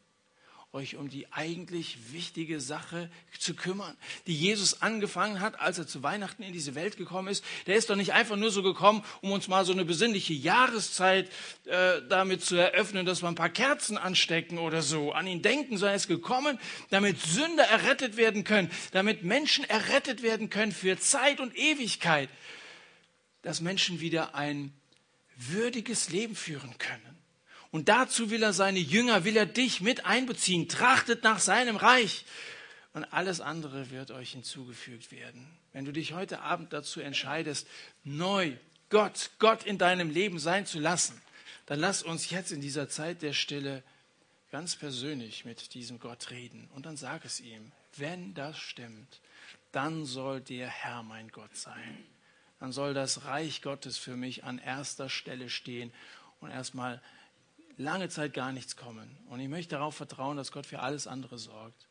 Euch 0.76 0.98
um 0.98 1.10
die 1.10 1.32
eigentlich 1.32 2.12
wichtige 2.12 2.60
Sache 2.60 3.10
zu 3.40 3.56
kümmern, 3.56 3.96
die 4.28 4.36
Jesus 4.36 4.82
angefangen 4.82 5.40
hat, 5.40 5.60
als 5.60 5.78
er 5.78 5.88
zu 5.88 6.04
Weihnachten 6.04 6.44
in 6.44 6.52
diese 6.52 6.76
Welt 6.76 6.98
gekommen 6.98 7.30
ist. 7.30 7.44
Der 7.66 7.78
ist 7.78 7.90
doch 7.90 7.96
nicht 7.96 8.14
einfach 8.14 8.36
nur 8.36 8.52
so 8.52 8.62
gekommen, 8.62 9.04
um 9.22 9.32
uns 9.32 9.48
mal 9.48 9.64
so 9.66 9.72
eine 9.72 9.86
besinnliche 9.86 10.34
Jahreszeit 10.34 11.32
äh, 11.64 12.02
damit 12.10 12.44
zu 12.44 12.58
eröffnen, 12.58 13.06
dass 13.06 13.24
wir 13.24 13.30
ein 13.30 13.36
paar 13.36 13.50
Kerzen 13.50 13.98
anstecken 13.98 14.60
oder 14.60 14.82
so, 14.82 15.14
an 15.14 15.28
ihn 15.28 15.42
denken, 15.42 15.78
sondern 15.78 15.94
er 15.94 15.98
ist 15.98 16.08
gekommen, 16.08 16.60
damit 16.90 17.20
Sünder 17.22 17.64
errettet 17.64 18.18
werden 18.18 18.44
können, 18.44 18.70
damit 18.92 19.24
Menschen 19.24 19.64
errettet 19.64 20.22
werden 20.24 20.50
können 20.50 20.74
für 20.74 21.00
Zeit 21.00 21.40
und 21.40 21.56
Ewigkeit, 21.56 22.30
dass 23.42 23.62
Menschen 23.62 24.02
wieder 24.02 24.36
ein 24.36 24.74
würdiges 25.38 26.10
Leben 26.10 26.36
führen 26.36 26.78
können. 26.78 27.15
Und 27.76 27.90
dazu 27.90 28.30
will 28.30 28.42
er 28.42 28.54
seine 28.54 28.80
Jünger, 28.80 29.26
will 29.26 29.36
er 29.36 29.46
dich 29.46 29.82
mit 29.82 30.06
einbeziehen. 30.06 30.70
Trachtet 30.70 31.26
nach 31.26 31.40
seinem 31.40 31.76
Reich. 31.76 32.24
Und 32.94 33.04
alles 33.04 33.42
andere 33.42 33.92
wird 33.92 34.12
euch 34.12 34.32
hinzugefügt 34.32 35.12
werden. 35.12 35.46
Wenn 35.74 35.84
du 35.84 35.92
dich 35.92 36.14
heute 36.14 36.40
Abend 36.40 36.72
dazu 36.72 37.02
entscheidest, 37.02 37.68
neu 38.06 38.54
Gott, 38.90 39.32
Gott 39.40 39.66
in 39.66 39.78
deinem 39.78 40.10
Leben 40.10 40.40
sein 40.40 40.66
zu 40.66 40.80
lassen, 40.80 41.22
dann 41.66 41.82
lass 41.82 42.02
uns 42.02 42.30
jetzt 42.30 42.54
in 42.54 42.62
dieser 42.62 42.88
Zeit 42.88 43.22
der 43.22 43.34
Stille 43.34 43.84
ganz 44.52 44.78
persönlich 44.78 45.44
mit 45.44 45.74
diesem 45.74 46.00
Gott 46.00 46.32
reden. 46.32 46.70
Und 46.76 46.86
dann 46.86 46.96
sag 46.96 47.26
es 47.26 47.42
ihm, 47.42 47.74
wenn 47.98 48.34
das 48.36 48.58
stimmt, 48.58 49.20
dann 49.74 50.06
soll 50.06 50.40
der 50.40 50.70
Herr 50.70 51.04
mein 51.04 51.28
Gott 51.28 51.58
sein. 51.58 52.06
Dann 52.62 52.72
soll 52.72 52.94
das 52.94 53.26
Reich 53.26 53.62
Gottes 53.62 53.98
für 53.98 54.16
mich 54.16 54.46
an 54.46 54.60
erster 54.60 55.10
Stelle 55.10 55.50
stehen 55.50 55.92
und 56.40 56.52
erstmal 56.52 57.02
lange 57.78 58.10
Zeit 58.10 58.34
gar 58.34 58.52
nichts 58.52 58.76
kommen. 58.76 59.18
Und 59.30 59.40
ich 59.40 59.50
möchte 59.50 59.76
darauf 59.76 59.96
vertrauen, 59.96 60.38
dass 60.38 60.52
Gott 60.52 60.66
für 60.66 60.80
alles 60.80 61.08
andere 61.08 61.38
sorgt. 61.38 61.88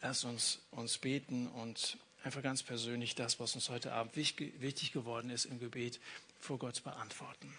Lass 0.00 0.24
uns, 0.24 0.60
uns 0.70 0.98
beten 0.98 1.48
und 1.48 1.98
einfach 2.22 2.42
ganz 2.42 2.62
persönlich 2.62 3.14
das, 3.14 3.40
was 3.40 3.54
uns 3.54 3.68
heute 3.68 3.92
Abend 3.92 4.16
wichtig 4.16 4.92
geworden 4.92 5.30
ist, 5.30 5.44
im 5.44 5.58
Gebet 5.58 6.00
vor 6.38 6.58
Gott 6.58 6.82
beantworten. 6.84 7.52